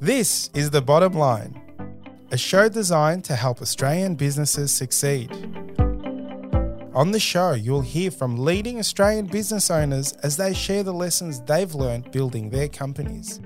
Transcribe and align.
This 0.00 0.50
is 0.52 0.68
The 0.68 0.82
Bottom 0.82 1.14
Line, 1.14 1.58
a 2.30 2.36
show 2.36 2.68
designed 2.68 3.24
to 3.24 3.34
help 3.34 3.62
Australian 3.62 4.14
businesses 4.14 4.70
succeed. 4.70 5.30
On 6.92 7.12
the 7.12 7.18
show, 7.18 7.54
you'll 7.54 7.80
hear 7.80 8.10
from 8.10 8.44
leading 8.44 8.78
Australian 8.78 9.24
business 9.24 9.70
owners 9.70 10.12
as 10.22 10.36
they 10.36 10.52
share 10.52 10.82
the 10.82 10.92
lessons 10.92 11.40
they've 11.40 11.74
learned 11.74 12.12
building 12.12 12.50
their 12.50 12.68
companies. 12.68 13.40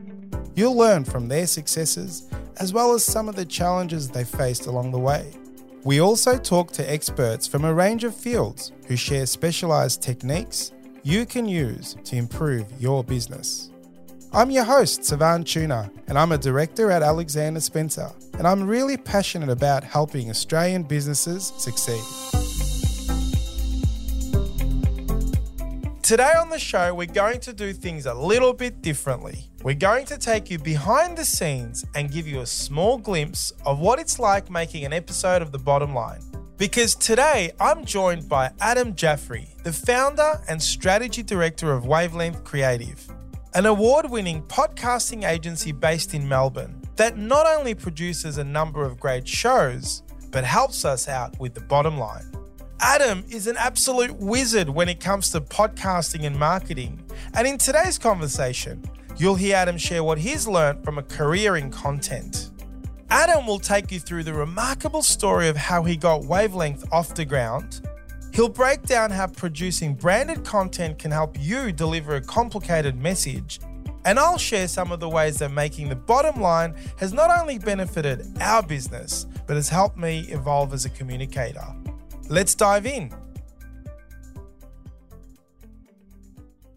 You'll 0.56 0.76
learn 0.76 1.04
from 1.04 1.28
their 1.28 1.46
successes 1.46 2.28
as 2.56 2.72
well 2.72 2.94
as 2.94 3.04
some 3.04 3.28
of 3.28 3.36
the 3.36 3.44
challenges 3.44 4.08
they 4.08 4.24
faced 4.24 4.66
along 4.66 4.90
the 4.90 4.98
way. 4.98 5.32
We 5.84 6.00
also 6.00 6.36
talk 6.36 6.72
to 6.72 6.92
experts 6.92 7.46
from 7.46 7.64
a 7.64 7.72
range 7.72 8.02
of 8.02 8.12
fields 8.12 8.72
who 8.88 8.96
share 8.96 9.26
specialised 9.26 10.02
techniques 10.02 10.72
you 11.04 11.26
can 11.26 11.46
use 11.46 11.96
to 12.02 12.16
improve 12.16 12.66
your 12.80 13.04
business. 13.04 13.70
I'm 14.32 14.52
your 14.52 14.62
host, 14.62 15.04
Savan 15.04 15.42
Tuna, 15.42 15.90
and 16.06 16.16
I'm 16.16 16.30
a 16.30 16.38
director 16.38 16.92
at 16.92 17.02
Alexander 17.02 17.58
Spencer, 17.58 18.12
and 18.38 18.46
I'm 18.46 18.64
really 18.64 18.96
passionate 18.96 19.48
about 19.48 19.82
helping 19.82 20.30
Australian 20.30 20.84
businesses 20.84 21.52
succeed. 21.58 22.00
Today 26.00 26.32
on 26.38 26.48
the 26.48 26.60
show, 26.60 26.94
we're 26.94 27.06
going 27.08 27.40
to 27.40 27.52
do 27.52 27.72
things 27.72 28.06
a 28.06 28.14
little 28.14 28.52
bit 28.52 28.82
differently. 28.82 29.50
We're 29.64 29.74
going 29.74 30.06
to 30.06 30.16
take 30.16 30.48
you 30.48 30.60
behind 30.60 31.18
the 31.18 31.24
scenes 31.24 31.84
and 31.96 32.08
give 32.08 32.28
you 32.28 32.42
a 32.42 32.46
small 32.46 32.98
glimpse 32.98 33.52
of 33.66 33.80
what 33.80 33.98
it's 33.98 34.20
like 34.20 34.48
making 34.48 34.84
an 34.84 34.92
episode 34.92 35.42
of 35.42 35.50
The 35.50 35.58
Bottom 35.58 35.92
Line. 35.92 36.20
Because 36.56 36.94
today 36.94 37.50
I'm 37.58 37.84
joined 37.84 38.28
by 38.28 38.52
Adam 38.60 38.94
Jaffrey, 38.94 39.48
the 39.64 39.72
founder 39.72 40.40
and 40.48 40.62
strategy 40.62 41.24
director 41.24 41.72
of 41.72 41.84
Wavelength 41.84 42.44
Creative, 42.44 43.10
an 43.52 43.66
award 43.66 44.08
winning 44.08 44.42
podcasting 44.44 45.28
agency 45.28 45.72
based 45.72 46.14
in 46.14 46.28
Melbourne 46.28 46.80
that 46.94 47.16
not 47.16 47.46
only 47.46 47.74
produces 47.74 48.38
a 48.38 48.44
number 48.44 48.84
of 48.84 49.00
great 49.00 49.26
shows, 49.26 50.04
but 50.30 50.44
helps 50.44 50.84
us 50.84 51.08
out 51.08 51.38
with 51.40 51.54
the 51.54 51.60
bottom 51.60 51.98
line. 51.98 52.30
Adam 52.78 53.24
is 53.28 53.48
an 53.48 53.56
absolute 53.56 54.14
wizard 54.16 54.68
when 54.68 54.88
it 54.88 55.00
comes 55.00 55.30
to 55.30 55.40
podcasting 55.40 56.24
and 56.24 56.38
marketing. 56.38 57.02
And 57.34 57.46
in 57.46 57.58
today's 57.58 57.98
conversation, 57.98 58.84
you'll 59.16 59.34
hear 59.34 59.56
Adam 59.56 59.76
share 59.76 60.04
what 60.04 60.18
he's 60.18 60.46
learned 60.46 60.84
from 60.84 60.98
a 60.98 61.02
career 61.02 61.56
in 61.56 61.70
content. 61.70 62.50
Adam 63.10 63.46
will 63.46 63.58
take 63.58 63.90
you 63.90 63.98
through 63.98 64.22
the 64.22 64.32
remarkable 64.32 65.02
story 65.02 65.48
of 65.48 65.56
how 65.56 65.82
he 65.82 65.96
got 65.96 66.24
Wavelength 66.24 66.84
off 66.92 67.14
the 67.16 67.24
ground. 67.24 67.80
He'll 68.32 68.48
break 68.48 68.82
down 68.82 69.10
how 69.10 69.26
producing 69.26 69.94
branded 69.94 70.44
content 70.44 70.98
can 70.98 71.10
help 71.10 71.36
you 71.38 71.72
deliver 71.72 72.16
a 72.16 72.20
complicated 72.20 72.96
message. 72.96 73.60
And 74.04 74.18
I'll 74.18 74.38
share 74.38 74.66
some 74.68 74.92
of 74.92 75.00
the 75.00 75.08
ways 75.08 75.38
that 75.38 75.50
making 75.50 75.88
the 75.88 75.96
bottom 75.96 76.40
line 76.40 76.74
has 76.96 77.12
not 77.12 77.30
only 77.38 77.58
benefited 77.58 78.26
our 78.40 78.62
business, 78.62 79.26
but 79.46 79.56
has 79.56 79.68
helped 79.68 79.98
me 79.98 80.20
evolve 80.28 80.72
as 80.72 80.84
a 80.84 80.90
communicator. 80.90 81.66
Let's 82.28 82.54
dive 82.54 82.86
in. 82.86 83.12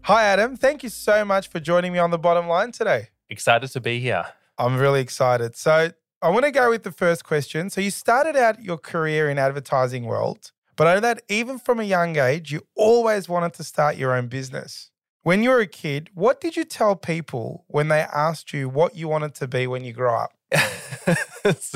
Hi, 0.02 0.24
Adam. 0.24 0.56
Thank 0.56 0.82
you 0.82 0.90
so 0.90 1.24
much 1.24 1.48
for 1.48 1.60
joining 1.60 1.92
me 1.92 1.98
on 1.98 2.10
the 2.10 2.18
bottom 2.18 2.46
line 2.46 2.72
today. 2.72 3.08
Excited 3.30 3.70
to 3.70 3.80
be 3.80 4.00
here. 4.00 4.26
I'm 4.58 4.76
really 4.76 5.00
excited. 5.00 5.56
So, 5.56 5.92
I 6.20 6.28
want 6.28 6.44
to 6.44 6.50
go 6.50 6.68
with 6.68 6.82
the 6.82 6.92
first 6.92 7.24
question. 7.24 7.70
So, 7.70 7.80
you 7.80 7.90
started 7.90 8.36
out 8.36 8.62
your 8.62 8.76
career 8.76 9.30
in 9.30 9.38
advertising 9.38 10.04
world, 10.04 10.52
but 10.76 10.86
I 10.86 10.94
know 10.94 11.00
that 11.00 11.22
even 11.28 11.58
from 11.58 11.80
a 11.80 11.84
young 11.84 12.16
age, 12.16 12.52
you 12.52 12.62
always 12.74 13.28
wanted 13.28 13.54
to 13.54 13.64
start 13.64 13.96
your 13.96 14.14
own 14.14 14.28
business. 14.28 14.90
When 15.22 15.42
you 15.42 15.50
were 15.50 15.60
a 15.60 15.66
kid, 15.66 16.10
what 16.14 16.40
did 16.40 16.56
you 16.56 16.64
tell 16.64 16.96
people 16.96 17.64
when 17.68 17.88
they 17.88 18.00
asked 18.00 18.52
you 18.52 18.68
what 18.68 18.94
you 18.94 19.08
wanted 19.08 19.34
to 19.36 19.48
be 19.48 19.66
when 19.66 19.82
you 19.82 19.92
grow 19.92 20.14
up? 20.14 20.34
this 21.42 21.74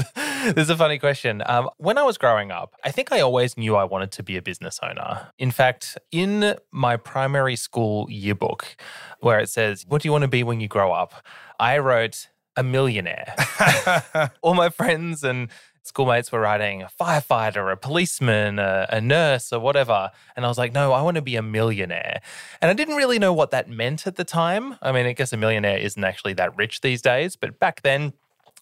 is 0.57 0.71
a 0.71 0.77
funny 0.77 0.99
question. 0.99 1.43
Um, 1.47 1.71
when 1.79 1.97
I 1.97 2.03
was 2.03 2.19
growing 2.19 2.51
up, 2.51 2.75
I 2.85 2.91
think 2.91 3.11
I 3.11 3.21
always 3.21 3.57
knew 3.57 3.75
I 3.75 3.85
wanted 3.85 4.13
to 4.13 4.23
be 4.23 4.37
a 4.37 4.43
business 4.43 4.79
owner. 4.83 5.29
In 5.39 5.51
fact, 5.51 5.97
in 6.13 6.57
my 6.71 6.97
primary 6.97 7.57
school 7.57 8.07
yearbook, 8.11 8.77
where 9.21 9.41
it 9.41 9.49
says, 9.49 9.85
What 9.89 10.03
do 10.03 10.09
you 10.09 10.13
want 10.13 10.23
to 10.23 10.29
be 10.29 10.43
when 10.43 10.61
you 10.61 10.69
grow 10.69 10.93
up? 10.93 11.15
I 11.59 11.79
wrote, 11.79 12.29
a 12.59 12.63
millionaire. 12.65 13.35
All 14.43 14.55
my 14.55 14.69
friends 14.69 15.23
and 15.23 15.49
schoolmates 15.89 16.31
were 16.31 16.41
writing 16.41 16.83
a 16.83 16.89
firefighter, 17.01 17.73
a 17.73 17.77
policeman, 17.77 18.59
a, 18.59 18.87
a, 18.91 19.01
nurse, 19.01 19.53
or 19.53 19.59
whatever. 19.59 20.11
And 20.37 20.45
I 20.45 20.49
was 20.49 20.59
like, 20.59 20.73
no, 20.73 20.93
I 20.93 21.03
want 21.03 21.17
to 21.17 21.23
be 21.23 21.37
a 21.37 21.43
millionaire. 21.43 22.21
And 22.61 22.71
I 22.71 22.75
didn't 22.75 22.97
really 22.97 23.19
know 23.19 23.33
what 23.33 23.51
that 23.51 23.69
meant 23.69 24.07
at 24.07 24.17
the 24.17 24.25
time. 24.25 24.77
I 24.81 24.93
mean, 24.93 25.07
I 25.07 25.13
guess 25.13 25.33
a 25.33 25.37
millionaire 25.37 25.79
isn't 25.79 26.03
actually 26.03 26.35
that 26.35 26.57
rich 26.57 26.83
these 26.83 27.03
days, 27.03 27.35
but 27.35 27.59
back 27.59 27.83
then, 27.83 28.13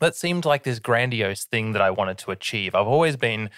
that 0.01 0.15
seemed 0.15 0.45
like 0.45 0.63
this 0.63 0.79
grandiose 0.79 1.45
thing 1.45 1.73
that 1.73 1.83
I 1.83 1.91
wanted 1.91 2.19
to 2.19 2.31
achieve. 2.31 2.75
I've 2.75 2.87
always 2.87 3.17
been 3.17 3.51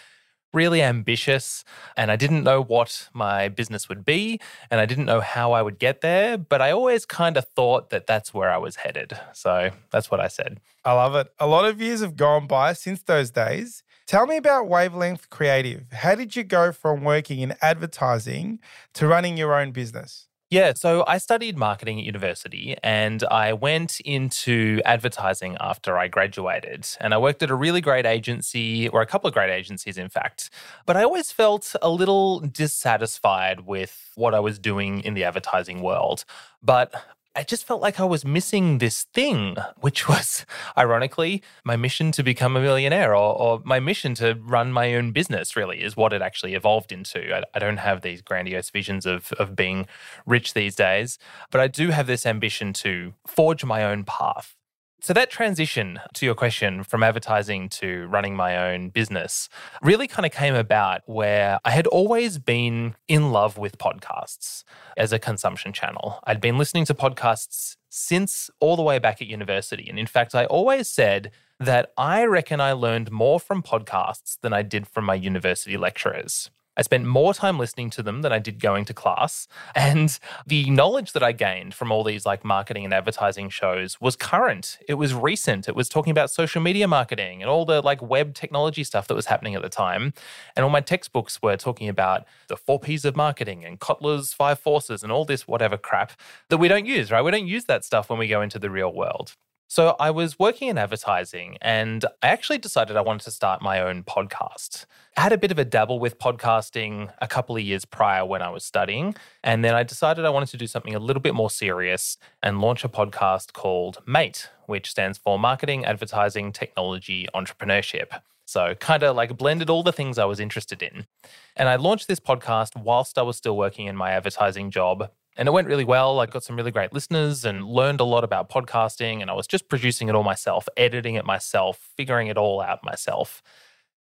really 0.53 0.82
ambitious 0.82 1.64
and 1.97 2.10
I 2.10 2.16
didn't 2.16 2.42
know 2.42 2.62
what 2.62 3.09
my 3.12 3.48
business 3.48 3.88
would 3.88 4.04
be 4.04 4.41
and 4.70 4.81
I 4.81 4.86
didn't 4.86 5.04
know 5.04 5.20
how 5.20 5.53
I 5.53 5.62
would 5.62 5.78
get 5.78 6.00
there, 6.00 6.38
but 6.38 6.62
I 6.62 6.70
always 6.70 7.04
kind 7.04 7.36
of 7.36 7.44
thought 7.56 7.91
that 7.91 8.06
that's 8.06 8.32
where 8.32 8.50
I 8.50 8.56
was 8.56 8.76
headed. 8.76 9.19
So 9.32 9.70
that's 9.91 10.10
what 10.10 10.20
I 10.20 10.28
said. 10.28 10.60
I 10.84 10.92
love 10.92 11.14
it. 11.14 11.28
A 11.38 11.47
lot 11.47 11.64
of 11.64 11.81
years 11.81 12.00
have 12.00 12.16
gone 12.16 12.47
by 12.47 12.72
since 12.72 13.03
those 13.03 13.31
days. 13.31 13.82
Tell 14.06 14.26
me 14.26 14.38
about 14.38 14.69
Wavelength 14.69 15.28
Creative. 15.28 15.92
How 15.92 16.14
did 16.14 16.34
you 16.34 16.42
go 16.42 16.72
from 16.72 17.04
working 17.04 17.41
in 17.41 17.54
advertising 17.60 18.59
to 18.94 19.06
running 19.06 19.36
your 19.36 19.54
own 19.54 19.70
business? 19.72 20.28
Yeah, 20.50 20.72
so 20.75 21.04
I 21.06 21.19
studied 21.19 21.59
marketing 21.59 21.98
at 21.98 22.06
university 22.06 22.75
and 22.82 23.22
I 23.25 23.53
went 23.53 24.00
into 24.00 24.81
advertising 24.86 25.59
after 25.60 25.98
I 25.98 26.09
graduated. 26.09 26.88
And 27.00 27.12
I 27.12 27.19
worked 27.19 27.42
at 27.42 27.50
a 27.50 27.54
really 27.54 27.82
great 27.82 28.06
agency, 28.06 28.88
or 28.88 29.03
a 29.03 29.06
couple 29.06 29.28
of 29.28 29.34
great 29.34 29.50
agencies, 29.50 29.98
in 29.98 30.09
fact. 30.09 30.48
But 30.86 30.97
I 30.97 31.03
always 31.03 31.31
felt 31.32 31.76
a 31.82 31.91
little 31.91 32.41
dissatisfied 32.41 33.66
with 33.66 34.10
what 34.14 34.34
I 34.34 34.41
was 34.41 34.59
doing 34.59 35.00
in 35.00 35.12
the 35.12 35.25
advertising 35.25 35.82
world. 35.82 36.25
But 36.62 36.94
I 37.38 37.44
just 37.44 37.65
felt 37.65 37.81
like 37.81 38.00
I 38.00 38.04
was 38.04 38.25
missing 38.25 38.78
this 38.78 39.04
thing, 39.15 39.56
which 39.81 40.09
was 40.09 40.44
ironically 40.76 41.41
my 41.65 41.76
mission 41.76 42.10
to 42.12 42.25
become 42.25 42.56
a 42.56 42.60
millionaire 42.60 43.15
or, 43.15 43.38
or, 43.38 43.62
my 43.65 43.78
mission 43.78 44.15
to 44.15 44.34
run 44.43 44.72
my 44.72 44.94
own 44.94 45.12
business, 45.12 45.54
really, 45.54 45.81
is 45.81 45.97
what 45.97 46.12
it 46.12 46.21
actually 46.21 46.54
evolved 46.54 46.91
into. 46.91 47.32
I, 47.32 47.44
I, 47.54 47.60
don't 47.60 47.77
have 47.77 48.03
these 48.03 48.22
grandiose 48.22 48.71
visions 48.71 49.06
of, 49.06 49.31
of 49.34 49.54
being 49.54 49.87
rich 50.27 50.54
these 50.54 50.75
days, 50.75 51.16
but 51.53 51.60
I 51.60 51.69
do 51.69 51.91
have 51.91 52.09
this 52.09 52.27
ambition 52.27 52.72
to 52.72 53.15
forge 53.25 53.65
my 53.65 53.84
own 53.84 54.03
path. 54.03 54.56
So, 55.00 55.12
that 55.12 55.31
transition 55.31 56.00
to 56.14 56.26
your 56.26 56.34
question 56.34 56.82
from 56.82 57.04
advertising 57.04 57.69
to 57.69 58.09
running 58.09 58.34
my 58.34 58.72
own 58.72 58.88
business 58.88 59.48
really 59.81 60.09
kind 60.09 60.26
of 60.26 60.32
came 60.32 60.56
about 60.56 61.03
where 61.06 61.60
I 61.64 61.70
had 61.70 61.86
always 61.86 62.38
been 62.38 62.97
in 63.06 63.31
love 63.31 63.56
with 63.56 63.78
podcasts 63.78 64.64
as 64.97 65.12
a 65.12 65.19
consumption 65.20 65.72
channel. 65.72 66.19
I'd 66.25 66.41
been 66.41 66.59
listening 66.59 66.84
to 66.86 66.94
podcasts 66.94 67.76
since 67.88 68.50
all 68.59 68.75
the 68.75 68.82
way 68.82 68.98
back 68.98 69.22
at 69.22 69.28
university. 69.28 69.88
And 69.88 70.00
in 70.00 70.06
fact, 70.06 70.34
I 70.34 70.47
always 70.47 70.88
said 70.88 71.30
that 71.60 71.92
I 71.97 72.25
reckon 72.25 72.60
I 72.60 72.72
learned 72.72 73.12
more 73.12 73.38
from 73.38 73.62
podcasts 73.62 74.36
than 74.42 74.53
I 74.53 74.62
did 74.62 74.88
from 74.88 75.04
my 75.04 75.15
university 75.15 75.76
lecturers. 75.76 76.50
I 76.78 76.83
spent 76.83 77.05
more 77.05 77.34
time 77.34 77.59
listening 77.59 77.91
to 77.91 78.03
them 78.03 78.22
than 78.22 78.33
I 78.33 78.39
did 78.39 78.61
going 78.61 78.84
to 78.87 78.94
class. 78.94 79.49
And 79.75 80.16
the 80.47 80.71
knowledge 80.71 81.12
that 81.12 81.25
I 81.25 81.33
gained 81.33 81.75
from 81.75 81.91
all 81.91 82.05
these 82.05 82.25
like 82.25 82.44
marketing 82.44 82.84
and 82.84 82.94
advertising 82.94 83.50
shows 83.50 84.00
was 84.00 84.15
current. 84.15 84.78
It 84.89 84.94
was 84.94 85.12
recent. 85.12 85.69
It 85.69 85.75
was 85.75 85.89
talking 85.89 86.12
about 86.12 86.31
social 86.31 86.62
media 86.62 86.87
marketing 86.87 87.43
and 87.43 87.50
all 87.50 87.65
the 87.65 87.83
like 87.83 88.00
web 88.00 88.33
technology 88.33 88.84
stuff 88.84 89.09
that 89.09 89.16
was 89.16 89.27
happening 89.27 89.56
at 89.56 89.62
the 89.62 89.69
time. 89.69 90.15
And 90.55 90.62
all 90.62 90.71
my 90.71 90.81
textbooks 90.81 91.43
were 91.43 91.56
talking 91.56 91.89
about 91.89 92.25
the 92.47 92.56
four 92.56 92.78
P's 92.78 93.05
of 93.05 93.16
marketing 93.16 93.65
and 93.65 93.81
Kotler's 93.81 94.33
five 94.33 94.60
forces 94.60 95.03
and 95.03 95.10
all 95.10 95.25
this 95.25 95.49
whatever 95.49 95.77
crap 95.77 96.12
that 96.49 96.59
we 96.59 96.69
don't 96.69 96.87
use, 96.87 97.10
right? 97.10 97.22
We 97.22 97.33
don't 97.33 97.49
use 97.49 97.65
that 97.65 97.84
stuff 97.84 98.09
when 98.09 98.21
we 98.21 98.28
go 98.28 98.41
into 98.41 98.60
the 98.60 98.71
real 98.71 98.93
world. 98.93 99.34
So 99.70 99.97
I 100.00 100.10
was 100.10 100.38
working 100.38 100.68
in 100.68 100.78
advertising 100.78 101.59
and 101.60 102.03
I 102.22 102.28
actually 102.28 102.56
decided 102.56 102.97
I 102.97 103.03
wanted 103.03 103.24
to 103.24 103.30
start 103.30 103.60
my 103.60 103.82
own 103.82 104.03
podcast. 104.03 104.86
I 105.15 105.20
had 105.20 105.32
a 105.34 105.36
bit 105.36 105.50
of 105.50 105.59
a 105.59 105.65
dabble 105.66 105.98
with 106.00 106.18
podcasting 106.18 107.12
a 107.20 107.28
couple 107.28 107.54
of 107.54 107.60
years 107.60 107.84
prior 107.84 108.24
when 108.24 108.41
I 108.41 108.48
was 108.48 108.65
studying. 108.65 109.15
And 109.44 109.62
then 109.62 109.74
I 109.74 109.82
decided 109.82 110.24
I 110.24 110.30
wanted 110.30 110.48
to 110.48 110.56
do 110.56 110.66
something 110.66 110.94
a 110.94 110.98
little 110.98 111.20
bit 111.20 111.34
more 111.34 111.50
serious 111.50 112.16
and 112.42 112.62
launch 112.62 112.82
a 112.82 112.88
podcast 112.88 113.53
called 113.53 113.98
MATE, 114.06 114.48
which 114.65 114.91
stands 114.91 115.18
for 115.18 115.38
Marketing, 115.38 115.84
Advertising, 115.84 116.50
Technology, 116.53 117.28
Entrepreneurship. 117.34 118.22
So, 118.47 118.74
kind 118.74 119.03
of 119.03 119.14
like 119.14 119.36
blended 119.36 119.68
all 119.68 119.82
the 119.82 119.92
things 119.92 120.18
I 120.18 120.24
was 120.24 120.41
interested 120.41 120.82
in. 120.82 121.06
And 121.54 121.68
I 121.68 121.76
launched 121.76 122.09
this 122.09 122.21
podcast 122.21 122.74
whilst 122.74 123.18
I 123.18 123.22
was 123.22 123.36
still 123.36 123.59
working 123.59 123.84
in 123.84 123.97
my 123.97 124.12
advertising 124.12 124.71
job 124.71 125.10
and 125.38 125.46
it 125.46 125.52
went 125.52 125.68
really 125.68 125.84
well. 125.84 126.18
I 126.18 126.26
got 126.26 126.42
some 126.42 126.56
really 126.56 126.72
great 126.72 126.92
listeners 126.92 127.44
and 127.44 127.64
learned 127.64 128.00
a 128.00 128.04
lot 128.04 128.24
about 128.24 128.50
podcasting. 128.50 129.22
And 129.22 129.30
I 129.30 129.34
was 129.34 129.46
just 129.46 129.68
producing 129.68 130.08
it 130.08 130.16
all 130.16 130.24
myself, 130.24 130.68
editing 130.76 131.14
it 131.14 131.24
myself, 131.24 131.90
figuring 131.96 132.26
it 132.26 132.36
all 132.36 132.60
out 132.60 132.84
myself. 132.84 133.40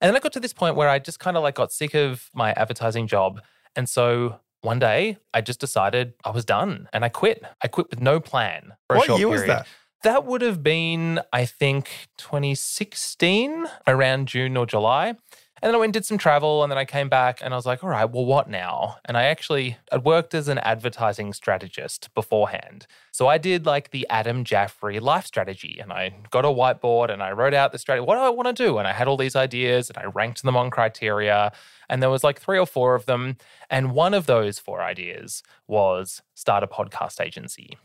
And 0.00 0.08
then 0.08 0.16
I 0.16 0.18
got 0.18 0.32
to 0.32 0.40
this 0.40 0.52
point 0.52 0.74
where 0.74 0.88
I 0.88 0.98
just 0.98 1.20
kind 1.20 1.36
of 1.36 1.44
like 1.44 1.54
got 1.54 1.72
sick 1.72 1.94
of 1.94 2.28
my 2.34 2.52
advertising 2.52 3.06
job. 3.06 3.40
And 3.76 3.88
so 3.88 4.40
one 4.62 4.80
day 4.80 5.18
I 5.32 5.40
just 5.40 5.60
decided 5.60 6.14
I 6.24 6.30
was 6.30 6.44
done 6.44 6.88
and 6.92 7.04
I 7.04 7.08
quit. 7.08 7.44
I 7.62 7.68
quit 7.68 7.88
with 7.88 8.00
no 8.00 8.18
plan 8.18 8.72
for 8.88 8.96
what 8.96 9.04
a 9.04 9.06
short 9.06 9.20
year 9.20 9.28
period. 9.28 9.40
was 9.40 9.46
that? 9.46 9.66
That 10.02 10.24
would 10.24 10.42
have 10.42 10.62
been, 10.62 11.20
I 11.32 11.44
think, 11.44 12.08
2016, 12.18 13.66
around 13.86 14.28
June 14.28 14.56
or 14.56 14.66
July. 14.66 15.14
And 15.60 15.68
then 15.68 15.74
I 15.74 15.78
went 15.78 15.88
and 15.88 15.94
did 15.94 16.04
some 16.04 16.18
travel 16.18 16.62
and 16.62 16.70
then 16.70 16.78
I 16.78 16.84
came 16.84 17.08
back 17.08 17.40
and 17.42 17.52
I 17.52 17.56
was 17.56 17.66
like, 17.66 17.82
all 17.82 17.90
right, 17.90 18.04
well, 18.04 18.24
what 18.24 18.48
now? 18.48 18.96
And 19.04 19.16
I 19.16 19.24
actually 19.24 19.76
had 19.90 20.04
worked 20.04 20.34
as 20.34 20.48
an 20.48 20.58
advertising 20.58 21.32
strategist 21.32 22.12
beforehand. 22.14 22.86
So 23.10 23.26
I 23.26 23.38
did 23.38 23.66
like 23.66 23.90
the 23.90 24.06
Adam 24.08 24.44
Jaffrey 24.44 25.00
life 25.00 25.26
strategy 25.26 25.78
and 25.80 25.92
I 25.92 26.14
got 26.30 26.44
a 26.44 26.48
whiteboard 26.48 27.10
and 27.10 27.22
I 27.22 27.32
wrote 27.32 27.54
out 27.54 27.72
the 27.72 27.78
strategy. 27.78 28.06
What 28.06 28.14
do 28.14 28.20
I 28.20 28.28
want 28.28 28.54
to 28.56 28.64
do? 28.64 28.78
And 28.78 28.86
I 28.86 28.92
had 28.92 29.08
all 29.08 29.16
these 29.16 29.36
ideas 29.36 29.88
and 29.88 29.98
I 29.98 30.04
ranked 30.04 30.42
them 30.42 30.56
on 30.56 30.70
criteria. 30.70 31.52
And 31.88 32.02
there 32.02 32.10
was 32.10 32.22
like 32.22 32.40
three 32.40 32.58
or 32.58 32.66
four 32.66 32.94
of 32.94 33.06
them. 33.06 33.36
And 33.68 33.92
one 33.92 34.14
of 34.14 34.26
those 34.26 34.58
four 34.58 34.82
ideas 34.82 35.42
was 35.66 36.22
start 36.34 36.62
a 36.62 36.66
podcast 36.66 37.20
agency. 37.20 37.76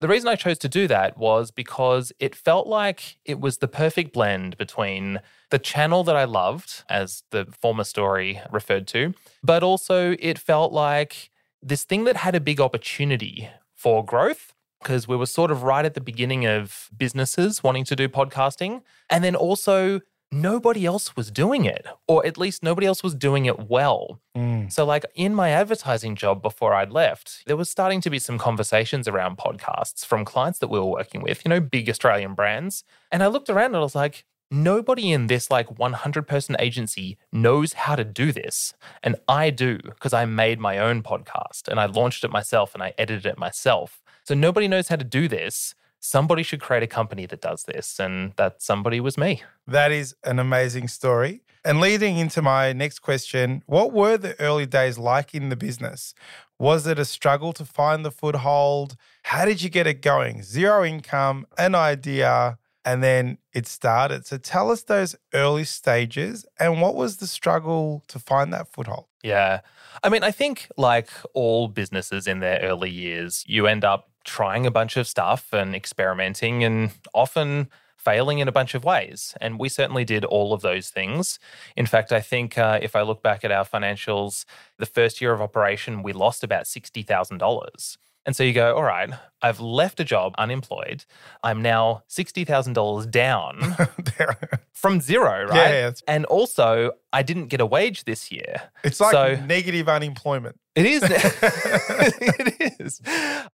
The 0.00 0.08
reason 0.08 0.28
I 0.28 0.36
chose 0.36 0.58
to 0.58 0.68
do 0.68 0.86
that 0.88 1.16
was 1.16 1.50
because 1.50 2.12
it 2.18 2.34
felt 2.34 2.66
like 2.66 3.16
it 3.24 3.40
was 3.40 3.58
the 3.58 3.68
perfect 3.68 4.12
blend 4.12 4.58
between 4.58 5.20
the 5.50 5.58
channel 5.58 6.04
that 6.04 6.16
I 6.16 6.24
loved, 6.24 6.84
as 6.90 7.22
the 7.30 7.46
former 7.60 7.84
story 7.84 8.40
referred 8.50 8.86
to, 8.88 9.14
but 9.42 9.62
also 9.62 10.14
it 10.18 10.38
felt 10.38 10.72
like 10.72 11.30
this 11.62 11.84
thing 11.84 12.04
that 12.04 12.16
had 12.16 12.34
a 12.34 12.40
big 12.40 12.60
opportunity 12.60 13.48
for 13.74 14.04
growth 14.04 14.52
because 14.82 15.08
we 15.08 15.16
were 15.16 15.26
sort 15.26 15.50
of 15.50 15.62
right 15.62 15.84
at 15.84 15.94
the 15.94 16.00
beginning 16.00 16.46
of 16.46 16.90
businesses 16.96 17.62
wanting 17.62 17.84
to 17.84 17.96
do 17.96 18.08
podcasting. 18.08 18.82
And 19.08 19.24
then 19.24 19.34
also 19.34 20.00
nobody 20.32 20.84
else 20.86 21.16
was 21.16 21.30
doing 21.30 21.64
it, 21.64 21.86
or 22.06 22.24
at 22.26 22.38
least 22.38 22.62
nobody 22.62 22.86
else 22.86 23.02
was 23.02 23.14
doing 23.14 23.46
it 23.46 23.68
well. 23.68 24.20
Mm. 24.36 24.70
So, 24.72 24.84
like 24.84 25.04
in 25.14 25.34
my 25.34 25.50
advertising 25.50 26.16
job 26.16 26.42
before 26.42 26.74
I'd 26.74 26.92
left, 26.92 27.42
there 27.46 27.56
was 27.56 27.70
starting 27.70 28.00
to 28.02 28.10
be 28.10 28.18
some 28.18 28.38
conversations 28.38 29.08
around 29.08 29.38
podcasts 29.38 30.04
from 30.04 30.24
clients 30.24 30.58
that 30.58 30.68
we 30.68 30.78
were 30.78 30.86
working 30.86 31.22
with, 31.22 31.44
you 31.44 31.48
know, 31.48 31.60
big 31.60 31.88
Australian 31.88 32.34
brands. 32.34 32.84
And 33.10 33.22
I 33.22 33.28
looked 33.28 33.50
around 33.50 33.66
and 33.66 33.76
I 33.76 33.80
was 33.80 33.94
like, 33.94 34.24
nobody 34.50 35.12
in 35.12 35.26
this 35.26 35.50
like 35.50 35.78
100 35.78 36.26
person 36.26 36.56
agency 36.58 37.18
knows 37.32 37.72
how 37.72 37.96
to 37.96 38.04
do 38.04 38.32
this. 38.32 38.74
And 39.02 39.16
I 39.28 39.50
do 39.50 39.78
because 39.78 40.12
I 40.12 40.24
made 40.24 40.60
my 40.60 40.78
own 40.78 41.02
podcast 41.02 41.68
and 41.68 41.80
I 41.80 41.86
launched 41.86 42.24
it 42.24 42.30
myself 42.30 42.74
and 42.74 42.82
I 42.82 42.94
edited 42.98 43.26
it 43.26 43.38
myself. 43.38 44.02
So, 44.24 44.34
nobody 44.34 44.68
knows 44.68 44.88
how 44.88 44.96
to 44.96 45.04
do 45.04 45.28
this 45.28 45.74
somebody 46.00 46.42
should 46.42 46.60
create 46.60 46.82
a 46.82 46.86
company 46.86 47.26
that 47.26 47.40
does 47.40 47.64
this. 47.64 47.98
And 47.98 48.32
that 48.36 48.62
somebody 48.62 49.00
was 49.00 49.18
me. 49.18 49.42
That 49.66 49.92
is 49.92 50.14
an 50.24 50.38
amazing 50.38 50.88
story. 50.88 51.42
And 51.64 51.80
leading 51.80 52.18
into 52.18 52.42
my 52.42 52.72
next 52.72 53.00
question, 53.00 53.62
what 53.66 53.92
were 53.92 54.16
the 54.16 54.38
early 54.40 54.66
days 54.66 54.98
like 54.98 55.34
in 55.34 55.48
the 55.48 55.56
business? 55.56 56.14
Was 56.58 56.86
it 56.86 56.98
a 56.98 57.04
struggle 57.04 57.52
to 57.54 57.64
find 57.64 58.04
the 58.04 58.12
foothold? 58.12 58.96
How 59.24 59.44
did 59.44 59.62
you 59.62 59.68
get 59.68 59.86
it 59.86 60.00
going? 60.00 60.42
Zero 60.42 60.84
income, 60.84 61.46
an 61.58 61.74
idea, 61.74 62.58
and 62.84 63.02
then 63.02 63.38
it 63.52 63.66
started. 63.66 64.26
So 64.26 64.38
tell 64.38 64.70
us 64.70 64.84
those 64.84 65.16
early 65.34 65.64
stages 65.64 66.46
and 66.58 66.80
what 66.80 66.94
was 66.94 67.16
the 67.16 67.26
struggle 67.26 68.04
to 68.06 68.20
find 68.20 68.52
that 68.52 68.72
foothold? 68.72 69.06
Yeah. 69.24 69.60
I 70.04 70.08
mean, 70.08 70.22
I 70.22 70.30
think 70.30 70.68
like 70.76 71.10
all 71.34 71.66
businesses 71.66 72.28
in 72.28 72.38
their 72.38 72.60
early 72.60 72.90
years, 72.90 73.42
you 73.48 73.66
end 73.66 73.84
up 73.84 74.08
trying 74.26 74.66
a 74.66 74.70
bunch 74.70 74.98
of 74.98 75.06
stuff 75.06 75.52
and 75.52 75.74
experimenting 75.74 76.62
and 76.62 76.90
often 77.14 77.68
failing 77.96 78.40
in 78.40 78.48
a 78.48 78.52
bunch 78.52 78.74
of 78.74 78.84
ways. 78.84 79.34
And 79.40 79.58
we 79.58 79.68
certainly 79.68 80.04
did 80.04 80.24
all 80.24 80.52
of 80.52 80.60
those 80.60 80.90
things. 80.90 81.38
In 81.76 81.86
fact, 81.86 82.12
I 82.12 82.20
think 82.20 82.58
uh, 82.58 82.78
if 82.82 82.94
I 82.94 83.02
look 83.02 83.22
back 83.22 83.44
at 83.44 83.50
our 83.50 83.64
financials, 83.64 84.44
the 84.78 84.86
first 84.86 85.20
year 85.20 85.32
of 85.32 85.40
operation, 85.40 86.02
we 86.02 86.12
lost 86.12 86.44
about 86.44 86.64
$60,000. 86.64 87.96
And 88.26 88.34
so 88.34 88.42
you 88.42 88.52
go, 88.52 88.74
all 88.76 88.82
right, 88.82 89.08
I've 89.40 89.60
left 89.60 90.00
a 90.00 90.04
job 90.04 90.34
unemployed. 90.36 91.04
I'm 91.44 91.62
now 91.62 92.02
$60,000 92.10 93.08
down 93.10 93.76
from 94.72 95.00
zero, 95.00 95.44
right? 95.46 95.54
Yeah, 95.56 95.70
yeah, 95.70 95.90
and 96.08 96.24
also, 96.26 96.90
I 97.12 97.22
didn't 97.22 97.46
get 97.46 97.60
a 97.60 97.66
wage 97.66 98.02
this 98.04 98.32
year. 98.32 98.56
It's 98.82 98.98
like 99.00 99.12
So- 99.12 99.36
negative 99.46 99.88
unemployment. 99.88 100.58
It 100.74 100.86
is. 100.86 101.02
it 101.08 102.80
is. 102.80 103.00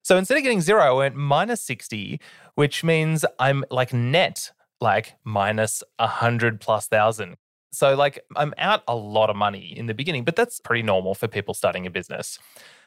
So 0.03 0.18
instead 0.18 0.38
of 0.38 0.44
getting 0.44 0.62
zero, 0.62 0.81
I 0.81 0.91
went 0.91 1.15
minus 1.15 1.62
60, 1.62 2.19
which 2.56 2.83
means 2.83 3.25
I'm 3.38 3.63
like 3.69 3.94
net, 3.94 4.51
like 4.79 5.15
minus 5.24 5.83
100 6.00 6.59
plus 6.62 6.88
thousand. 6.88 7.35
So, 7.74 7.95
like, 7.95 8.19
I'm 8.35 8.53
out 8.57 8.83
a 8.88 8.95
lot 8.95 9.29
of 9.29 9.38
money 9.38 9.74
in 9.77 9.85
the 9.85 9.94
beginning, 9.94 10.25
but 10.25 10.35
that's 10.35 10.59
pretty 10.59 10.83
normal 10.83 11.15
for 11.15 11.27
people 11.29 11.53
starting 11.53 11.85
a 11.88 11.89
business. 11.89 12.38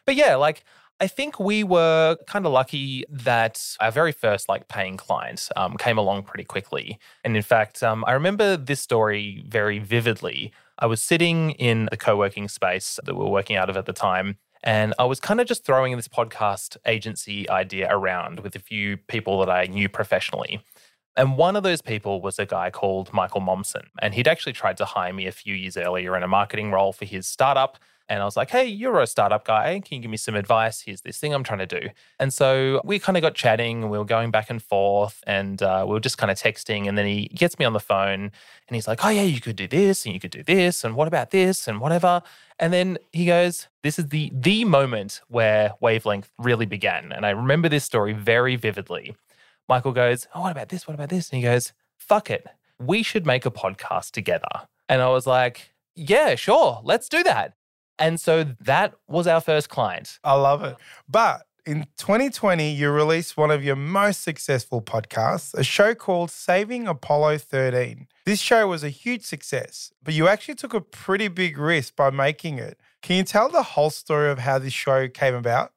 But 0.04 0.14
yeah, 0.14 0.34
like, 0.34 0.62
I 1.00 1.08
think 1.08 1.40
we 1.40 1.64
were 1.64 2.16
kind 2.26 2.46
of 2.46 2.52
lucky 2.52 3.04
that 3.10 3.76
our 3.80 3.90
very 3.90 4.12
first 4.12 4.48
like 4.48 4.68
paying 4.68 4.96
client 4.96 5.48
um, 5.56 5.76
came 5.76 5.98
along 5.98 6.22
pretty 6.22 6.44
quickly. 6.44 6.98
And 7.24 7.36
in 7.36 7.42
fact, 7.42 7.82
um, 7.82 8.04
I 8.06 8.12
remember 8.12 8.56
this 8.56 8.80
story 8.80 9.44
very 9.48 9.80
vividly. 9.80 10.52
I 10.78 10.86
was 10.86 11.02
sitting 11.02 11.50
in 11.52 11.88
the 11.90 11.96
co 11.96 12.16
working 12.16 12.48
space 12.48 13.00
that 13.04 13.14
we 13.14 13.20
were 13.20 13.30
working 13.30 13.56
out 13.56 13.68
of 13.68 13.76
at 13.76 13.86
the 13.86 13.92
time. 13.92 14.38
And 14.62 14.94
I 14.98 15.04
was 15.04 15.20
kind 15.20 15.40
of 15.40 15.46
just 15.46 15.64
throwing 15.64 15.94
this 15.96 16.08
podcast 16.08 16.78
agency 16.86 17.48
idea 17.50 17.88
around 17.90 18.40
with 18.40 18.56
a 18.56 18.58
few 18.60 18.96
people 18.96 19.38
that 19.40 19.50
I 19.50 19.66
knew 19.66 19.88
professionally. 19.88 20.62
And 21.16 21.36
one 21.36 21.54
of 21.54 21.62
those 21.62 21.82
people 21.82 22.20
was 22.20 22.38
a 22.38 22.46
guy 22.46 22.70
called 22.70 23.12
Michael 23.12 23.40
Momsen. 23.40 23.84
And 24.00 24.14
he'd 24.14 24.26
actually 24.26 24.52
tried 24.52 24.76
to 24.78 24.84
hire 24.84 25.12
me 25.12 25.26
a 25.26 25.32
few 25.32 25.54
years 25.54 25.76
earlier 25.76 26.16
in 26.16 26.22
a 26.22 26.28
marketing 26.28 26.72
role 26.72 26.92
for 26.92 27.04
his 27.04 27.26
startup. 27.26 27.78
And 28.08 28.20
I 28.20 28.24
was 28.24 28.36
like, 28.36 28.50
hey, 28.50 28.66
you're 28.66 29.00
a 29.00 29.06
startup 29.06 29.46
guy. 29.46 29.80
Can 29.80 29.96
you 29.96 30.02
give 30.02 30.10
me 30.10 30.16
some 30.16 30.34
advice? 30.34 30.82
Here's 30.82 31.00
this 31.00 31.18
thing 31.18 31.32
I'm 31.32 31.42
trying 31.42 31.66
to 31.66 31.80
do. 31.80 31.88
And 32.20 32.32
so 32.32 32.80
we 32.84 32.98
kind 32.98 33.16
of 33.16 33.22
got 33.22 33.34
chatting 33.34 33.82
and 33.82 33.90
we 33.90 33.96
were 33.96 34.04
going 34.04 34.30
back 34.30 34.50
and 34.50 34.62
forth 34.62 35.22
and 35.26 35.62
uh, 35.62 35.84
we 35.86 35.92
were 35.94 36.00
just 36.00 36.18
kind 36.18 36.30
of 36.30 36.36
texting. 36.36 36.86
And 36.86 36.98
then 36.98 37.06
he 37.06 37.28
gets 37.28 37.58
me 37.58 37.64
on 37.64 37.72
the 37.72 37.80
phone 37.80 38.30
and 38.68 38.74
he's 38.74 38.86
like, 38.86 39.04
oh, 39.04 39.08
yeah, 39.08 39.22
you 39.22 39.40
could 39.40 39.56
do 39.56 39.66
this 39.66 40.04
and 40.04 40.12
you 40.14 40.20
could 40.20 40.30
do 40.30 40.42
this. 40.42 40.84
And 40.84 40.96
what 40.96 41.08
about 41.08 41.30
this 41.30 41.66
and 41.66 41.80
whatever. 41.80 42.22
And 42.58 42.72
then 42.72 42.98
he 43.12 43.26
goes, 43.26 43.68
this 43.82 43.98
is 43.98 44.08
the 44.08 44.30
the 44.34 44.64
moment 44.64 45.20
where 45.28 45.72
wavelength 45.80 46.30
really 46.38 46.66
began. 46.66 47.10
And 47.12 47.24
I 47.24 47.30
remember 47.30 47.68
this 47.68 47.84
story 47.84 48.12
very 48.12 48.56
vividly. 48.56 49.14
Michael 49.68 49.92
goes, 49.92 50.26
Oh, 50.34 50.42
what 50.42 50.52
about 50.52 50.68
this? 50.68 50.86
What 50.86 50.94
about 50.94 51.08
this? 51.08 51.30
And 51.30 51.38
he 51.38 51.42
goes, 51.42 51.72
Fuck 51.96 52.30
it. 52.30 52.46
We 52.78 53.02
should 53.02 53.26
make 53.26 53.46
a 53.46 53.50
podcast 53.50 54.10
together. 54.10 54.68
And 54.88 55.00
I 55.00 55.08
was 55.08 55.26
like, 55.26 55.72
Yeah, 55.94 56.34
sure. 56.34 56.80
Let's 56.84 57.08
do 57.08 57.22
that. 57.22 57.54
And 57.98 58.20
so 58.20 58.44
that 58.60 58.94
was 59.06 59.26
our 59.26 59.40
first 59.40 59.68
client. 59.68 60.18
I 60.24 60.34
love 60.34 60.62
it. 60.64 60.76
But 61.08 61.42
in 61.66 61.86
2020, 61.96 62.72
you 62.72 62.90
released 62.90 63.36
one 63.36 63.50
of 63.50 63.64
your 63.64 63.76
most 63.76 64.22
successful 64.22 64.82
podcasts, 64.82 65.54
a 65.54 65.64
show 65.64 65.94
called 65.94 66.30
Saving 66.30 66.86
Apollo 66.86 67.38
13. 67.38 68.06
This 68.26 68.40
show 68.40 68.68
was 68.68 68.84
a 68.84 68.90
huge 68.90 69.22
success, 69.22 69.92
but 70.02 70.14
you 70.14 70.28
actually 70.28 70.56
took 70.56 70.74
a 70.74 70.80
pretty 70.80 71.28
big 71.28 71.56
risk 71.56 71.96
by 71.96 72.10
making 72.10 72.58
it. 72.58 72.78
Can 73.02 73.16
you 73.16 73.22
tell 73.22 73.48
the 73.48 73.62
whole 73.62 73.90
story 73.90 74.30
of 74.30 74.40
how 74.40 74.58
this 74.58 74.72
show 74.72 75.08
came 75.08 75.34
about? 75.34 75.72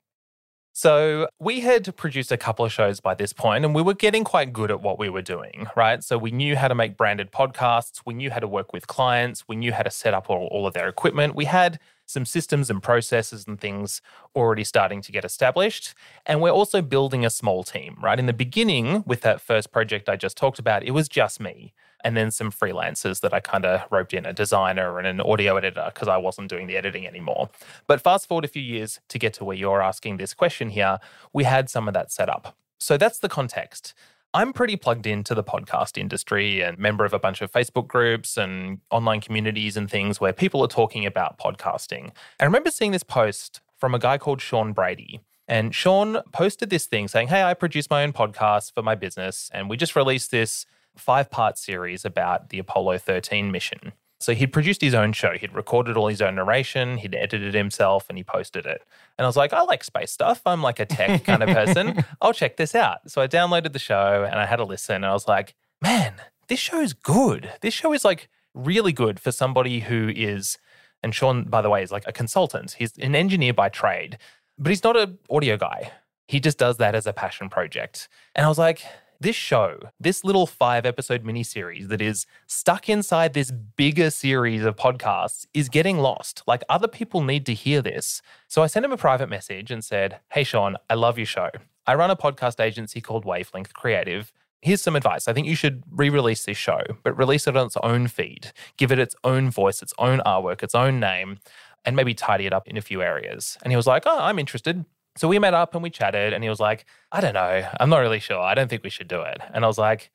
So 0.74 1.27
we 1.39 1.62
had 1.62 1.96
produced 1.98 2.32
a 2.32 2.38
couple 2.38 2.63
of 2.63 2.72
shows 2.72 3.00
by 3.00 3.15
this 3.15 3.34
point 3.34 3.65
and 3.65 3.74
we 3.74 3.82
were 3.82 3.96
getting 3.96 4.24
quite 4.24 4.53
good 4.53 4.70
at 4.70 4.80
what 4.80 5.00
we 5.00 5.10
were 5.10 5.24
doing, 5.24 5.65
right? 5.75 6.03
So 6.03 6.20
we 6.20 6.30
knew 6.30 6.56
how 6.56 6.68
to 6.68 6.75
make 6.75 6.96
branded 6.96 7.32
podcasts, 7.32 8.01
we 8.06 8.13
knew 8.13 8.30
how 8.30 8.39
to 8.39 8.48
work 8.48 8.74
with 8.74 8.86
clients, 8.86 9.46
we 9.48 9.56
knew 9.56 9.74
how 9.74 9.82
to 9.82 9.89
set 9.89 10.13
up 10.13 10.30
all, 10.30 10.48
all 10.51 10.68
of 10.68 10.75
their 10.75 10.88
equipment. 10.88 11.34
We 11.34 11.46
had 11.46 11.80
some 12.08 12.26
systems 12.26 12.72
and 12.72 12.82
processes 12.82 13.46
and 13.48 13.62
things 13.62 14.02
already 14.36 14.64
starting 14.64 15.02
to 15.04 15.12
get 15.12 15.24
established. 15.24 15.94
And 16.26 16.42
we're 16.42 16.50
also 16.50 16.82
building 16.82 17.24
a 17.24 17.30
small 17.30 17.64
team, 17.64 17.98
right? 18.02 18.18
In 18.18 18.26
the 18.26 18.34
beginning, 18.34 19.04
with 19.06 19.22
that 19.22 19.42
first 19.42 19.72
project 19.72 20.10
I 20.10 20.16
just 20.16 20.38
talked 20.38 20.58
about, 20.58 20.84
it 20.84 20.92
was 20.92 21.08
just 21.08 21.40
me 21.40 21.74
and 22.04 22.16
then 22.16 22.32
some 22.32 22.52
freelancers 22.52 23.22
that 23.22 23.34
I 23.34 23.40
kind 23.40 23.66
of 23.66 23.82
roped 23.92 24.14
in 24.14 24.26
a 24.26 24.34
designer 24.34 24.98
and 24.98 25.08
an 25.08 25.22
audio 25.22 25.58
editor 25.58 25.92
because 25.94 26.08
I 26.08 26.18
wasn't 26.18 26.50
doing 26.50 26.68
the 26.68 26.78
editing 26.78 27.06
anymore. 27.06 27.50
But 27.88 28.02
fast 28.02 28.28
forward 28.28 28.46
a 28.46 28.48
few 28.48 28.62
years 28.62 29.00
to 29.10 29.20
get 29.20 29.34
to 29.34 29.46
where 29.46 29.58
you're 29.58 29.82
asking 29.82 30.18
this 30.18 30.34
question 30.34 30.70
here, 30.70 31.00
we 31.34 31.44
had 31.44 31.70
some 31.70 31.88
of 31.88 31.94
that 31.94 32.12
set 32.12 32.30
up. 32.30 32.56
So 32.80 32.98
that's 32.98 33.20
the 33.20 33.30
context. 33.30 33.94
I'm 34.38 34.53
pretty 34.53 34.75
plugged 34.75 35.08
into 35.08 35.34
the 35.34 35.44
podcast 35.44 35.98
industry 35.98 36.62
and 36.62 36.77
member 36.77 37.03
of 37.03 37.12
a 37.12 37.17
bunch 37.17 37.41
of 37.41 37.51
Facebook 37.51 37.88
groups 37.88 38.38
and 38.38 38.79
online 38.91 39.20
communities 39.20 39.75
and 39.75 39.89
things 39.89 40.22
where 40.22 40.32
people 40.32 40.62
are 40.63 40.67
talking 40.67 41.08
about 41.08 41.39
podcasting. 41.39 42.12
I 42.39 42.46
remember 42.46 42.70
seeing 42.70 42.91
this 42.91 43.01
post 43.01 43.62
from 43.79 43.96
a 43.96 44.00
guy 44.00 44.20
called 44.20 44.39
Sean 44.39 44.74
Brady. 44.74 45.22
And 45.48 45.74
Sean 45.74 46.22
posted 46.34 46.70
this 46.70 46.86
thing 46.86 47.08
saying, 47.08 47.29
Hey, 47.29 47.41
I 47.41 47.56
produce 47.56 47.89
my 47.89 48.03
own 48.03 48.13
podcast 48.13 48.75
for 48.75 48.84
my 48.84 48.94
business, 48.94 49.50
and 49.56 49.72
we 49.72 49.75
just 49.75 49.96
released 49.96 50.29
this 50.29 50.67
five 50.96 51.32
part 51.32 51.58
series 51.58 52.06
about 52.06 52.50
the 52.50 52.60
Apollo 52.60 53.00
13 53.00 53.51
mission. 53.51 53.94
So 54.19 54.33
he'd 54.33 54.51
produced 54.51 54.81
his 54.81 54.93
own 54.93 55.13
show. 55.13 55.33
He'd 55.33 55.53
recorded 55.53 55.95
all 55.95 56.07
his 56.07 56.21
own 56.21 56.36
narration, 56.36 56.97
he'd 56.97 57.13
edited 57.13 57.53
himself, 57.53 58.05
and 58.09 58.17
he 58.17 58.24
posted 58.24 58.65
it. 58.65 58.81
And 59.17 59.25
I 59.25 59.27
was 59.27 59.38
like, 59.38 59.53
I 59.53 59.62
like 59.62 59.83
space 59.83 60.12
stuff. 60.12 60.41
I'm 60.45 60.62
like 60.62 60.79
a 60.79 60.86
tech 60.86 61.24
kind 61.24 61.43
of 61.43 61.50
person. 61.50 62.03
I'll 62.21 62.33
check 62.33 62.57
this 62.57 62.74
out. 62.74 63.09
So 63.12 63.21
I 63.21 63.27
downloaded 63.27 63.74
the 63.74 63.79
show 63.79 64.27
and 64.29 64.39
I 64.39 64.45
had 64.45 64.59
a 64.59 64.63
listen. 64.63 64.95
And 64.95 65.05
I 65.05 65.13
was 65.13 65.27
like, 65.27 65.53
man, 65.81 66.15
this 66.47 66.59
show 66.59 66.79
is 66.79 66.93
good. 66.93 67.51
This 67.62 67.74
show 67.74 67.93
is 67.93 68.03
like 68.03 68.29
really 68.53 68.91
good 68.91 69.19
for 69.19 69.31
somebody 69.31 69.81
who 69.81 70.12
is, 70.15 70.57
and 71.03 71.13
Sean, 71.13 71.43
by 71.43 71.62
the 71.62 71.69
way, 71.69 71.83
is 71.83 71.91
like 71.91 72.07
a 72.07 72.12
consultant. 72.12 72.71
He's 72.79 72.97
an 72.97 73.15
engineer 73.15 73.53
by 73.53 73.69
trade, 73.69 74.17
but 74.57 74.69
he's 74.69 74.83
not 74.83 74.97
an 74.97 75.19
audio 75.29 75.57
guy. 75.57 75.91
He 76.27 76.39
just 76.39 76.57
does 76.57 76.77
that 76.77 76.95
as 76.95 77.05
a 77.07 77.13
passion 77.13 77.50
project. 77.50 78.09
And 78.36 78.45
I 78.45 78.50
was 78.50 78.57
like, 78.57 78.81
this 79.19 79.36
show, 79.36 79.79
this 80.00 80.24
little 80.24 80.45
five 80.45 80.86
episode 80.86 81.24
miniseries 81.24 81.88
that 81.88 82.01
is 82.01 82.25
stuck 82.45 82.89
inside 82.89 83.33
this 83.33 83.51
bigger 83.51 84.09
series 84.09 84.63
of 84.63 84.75
podcasts, 84.75 85.45
is 85.53 85.69
getting 85.69 85.97
lost. 85.97 86.43
Like 86.47 86.63
other 86.69 86.88
people 86.88 87.21
need 87.21 87.45
to 87.47 87.53
hear 87.53 87.81
this. 87.81 88.21
So 88.47 88.63
I 88.63 88.67
sent 88.67 88.86
him 88.86 88.91
a 88.91 88.97
private 88.97 89.29
message 89.29 89.71
and 89.71 89.83
said, 89.83 90.19
Hey, 90.31 90.43
Sean, 90.43 90.77
I 90.89 90.95
love 90.95 91.17
your 91.17 91.25
show. 91.25 91.50
I 91.86 91.95
run 91.95 92.12
a 92.12 92.15
podcast 92.15 92.59
agency 92.59 93.01
called 93.01 93.25
Wavelength 93.25 93.74
Creative. 93.74 94.31
Here's 94.62 94.81
some 94.81 94.95
advice. 94.95 95.27
I 95.27 95.33
think 95.33 95.47
you 95.47 95.55
should 95.55 95.83
re 95.89 96.09
release 96.09 96.45
this 96.45 96.57
show, 96.57 96.81
but 97.03 97.17
release 97.17 97.47
it 97.47 97.55
on 97.55 97.67
its 97.67 97.77
own 97.83 98.07
feed. 98.07 98.51
Give 98.77 98.91
it 98.91 99.00
its 99.00 99.15
own 99.24 99.50
voice, 99.50 99.81
its 99.81 99.93
own 99.97 100.19
artwork, 100.25 100.63
its 100.63 100.75
own 100.75 101.00
name, 101.00 101.39
and 101.86 101.95
maybe 101.95 102.13
tidy 102.13 102.45
it 102.45 102.53
up 102.53 102.67
in 102.67 102.75
a 102.75 102.81
few 102.81 103.01
areas. 103.01 103.57
And 103.62 103.71
he 103.71 103.77
was 103.77 103.88
like, 103.88 104.03
Oh, 104.05 104.19
I'm 104.19 104.39
interested. 104.39 104.86
So 105.17 105.27
we 105.27 105.39
met 105.39 105.53
up 105.53 105.74
and 105.74 105.83
we 105.83 105.89
chatted, 105.89 106.33
and 106.33 106.43
he 106.43 106.50
was 106.50 106.59
like, 106.59 106.86
I 107.12 107.21
don't 107.21 107.33
know. 107.33 107.67
I'm 107.79 107.89
not 107.89 108.00
really 108.00 108.19
sure. 108.19 108.39
I 108.39 108.53
don't 108.53 108.69
think 108.69 108.83
we 108.83 108.89
should 108.89 109.07
do 109.07 109.21
it. 109.21 109.41
And 109.53 109.63
I 109.63 109.67
was 109.67 109.77
like, 109.77 110.12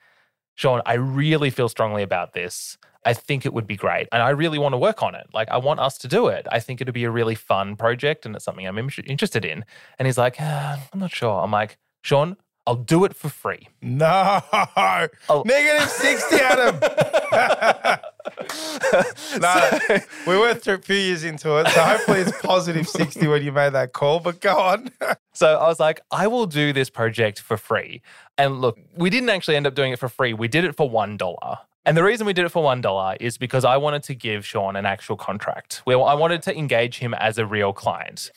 Sean, 0.54 0.82
I 0.86 0.94
really 0.94 1.50
feel 1.50 1.68
strongly 1.68 2.02
about 2.02 2.34
this. 2.34 2.78
I 3.04 3.14
think 3.14 3.44
it 3.44 3.52
would 3.52 3.66
be 3.66 3.76
great. 3.76 4.06
And 4.12 4.22
I 4.22 4.30
really 4.30 4.58
want 4.58 4.74
to 4.74 4.78
work 4.78 5.02
on 5.02 5.14
it. 5.14 5.26
Like, 5.34 5.48
I 5.50 5.58
want 5.58 5.80
us 5.80 5.98
to 5.98 6.08
do 6.08 6.28
it. 6.28 6.46
I 6.50 6.60
think 6.60 6.80
it'd 6.80 6.94
be 6.94 7.04
a 7.04 7.10
really 7.10 7.34
fun 7.34 7.74
project 7.74 8.24
and 8.24 8.36
it's 8.36 8.44
something 8.44 8.66
I'm 8.66 8.78
interested 8.78 9.44
in. 9.44 9.64
And 9.98 10.06
he's 10.06 10.18
like, 10.18 10.40
uh, 10.40 10.76
I'm 10.92 11.00
not 11.00 11.12
sure. 11.12 11.42
I'm 11.42 11.50
like, 11.50 11.78
Sean, 12.02 12.36
I'll 12.64 12.76
do 12.76 13.04
it 13.04 13.16
for 13.16 13.28
free. 13.28 13.68
No. 13.80 14.40
Oh. 15.28 15.42
Negative 15.44 15.88
60, 15.88 16.36
Adam. 16.36 17.98
no, 19.40 19.70
we 20.26 20.38
went 20.38 20.62
through 20.62 20.74
a 20.74 20.78
few 20.78 20.96
years 20.96 21.24
into 21.24 21.56
it. 21.58 21.68
So 21.68 21.80
hopefully 21.80 22.20
it's 22.20 22.40
positive 22.40 22.88
60 22.88 23.26
when 23.28 23.42
you 23.42 23.52
made 23.52 23.72
that 23.72 23.92
call, 23.92 24.20
but 24.20 24.40
go 24.40 24.56
on. 24.56 24.90
so 25.32 25.56
I 25.58 25.66
was 25.68 25.80
like, 25.80 26.00
I 26.10 26.26
will 26.26 26.46
do 26.46 26.72
this 26.72 26.90
project 26.90 27.40
for 27.40 27.56
free. 27.56 28.02
And 28.38 28.60
look, 28.60 28.78
we 28.96 29.10
didn't 29.10 29.30
actually 29.30 29.56
end 29.56 29.66
up 29.66 29.74
doing 29.74 29.92
it 29.92 29.98
for 29.98 30.08
free. 30.08 30.32
We 30.32 30.48
did 30.48 30.64
it 30.64 30.76
for 30.76 30.90
$1. 30.90 31.58
And 31.84 31.96
the 31.96 32.04
reason 32.04 32.26
we 32.26 32.32
did 32.32 32.44
it 32.44 32.50
for 32.50 32.62
$1 32.62 33.16
is 33.20 33.38
because 33.38 33.64
I 33.64 33.76
wanted 33.76 34.04
to 34.04 34.14
give 34.14 34.46
Sean 34.46 34.76
an 34.76 34.86
actual 34.86 35.16
contract. 35.16 35.82
where 35.84 36.00
I 36.00 36.14
wanted 36.14 36.42
to 36.42 36.56
engage 36.56 36.98
him 36.98 37.12
as 37.14 37.38
a 37.38 37.46
real 37.46 37.72
client. 37.72 38.30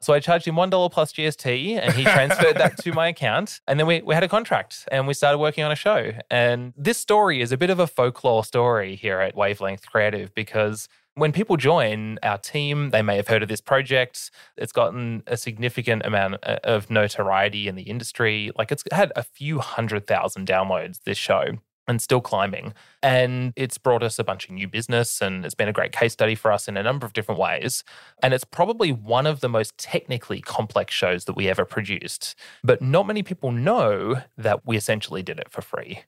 So 0.00 0.12
I 0.12 0.20
charged 0.20 0.46
him 0.46 0.54
$1 0.54 0.92
plus 0.92 1.12
GST 1.12 1.80
and 1.80 1.92
he 1.94 2.04
transferred 2.04 2.56
that 2.56 2.78
to 2.78 2.92
my 2.92 3.08
account. 3.08 3.60
And 3.66 3.80
then 3.80 3.86
we, 3.86 4.00
we 4.02 4.14
had 4.14 4.22
a 4.22 4.28
contract 4.28 4.88
and 4.92 5.06
we 5.06 5.14
started 5.14 5.38
working 5.38 5.64
on 5.64 5.72
a 5.72 5.76
show. 5.76 6.12
And 6.30 6.72
this 6.76 6.98
story 6.98 7.40
is 7.40 7.50
a 7.50 7.56
bit 7.56 7.70
of 7.70 7.80
a 7.80 7.86
folklore 7.86 8.44
story 8.44 8.94
here 8.94 9.20
at 9.20 9.36
Wavelength 9.36 9.86
Creative 9.90 10.32
because 10.34 10.88
when 11.14 11.32
people 11.32 11.56
join 11.56 12.18
our 12.22 12.38
team, 12.38 12.90
they 12.90 13.02
may 13.02 13.16
have 13.16 13.26
heard 13.26 13.42
of 13.42 13.48
this 13.48 13.60
project. 13.60 14.30
It's 14.56 14.72
gotten 14.72 15.24
a 15.26 15.36
significant 15.36 16.06
amount 16.06 16.36
uh, 16.44 16.58
of 16.62 16.90
notoriety 16.90 17.66
in 17.66 17.74
the 17.74 17.82
industry. 17.82 18.52
Like 18.56 18.70
it's 18.70 18.84
had 18.92 19.12
a 19.16 19.24
few 19.24 19.58
hundred 19.58 20.06
thousand 20.06 20.46
downloads, 20.46 21.02
this 21.02 21.18
show 21.18 21.58
and 21.88 22.00
still 22.00 22.20
climbing. 22.20 22.74
And 23.02 23.52
it's 23.56 23.78
brought 23.78 24.02
us 24.02 24.18
a 24.18 24.24
bunch 24.24 24.44
of 24.44 24.52
new 24.52 24.68
business 24.68 25.20
and 25.20 25.44
it's 25.44 25.54
been 25.54 25.68
a 25.68 25.72
great 25.72 25.92
case 25.92 26.12
study 26.12 26.34
for 26.34 26.52
us 26.52 26.68
in 26.68 26.76
a 26.76 26.82
number 26.82 27.06
of 27.06 27.14
different 27.14 27.40
ways. 27.40 27.82
And 28.22 28.34
it's 28.34 28.44
probably 28.44 28.92
one 28.92 29.26
of 29.26 29.40
the 29.40 29.48
most 29.48 29.76
technically 29.78 30.40
complex 30.40 30.94
shows 30.94 31.24
that 31.24 31.34
we 31.34 31.48
ever 31.48 31.64
produced. 31.64 32.34
But 32.62 32.82
not 32.82 33.06
many 33.06 33.22
people 33.22 33.50
know 33.50 34.22
that 34.36 34.66
we 34.66 34.76
essentially 34.76 35.22
did 35.22 35.38
it 35.38 35.50
for 35.50 35.62
free. 35.62 36.04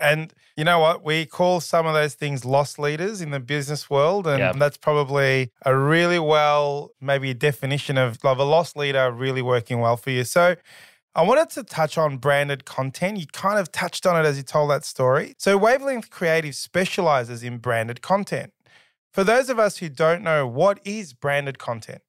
And 0.00 0.32
you 0.56 0.64
know 0.64 0.78
what? 0.78 1.04
We 1.04 1.26
call 1.26 1.60
some 1.60 1.86
of 1.86 1.92
those 1.92 2.14
things 2.14 2.44
loss 2.44 2.78
leaders 2.78 3.20
in 3.20 3.30
the 3.30 3.40
business 3.40 3.90
world. 3.90 4.26
And 4.26 4.40
that's 4.58 4.78
probably 4.78 5.52
a 5.64 5.76
really 5.76 6.18
well, 6.18 6.90
maybe 7.00 7.30
a 7.30 7.34
definition 7.34 7.98
of, 7.98 8.18
of 8.24 8.38
a 8.38 8.44
loss 8.44 8.74
leader 8.74 9.10
really 9.12 9.42
working 9.42 9.78
well 9.80 9.98
for 9.98 10.10
you. 10.10 10.24
So, 10.24 10.56
I 11.12 11.22
wanted 11.22 11.50
to 11.50 11.64
touch 11.64 11.98
on 11.98 12.18
branded 12.18 12.64
content. 12.64 13.18
You 13.18 13.26
kind 13.26 13.58
of 13.58 13.72
touched 13.72 14.06
on 14.06 14.24
it 14.24 14.28
as 14.28 14.36
you 14.36 14.44
told 14.44 14.70
that 14.70 14.84
story. 14.84 15.34
So, 15.38 15.58
Wavelength 15.58 16.08
Creative 16.08 16.54
specializes 16.54 17.42
in 17.42 17.58
branded 17.58 18.00
content. 18.00 18.52
For 19.12 19.24
those 19.24 19.50
of 19.50 19.58
us 19.58 19.78
who 19.78 19.88
don't 19.88 20.22
know, 20.22 20.46
what 20.46 20.78
is 20.84 21.12
branded 21.12 21.58
content? 21.58 22.02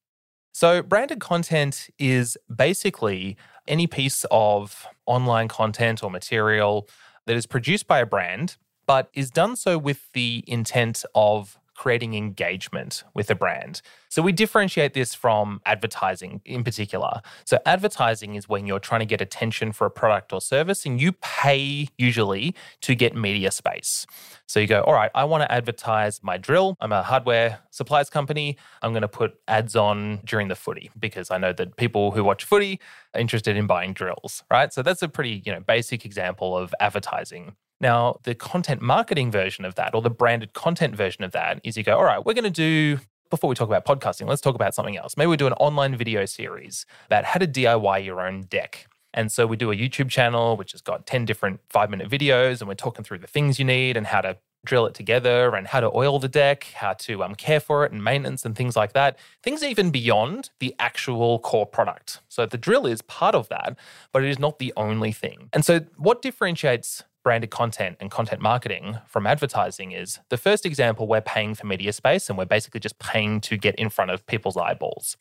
So, 0.54 0.84
branded 0.84 1.20
content 1.20 1.90
is 1.98 2.38
basically 2.56 3.38
any 3.68 3.88
piece 3.88 4.24
of 4.30 4.86
online 5.08 5.48
content 5.48 6.04
or 6.04 6.12
material 6.12 6.88
that 7.26 7.36
is 7.36 7.48
produced 7.48 7.88
by 7.88 8.00
a 8.00 8.06
brand, 8.06 8.58
but 8.86 9.10
is 9.14 9.32
done 9.32 9.56
so 9.56 9.80
with 9.80 10.12
the 10.14 10.44
intent 10.46 11.04
of 11.16 11.58
creating 11.76 12.14
engagement 12.14 13.04
with 13.14 13.30
a 13.30 13.36
brand. 13.36 13.82
So 14.10 14.22
we 14.22 14.32
differentiate 14.32 14.94
this 14.94 15.14
from 15.14 15.62
advertising 15.66 16.42
in 16.46 16.64
particular. 16.64 17.22
So 17.46 17.60
advertising 17.66 18.36
is 18.36 18.50
when 18.50 18.66
you're 18.66 18.80
trying 18.80 19.00
to 19.00 19.06
get 19.06 19.22
attention 19.22 19.72
for 19.72 19.86
a 19.86 19.92
product 19.92 20.34
or 20.34 20.42
service 20.42 20.86
and 20.86 21.02
you 21.02 21.14
pay 21.14 21.88
usually 21.98 22.56
to 22.82 22.94
get 22.94 23.16
media 23.16 23.52
space. 23.52 24.06
So 24.48 24.60
you 24.60 24.68
go, 24.68 24.82
all 24.82 24.94
right, 24.94 25.12
I 25.16 25.24
want 25.24 25.44
to 25.44 25.52
advertise 25.52 26.22
my 26.22 26.38
drill. 26.38 26.76
I'm 26.82 26.92
a 26.92 27.04
hardware 27.04 27.60
supplies 27.70 28.10
company. 28.10 28.58
I'm 28.82 28.92
going 28.92 29.02
to 29.02 29.08
put 29.08 29.36
ads 29.48 29.76
on 29.76 30.20
during 30.26 30.50
the 30.50 30.56
footy 30.56 30.92
because 31.00 31.32
I 31.32 31.38
know 31.38 31.54
that 31.54 31.78
people 31.78 32.12
who 32.12 32.24
watch 32.24 32.44
footy 32.44 32.80
are 33.16 33.22
interested 33.22 33.56
in 33.56 33.66
buying 33.66 33.94
drills, 33.94 34.44
right? 34.52 34.74
So 34.74 34.84
that's 34.84 35.02
a 35.02 35.08
pretty, 35.08 35.42
you 35.46 35.54
know, 35.54 35.62
basic 35.62 36.06
example 36.06 36.58
of 36.58 36.76
advertising. 36.82 37.56
Now, 37.82 38.20
the 38.24 38.36
content 38.36 38.82
marketing 38.82 39.32
version 39.32 39.66
of 39.66 39.74
that 39.76 39.96
or 39.96 40.04
the 40.04 40.10
branded 40.12 40.54
content 40.54 40.96
version 40.96 41.24
of 41.24 41.32
that 41.32 41.60
is 41.64 41.76
you 41.76 41.84
go, 41.84 41.98
all 41.98 42.04
right, 42.04 42.24
we're 42.24 42.36
going 42.36 42.44
to 42.44 42.50
do, 42.52 43.00
before 43.32 43.50
we 43.50 43.56
talk 43.56 43.68
about 43.68 43.86
podcasting, 43.86 44.28
let's 44.28 44.42
talk 44.42 44.54
about 44.54 44.76
something 44.76 44.96
else. 44.96 45.18
Maybe 45.18 45.28
we 45.28 45.38
do 45.38 45.48
an 45.48 45.54
online 45.54 45.96
video 45.96 46.26
series 46.26 46.86
about 47.08 47.26
how 47.26 47.40
to 47.40 47.48
DIY 47.48 48.06
your 48.06 48.22
own 48.22 48.44
deck. 48.44 48.86
And 49.16 49.32
so 49.32 49.48
we 49.48 49.58
do 49.58 49.72
a 49.72 49.76
YouTube 49.76 50.10
channel, 50.10 50.56
which 50.56 50.74
has 50.74 50.82
got 50.82 51.08
10 51.08 51.26
different 51.26 51.60
five 51.70 51.90
minute 51.90 52.08
videos, 52.08 52.62
and 52.62 52.68
we're 52.68 52.76
talking 52.76 53.04
through 53.04 53.18
the 53.18 53.28
things 53.28 53.58
you 53.58 53.66
need 53.66 53.98
and 53.98 54.08
how 54.08 54.22
to 54.22 54.38
drill 54.64 54.86
it 54.86 54.94
together 54.94 55.56
and 55.56 55.68
how 55.68 55.80
to 55.80 55.92
oil 55.96 56.20
the 56.20 56.28
deck, 56.28 56.66
how 56.76 56.94
to 56.94 57.24
um, 57.24 57.34
care 57.34 57.60
for 57.60 57.84
it 57.84 57.92
and 57.92 58.04
maintenance 58.04 58.46
and 58.46 58.56
things 58.56 58.76
like 58.76 58.94
that. 58.94 59.18
Things 59.42 59.64
even 59.64 59.90
beyond 59.90 60.52
the 60.60 60.76
actual 60.78 61.40
core 61.40 61.66
product. 61.66 62.20
So 62.30 62.46
the 62.46 62.60
drill 62.60 62.86
is 62.86 63.02
part 63.02 63.34
of 63.34 63.50
that, 63.50 63.76
but 64.12 64.24
it 64.24 64.30
is 64.30 64.38
not 64.38 64.60
the 64.60 64.72
only 64.78 65.12
thing. 65.12 65.50
And 65.52 65.66
so 65.66 65.80
what 65.98 66.22
differentiates 66.22 67.04
branded 67.24 67.52
content 67.52 67.98
and 68.00 68.10
content 68.10 68.42
marketing 68.42 68.98
from 69.08 69.28
advertising 69.28 69.92
is 69.92 70.20
the 70.30 70.38
first 70.38 70.66
example, 70.66 71.08
we're 71.08 71.22
paying 71.22 71.54
for 71.54 71.68
media 71.68 71.94
space 71.94 72.30
and 72.30 72.38
we're 72.38 72.46
basically 72.46 72.80
just 72.80 72.98
paying 73.00 73.40
to 73.42 73.58
get 73.58 73.76
in 73.76 73.90
front 73.90 74.12
of 74.12 74.26
people's 74.26 74.58
eyeballs. 74.58 75.18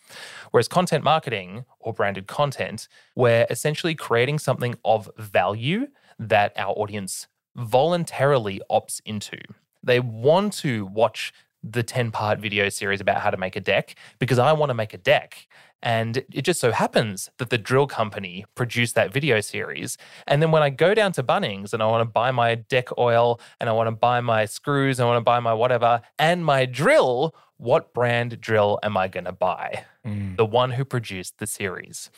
Whereas 0.51 0.69
content 0.69 1.05
marketing 1.05 1.65
or 1.79 1.93
branded 1.93 2.27
content, 2.27 2.89
we're 3.15 3.47
essentially 3.51 3.95
creating 3.95 4.39
something 4.39 4.75
of 4.85 5.11
value 5.19 5.89
that 6.19 6.53
our 6.57 6.73
audience 6.73 7.27
voluntarily 7.57 8.61
opts 8.71 9.01
into. 9.05 9.39
They 9.83 10.01
want 10.01 10.53
to 10.55 10.87
watch 10.87 11.33
the 11.63 11.83
10 11.83 12.11
part 12.11 12.39
video 12.39 12.69
series 12.69 13.01
about 13.01 13.21
how 13.21 13.31
to 13.31 13.37
make 13.37 13.57
a 13.57 13.61
deck 13.61 13.95
because 14.19 14.39
I 14.39 14.53
want 14.53 14.71
to 14.71 14.75
make 14.75 14.95
a 14.95 14.99
deck. 14.99 15.47
And 15.83 16.25
it 16.33 16.43
just 16.43 16.61
so 16.61 16.73
happens 16.73 17.31
that 17.39 17.51
the 17.51 17.57
drill 17.57 17.87
company 17.87 18.45
produced 18.55 18.95
that 18.97 19.13
video 19.13 19.41
series. 19.41 19.97
And 20.27 20.43
then 20.43 20.51
when 20.51 20.63
I 20.63 20.69
go 20.71 20.93
down 20.93 21.13
to 21.13 21.23
Bunnings 21.23 21.73
and 21.73 21.83
I 21.83 21.87
want 21.87 22.03
to 22.03 22.11
buy 22.11 22.31
my 22.31 22.55
deck 22.55 22.89
oil 22.99 23.41
and 23.59 23.69
I 23.69 23.73
want 23.73 23.87
to 23.87 23.93
buy 23.93 24.21
my 24.21 24.45
screws, 24.45 25.01
I 25.01 25.07
want 25.07 25.17
to 25.17 25.23
buy 25.25 25.41
my 25.41 25.55
whatever 25.55 26.03
and 26.19 26.45
my 26.45 26.67
drill, 26.67 27.35
what 27.57 27.95
brand 27.95 28.41
drill 28.41 28.79
am 28.83 28.97
I 28.97 29.09
going 29.09 29.25
to 29.25 29.33
buy? 29.33 29.85
Mm. 30.07 30.37
The 30.37 30.47
one 30.47 30.73
who 30.73 30.85
produced 30.85 31.39
the 31.39 31.47
series. 31.47 32.11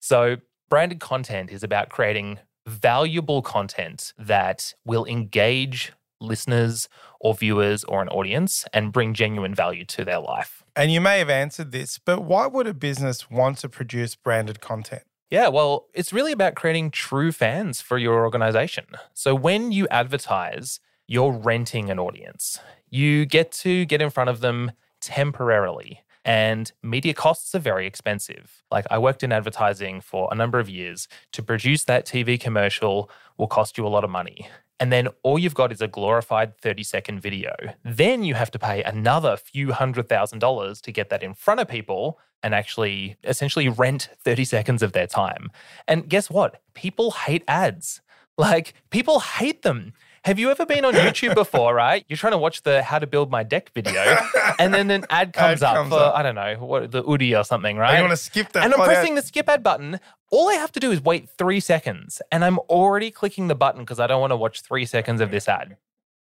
So, 0.00 0.36
branded 0.68 1.00
content 1.00 1.50
is 1.50 1.62
about 1.62 1.88
creating 1.88 2.38
valuable 2.66 3.42
content 3.42 4.12
that 4.18 4.74
will 4.84 5.06
engage 5.06 5.92
listeners 6.20 6.88
or 7.20 7.34
viewers 7.34 7.84
or 7.84 8.02
an 8.02 8.08
audience 8.08 8.64
and 8.72 8.92
bring 8.92 9.14
genuine 9.14 9.54
value 9.54 9.84
to 9.84 10.04
their 10.04 10.20
life. 10.20 10.62
And 10.76 10.92
you 10.92 11.00
may 11.00 11.18
have 11.18 11.30
answered 11.30 11.72
this, 11.72 11.98
but 11.98 12.20
why 12.20 12.46
would 12.46 12.66
a 12.66 12.74
business 12.74 13.30
want 13.30 13.58
to 13.58 13.68
produce 13.68 14.14
branded 14.14 14.60
content? 14.60 15.02
Yeah, 15.30 15.48
well, 15.48 15.86
it's 15.92 16.12
really 16.12 16.32
about 16.32 16.54
creating 16.54 16.90
true 16.90 17.32
fans 17.32 17.80
for 17.80 17.98
your 17.98 18.24
organization. 18.24 18.86
So 19.12 19.34
when 19.34 19.72
you 19.72 19.86
advertise, 19.90 20.80
you're 21.06 21.32
renting 21.32 21.90
an 21.90 21.98
audience. 21.98 22.60
You 22.88 23.26
get 23.26 23.52
to 23.52 23.84
get 23.84 24.00
in 24.00 24.08
front 24.10 24.30
of 24.30 24.40
them 24.40 24.72
temporarily. 25.00 26.00
And 26.24 26.70
media 26.82 27.14
costs 27.14 27.54
are 27.54 27.58
very 27.58 27.86
expensive. 27.86 28.62
Like 28.70 28.86
I 28.90 28.98
worked 28.98 29.22
in 29.22 29.32
advertising 29.32 30.00
for 30.00 30.28
a 30.30 30.34
number 30.34 30.58
of 30.58 30.68
years. 30.68 31.08
To 31.32 31.42
produce 31.42 31.84
that 31.84 32.06
TV 32.06 32.40
commercial 32.40 33.10
will 33.36 33.46
cost 33.46 33.78
you 33.78 33.86
a 33.86 33.88
lot 33.88 34.04
of 34.04 34.10
money 34.10 34.46
and 34.80 34.92
then 34.92 35.08
all 35.22 35.38
you've 35.38 35.54
got 35.54 35.72
is 35.72 35.80
a 35.80 35.88
glorified 35.88 36.56
30 36.58 36.82
second 36.82 37.20
video. 37.20 37.54
Then 37.84 38.22
you 38.22 38.34
have 38.34 38.50
to 38.52 38.58
pay 38.58 38.82
another 38.82 39.36
few 39.36 39.72
hundred 39.72 40.08
thousand 40.08 40.38
dollars 40.38 40.80
to 40.82 40.92
get 40.92 41.10
that 41.10 41.22
in 41.22 41.34
front 41.34 41.60
of 41.60 41.68
people 41.68 42.18
and 42.42 42.54
actually 42.54 43.16
essentially 43.24 43.68
rent 43.68 44.08
30 44.22 44.44
seconds 44.44 44.82
of 44.82 44.92
their 44.92 45.06
time. 45.06 45.50
And 45.88 46.08
guess 46.08 46.30
what? 46.30 46.62
People 46.74 47.10
hate 47.10 47.42
ads. 47.48 48.00
Like, 48.36 48.74
people 48.90 49.18
hate 49.18 49.62
them. 49.62 49.94
Have 50.28 50.38
you 50.38 50.50
ever 50.50 50.66
been 50.66 50.84
on 50.84 50.92
YouTube 50.92 51.34
before, 51.34 51.74
right? 51.74 52.04
You're 52.06 52.18
trying 52.18 52.32
to 52.32 52.38
watch 52.38 52.62
the 52.62 52.82
how 52.82 52.98
to 52.98 53.06
build 53.06 53.30
my 53.30 53.42
deck 53.42 53.70
video, 53.74 54.18
and 54.58 54.74
then 54.74 54.90
an 54.90 55.06
ad 55.08 55.32
comes 55.32 55.62
Ad 55.62 55.70
up 55.70 55.74
comes 55.74 55.88
for, 55.88 55.98
up. 55.98 56.16
I 56.16 56.22
don't 56.22 56.34
know, 56.34 56.56
what 56.58 56.90
the 56.90 57.02
Udi 57.02 57.38
or 57.38 57.44
something, 57.44 57.78
oh, 57.78 57.80
right? 57.80 57.96
You 57.96 58.02
want 58.02 58.10
to 58.10 58.16
skip 58.18 58.52
that? 58.52 58.62
and 58.62 58.74
I'm 58.74 58.80
pressing 58.80 59.14
the 59.14 59.22
skip 59.22 59.48
ad 59.48 59.62
button. 59.62 60.00
All 60.30 60.50
I 60.50 60.54
have 60.56 60.70
to 60.72 60.80
do 60.80 60.90
is 60.90 61.00
wait 61.02 61.30
three 61.30 61.60
seconds, 61.60 62.20
and 62.30 62.44
I'm 62.44 62.58
already 62.58 63.10
clicking 63.10 63.48
the 63.48 63.54
button 63.54 63.80
because 63.80 63.98
I 63.98 64.06
don't 64.06 64.20
want 64.20 64.32
to 64.32 64.36
watch 64.36 64.60
three 64.60 64.84
seconds 64.84 65.22
of 65.22 65.30
this 65.30 65.48
ad. 65.48 65.78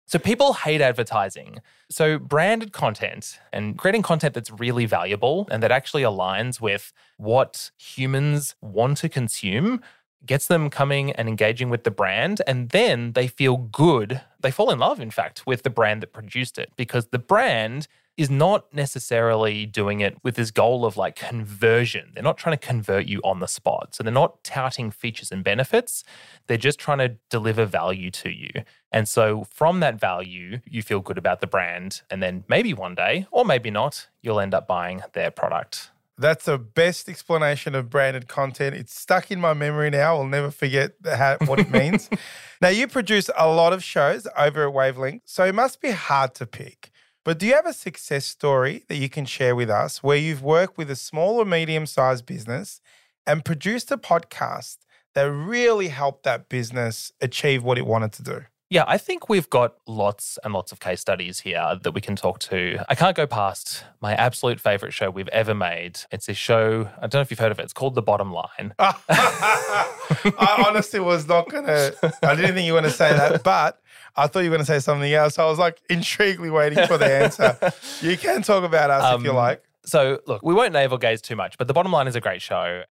So 0.06 0.20
people 0.20 0.52
hate 0.52 0.82
advertising. 0.82 1.62
So 1.90 2.20
branded 2.20 2.74
content 2.74 3.40
and 3.54 3.78
creating 3.78 4.02
content 4.02 4.34
that's 4.34 4.52
really 4.52 4.86
valuable 4.86 5.48
and 5.50 5.64
that 5.64 5.72
actually 5.72 6.02
aligns 6.02 6.60
with 6.60 6.92
what 7.16 7.72
humans 7.78 8.56
want 8.62 8.98
to 8.98 9.08
consume 9.08 9.82
gets 10.26 10.48
them 10.48 10.70
coming 10.70 11.12
and 11.12 11.28
engaging 11.28 11.70
with 11.70 11.84
the 11.84 11.92
brand 11.92 12.42
and 12.48 12.70
then 12.70 13.14
they 13.14 13.28
feel 13.28 13.58
good. 13.58 14.22
They 14.40 14.52
fall 14.52 14.72
in 14.72 14.80
love 14.80 15.00
in 15.00 15.12
fact 15.12 15.46
with 15.46 15.64
the 15.64 15.70
brand 15.70 16.02
that 16.02 16.14
produced 16.14 16.58
it 16.58 16.72
because 16.76 17.08
the 17.08 17.20
brand 17.20 17.88
is 18.16 18.30
not 18.30 18.72
necessarily 18.74 19.66
doing 19.66 20.00
it 20.02 20.16
with 20.24 20.36
this 20.36 20.52
goal 20.52 20.86
of 20.86 20.98
like 20.98 21.16
conversion. 21.16 22.12
They're 22.14 22.24
not 22.24 22.38
trying 22.38 22.58
to 22.58 22.66
convert 22.68 23.08
you 23.08 23.20
on 23.24 23.40
the 23.40 23.48
spot. 23.48 23.96
So 23.96 24.04
they're 24.04 24.14
not 24.14 24.44
touting 24.44 24.92
features 24.92 25.32
and 25.32 25.44
benefits. 25.44 26.04
They're 26.48 26.58
just 26.58 26.80
trying 26.80 27.00
to 27.00 27.16
deliver 27.30 27.66
value 27.66 28.12
to 28.12 28.30
you. 28.30 28.52
And 28.92 29.08
so 29.08 29.46
from 29.46 29.80
that 29.80 30.00
value, 30.00 30.60
you 30.66 30.84
feel 30.84 31.00
good 31.00 31.18
about 31.18 31.42
the 31.42 31.48
brand. 31.48 32.04
And 32.12 32.22
then 32.22 32.44
maybe 32.48 32.74
one 32.74 32.94
day, 32.94 33.26
or 33.32 33.46
maybe 33.46 33.72
not, 33.72 34.08
you'll 34.22 34.40
end 34.40 34.54
up 34.54 34.68
buying 34.68 35.02
their 35.14 35.32
product. 35.32 35.90
That's 36.18 36.46
the 36.46 36.60
best 36.60 37.10
explanation 37.10 37.74
of 37.74 37.90
branded 37.90 38.28
content. 38.28 38.76
It's 38.76 38.98
stuck 38.98 39.32
in 39.32 39.42
my 39.42 39.54
memory 39.54 39.90
now. 39.90 40.18
I'll 40.18 40.28
never 40.28 40.52
forget 40.52 40.92
how, 41.04 41.38
what 41.46 41.60
it 41.60 41.72
means. 41.72 42.10
now, 42.62 42.70
you 42.70 42.88
produce 42.88 43.30
a 43.36 43.48
lot 43.48 43.74
of 43.74 43.84
shows 43.84 44.28
over 44.38 44.68
at 44.68 44.74
Wavelength, 44.74 45.24
so 45.26 45.44
it 45.44 45.56
must 45.56 45.82
be 45.82 45.92
hard 45.92 46.36
to 46.36 46.46
pick. 46.46 46.92
But 47.26 47.40
do 47.40 47.48
you 47.48 47.54
have 47.54 47.66
a 47.66 47.74
success 47.74 48.26
story 48.26 48.84
that 48.90 48.98
you 48.98 49.10
can 49.10 49.26
share 49.26 49.56
with 49.56 49.70
us 49.70 50.04
where 50.04 50.18
you've 50.18 50.44
worked 50.44 50.78
with 50.78 50.92
a 50.92 50.96
small 50.96 51.40
or 51.40 51.46
medium 51.46 51.86
sized 51.86 52.26
business 52.26 52.82
and 53.26 53.46
produced 53.46 53.92
a 53.92 53.98
podcast 53.98 54.78
that 55.16 55.32
really 55.32 55.88
helped 55.88 56.24
that 56.24 56.50
business 56.50 57.12
achieve 57.22 57.64
what 57.64 57.78
it 57.78 57.86
wanted 57.86 58.12
to 58.14 58.24
do? 58.24 58.42
Yeah, 58.74 58.86
I 58.88 58.98
think 58.98 59.30
we've 59.30 59.48
got 59.52 59.76
lots 59.86 60.40
and 60.44 60.52
lots 60.52 60.72
of 60.72 60.80
case 60.80 61.00
studies 61.00 61.42
here 61.42 61.78
that 61.84 61.92
we 61.92 62.02
can 62.02 62.16
talk 62.16 62.40
to. 62.40 62.80
I 62.90 62.96
can't 62.96 63.16
go 63.16 63.28
past 63.28 63.84
my 64.02 64.16
absolute 64.16 64.60
favorite 64.60 64.94
show 64.94 65.12
we've 65.12 65.28
ever 65.28 65.54
made. 65.54 66.00
It's 66.10 66.28
a 66.28 66.34
show, 66.34 66.90
I 66.98 67.02
don't 67.02 67.14
know 67.14 67.22
if 67.22 67.30
you've 67.30 67.38
heard 67.40 67.52
of 67.52 67.60
it, 67.60 67.64
it's 67.66 67.74
called 67.74 67.94
The 67.94 68.02
Bottom 68.02 68.34
Line. 68.34 68.74
I 68.80 70.66
honestly 70.68 71.00
was 71.00 71.28
not 71.28 71.50
gonna. 71.50 71.92
I 72.24 72.34
didn't 72.34 72.56
think 72.56 72.66
you 72.66 72.74
were 72.74 72.80
gonna 72.82 72.90
say 72.90 73.14
that, 73.14 73.44
but 73.44 73.80
I 74.16 74.26
thought 74.26 74.40
you 74.40 74.50
were 74.50 74.56
gonna 74.58 74.66
say 74.66 74.80
something 74.80 75.14
else. 75.14 75.38
I 75.38 75.46
was 75.46 75.60
like 75.60 75.80
intriguedly 75.88 76.52
waiting 76.52 76.88
for 76.88 76.98
the 76.98 77.06
answer. 77.14 77.56
You 78.02 78.18
can 78.18 78.42
talk 78.42 78.64
about 78.64 78.90
us 78.90 79.20
if 79.20 79.24
you 79.24 79.30
Um, 79.30 79.36
like. 79.36 79.64
So, 79.86 80.20
look, 80.26 80.42
we 80.42 80.56
won't 80.56 80.74
navel 80.74 80.98
gaze 80.98 81.22
too 81.22 81.36
much, 81.36 81.60
but 81.60 81.68
The 81.68 81.74
Bottom 81.74 81.92
Line 81.92 82.08
is 82.08 82.16
a 82.16 82.22
great 82.22 82.42
show. 82.42 82.86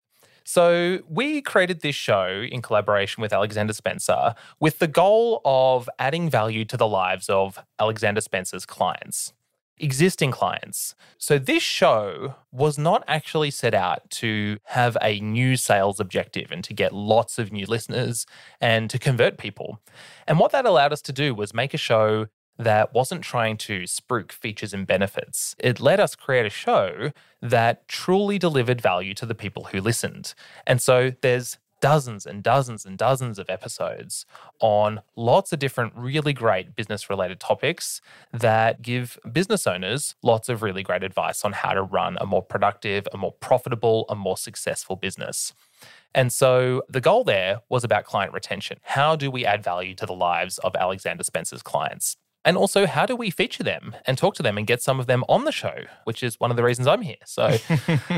So, 0.45 1.01
we 1.09 1.41
created 1.41 1.81
this 1.81 1.95
show 1.95 2.47
in 2.51 2.63
collaboration 2.63 3.21
with 3.21 3.33
Alexander 3.33 3.73
Spencer 3.73 4.35
with 4.61 4.79
the 4.79 4.89
goal 4.89 5.41
of 5.45 5.89
adding 5.99 6.29
value 6.29 6.65
to 6.67 6.77
the 6.77 6.87
lives 6.87 7.29
of 7.29 7.59
Alexander 7.79 8.21
Spencer's 8.21 8.67
clients, 8.67 9.33
existing 9.79 10.31
clients. 10.31 10.95
So, 11.19 11.39
this 11.39 11.63
show 11.63 12.35
was 12.51 12.79
not 12.79 13.05
actually 13.07 13.51
set 13.51 13.75
out 13.75 14.09
to 14.11 14.59
have 14.65 14.97
a 15.01 15.21
new 15.21 15.57
sales 15.57 16.01
objective 16.01 16.51
and 16.51 16.65
to 16.65 16.75
get 16.75 16.93
lots 16.93 17.39
of 17.39 17.53
new 17.53 17.67
listeners 17.67 18.27
and 18.61 18.91
to 18.91 18.99
convert 18.99 19.39
people. 19.39 19.81
And 20.27 20.39
what 20.39 20.53
that 20.53 20.67
allowed 20.67 20.93
us 20.93 21.03
to 21.03 21.13
do 21.13 21.35
was 21.35 21.55
make 21.55 21.75
a 21.75 21.79
show 21.79 22.27
that 22.62 22.95
wasn't 22.95 23.23
trying 23.23 23.57
to 23.59 23.83
spruik 23.83 24.33
features 24.33 24.73
and 24.73 24.87
benefits. 24.87 25.54
It 25.59 25.81
let 25.81 26.00
us 26.00 26.14
create 26.14 26.47
a 26.47 26.50
show 26.50 27.12
that 27.40 27.88
truly 27.88 28.38
delivered 28.38 28.81
value 28.81 29.14
to 29.14 29.26
the 29.26 29.35
people 29.35 29.64
who 29.64 29.81
listened. 29.81 30.35
And 30.66 30.81
so 30.81 31.12
there's 31.23 31.59
dozens 31.83 32.25
and 32.25 32.45
dozens 32.45 32.87
and 32.87 32.97
dozens 32.97 33.40
of 33.40 33.50
episodes 33.50 34.25
on 34.61 35.02
lots 35.16 35.52
of 35.52 35.59
different 35.59 35.92
really 35.97 36.33
great 36.33 36.76
business 36.76 37.11
related 37.11 37.40
topics 37.40 38.00
that 38.32 38.80
give 38.80 39.19
business 39.32 39.67
owners 39.67 40.15
lots 40.23 40.49
of 40.49 40.63
really 40.63 40.84
great 40.84 41.02
advice 41.02 41.45
on 41.45 41.52
how 41.52 41.73
to 41.73 41.82
run 41.82 42.17
a 42.21 42.26
more 42.26 42.43
productive, 42.43 43.08
a 43.13 43.19
more 43.19 43.32
profitable, 43.32 44.06
a 44.08 44.15
more 44.15 44.37
successful 44.37 44.95
business. 44.95 45.52
And 46.15 46.32
so 46.32 46.82
the 46.89 47.00
goal 47.00 47.25
there 47.25 47.63
was 47.69 47.82
about 47.82 48.04
client 48.04 48.32
retention. 48.32 48.78
How 48.82 49.17
do 49.17 49.30
we 49.30 49.45
add 49.45 49.65
value 49.65 49.95
to 49.97 50.06
the 50.06 50.15
lives 50.15 50.58
of 50.58 50.76
Alexander 50.76 51.25
Spencer's 51.25 51.63
clients? 51.63 52.17
And 52.45 52.57
also, 52.57 52.87
how 52.87 53.07
do 53.07 53.15
we 53.15 53.31
feature 53.31 53.63
them 53.63 53.95
and 54.05 54.19
talk 54.19 54.35
to 54.35 54.43
them 54.43 54.59
and 54.59 54.67
get 54.67 54.83
some 54.83 54.99
of 54.99 55.07
them 55.07 55.25
on 55.28 55.45
the 55.45 55.52
show, 55.52 55.75
which 56.05 56.23
is 56.23 56.41
one 56.41 56.50
of 56.50 56.57
the 56.57 56.65
reasons 56.65 56.89
I'm 56.89 57.02
here. 57.02 57.17
So, 57.25 57.57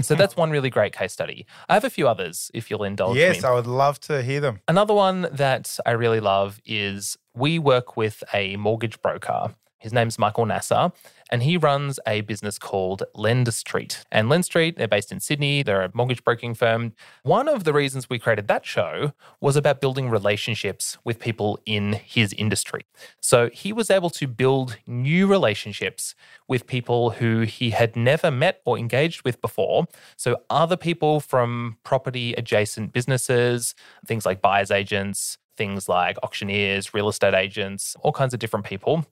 so 0.02 0.14
that's 0.20 0.36
one 0.36 0.50
really 0.50 0.70
great 0.70 0.94
case 0.94 1.12
study. 1.12 1.46
I 1.68 1.74
have 1.74 1.84
a 1.84 1.90
few 1.90 2.08
others 2.08 2.50
if 2.54 2.70
you'll 2.70 2.84
indulge 2.84 3.18
Yes, 3.18 3.42
me. 3.42 3.48
I 3.48 3.52
would 3.52 3.66
love 3.66 4.00
to 4.00 4.22
hear 4.22 4.40
them. 4.40 4.60
Another 4.66 4.94
one 4.94 5.28
that 5.30 5.78
I 5.84 5.90
really 5.90 6.20
love 6.20 6.60
is 6.64 7.18
we 7.34 7.58
work 7.58 7.96
with 7.96 8.24
a 8.32 8.56
mortgage 8.56 9.00
broker. 9.02 9.54
His 9.84 9.92
name's 9.92 10.18
Michael 10.18 10.46
Nasser, 10.46 10.92
and 11.30 11.42
he 11.42 11.58
runs 11.58 12.00
a 12.06 12.22
business 12.22 12.58
called 12.58 13.02
Lend 13.14 13.52
Street. 13.52 14.02
And 14.10 14.30
Lend 14.30 14.46
Street, 14.46 14.78
they're 14.78 14.88
based 14.88 15.12
in 15.12 15.20
Sydney, 15.20 15.62
they're 15.62 15.82
a 15.82 15.90
mortgage 15.92 16.24
broking 16.24 16.54
firm. 16.54 16.94
One 17.22 17.48
of 17.50 17.64
the 17.64 17.74
reasons 17.74 18.08
we 18.08 18.18
created 18.18 18.48
that 18.48 18.64
show 18.64 19.12
was 19.42 19.56
about 19.56 19.82
building 19.82 20.08
relationships 20.08 20.96
with 21.04 21.18
people 21.18 21.60
in 21.66 21.92
his 21.92 22.32
industry. 22.32 22.86
So 23.20 23.50
he 23.50 23.74
was 23.74 23.90
able 23.90 24.08
to 24.08 24.26
build 24.26 24.78
new 24.86 25.26
relationships 25.26 26.14
with 26.48 26.66
people 26.66 27.10
who 27.10 27.42
he 27.42 27.68
had 27.68 27.94
never 27.94 28.30
met 28.30 28.62
or 28.64 28.78
engaged 28.78 29.22
with 29.22 29.38
before. 29.42 29.86
So 30.16 30.40
other 30.48 30.78
people 30.78 31.20
from 31.20 31.76
property 31.84 32.32
adjacent 32.38 32.94
businesses, 32.94 33.74
things 34.06 34.24
like 34.24 34.40
buyer's 34.40 34.70
agents, 34.70 35.36
things 35.58 35.90
like 35.90 36.16
auctioneers, 36.22 36.94
real 36.94 37.08
estate 37.08 37.34
agents, 37.34 37.96
all 38.00 38.12
kinds 38.12 38.32
of 38.32 38.40
different 38.40 38.64
people. 38.64 39.06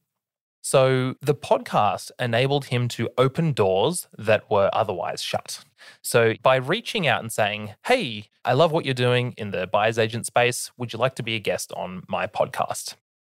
So 0.63 1.17
the 1.21 1.35
podcast 1.35 2.13
enabled 2.21 2.67
him 2.67 2.87
to 2.89 3.11
open 3.19 3.53
doors 3.53 4.07
that 4.17 4.49
were 4.49 4.71
otherwise 4.73 5.21
shut. 5.21 5.65
So 6.03 6.35
by 6.41 6.57
reaching 6.57 7.07
out 7.07 7.21
and 7.21 7.33
saying, 7.33 7.75
Hey, 7.87 8.29
I 8.45 8.53
love 8.53 8.71
what 8.71 8.85
you're 8.85 8.95
doing 8.95 9.35
in 9.37 9.51
the 9.51 9.67
buyer's 9.67 9.99
agent 9.99 10.25
space. 10.25 10.71
Would 10.77 10.93
you 10.93 11.01
like 11.01 11.17
to 11.17 11.23
be 11.23 11.35
a 11.35 11.41
guest 11.41 11.73
on 11.77 12.05
my 12.09 12.29
podcast? 12.29 12.95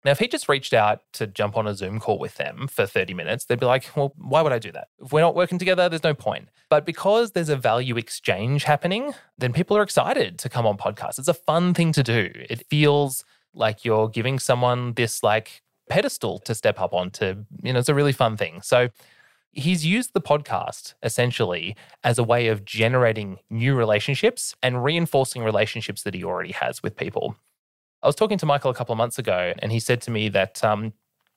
Now, 0.06 0.12
if 0.12 0.20
he 0.20 0.28
just 0.28 0.50
reached 0.50 0.74
out 0.74 1.00
to 1.14 1.28
jump 1.28 1.56
on 1.56 1.66
a 1.66 1.74
Zoom 1.74 1.98
call 1.98 2.20
with 2.20 2.36
them 2.36 2.68
for 2.68 2.86
30 2.86 3.14
minutes, 3.14 3.46
they'd 3.46 3.60
be 3.60 3.66
like, 3.66 3.90
well, 3.96 4.12
why 4.18 4.42
would 4.42 4.52
I 4.52 4.60
do 4.60 4.72
that? 4.74 4.90
If 5.02 5.14
we're 5.14 5.22
not 5.22 5.34
working 5.34 5.58
together, 5.58 5.88
there's 5.88 6.04
no 6.04 6.14
point. 6.14 6.50
But 6.70 6.86
because 6.86 7.32
there's 7.32 7.48
a 7.48 7.56
value 7.56 7.96
exchange 7.96 8.66
happening, 8.66 9.14
then 9.38 9.54
people 9.54 9.78
are 9.78 9.82
excited 9.82 10.40
to 10.40 10.50
come 10.50 10.66
on 10.66 10.78
podcasts. 10.78 11.20
It's 11.20 11.30
a 11.30 11.34
fun 11.34 11.74
thing 11.74 11.94
to 11.94 12.04
do. 12.04 12.32
It 12.34 12.68
feels 12.70 13.24
like 13.54 13.86
you're 13.86 14.10
giving 14.10 14.40
someone 14.40 14.94
this 14.94 15.24
like 15.24 15.62
pedestal 15.94 16.40
to 16.40 16.56
step 16.56 16.82
up 16.82 16.92
onto. 16.92 17.46
You 17.62 17.72
know, 17.72 17.78
it's 17.78 17.88
a 17.88 17.94
really 17.94 18.14
fun 18.14 18.36
thing. 18.36 18.62
So 18.64 18.90
he's 19.52 19.86
used 19.86 20.16
the 20.16 20.22
podcast 20.22 20.96
essentially 21.04 21.76
as 22.04 22.18
a 22.18 22.24
way 22.24 22.48
of 22.48 22.66
generating 22.66 23.38
new 23.52 23.76
relationships 23.76 24.56
and 24.64 24.84
reinforcing 24.84 25.44
relationships 25.44 26.02
that 26.02 26.16
he 26.16 26.24
already 26.24 26.52
has 26.54 26.82
with 26.82 26.98
people. 26.98 27.36
I 28.02 28.08
was 28.08 28.16
talking 28.16 28.40
to 28.40 28.46
Michael 28.48 28.72
a 28.72 28.74
couple 28.74 28.94
of 28.94 28.98
months 28.98 29.20
ago, 29.20 29.54
and 29.60 29.72
he 29.72 29.80
said 29.80 30.02
to 30.02 30.12
me 30.12 30.30
that 30.30 30.64
um, 30.64 30.94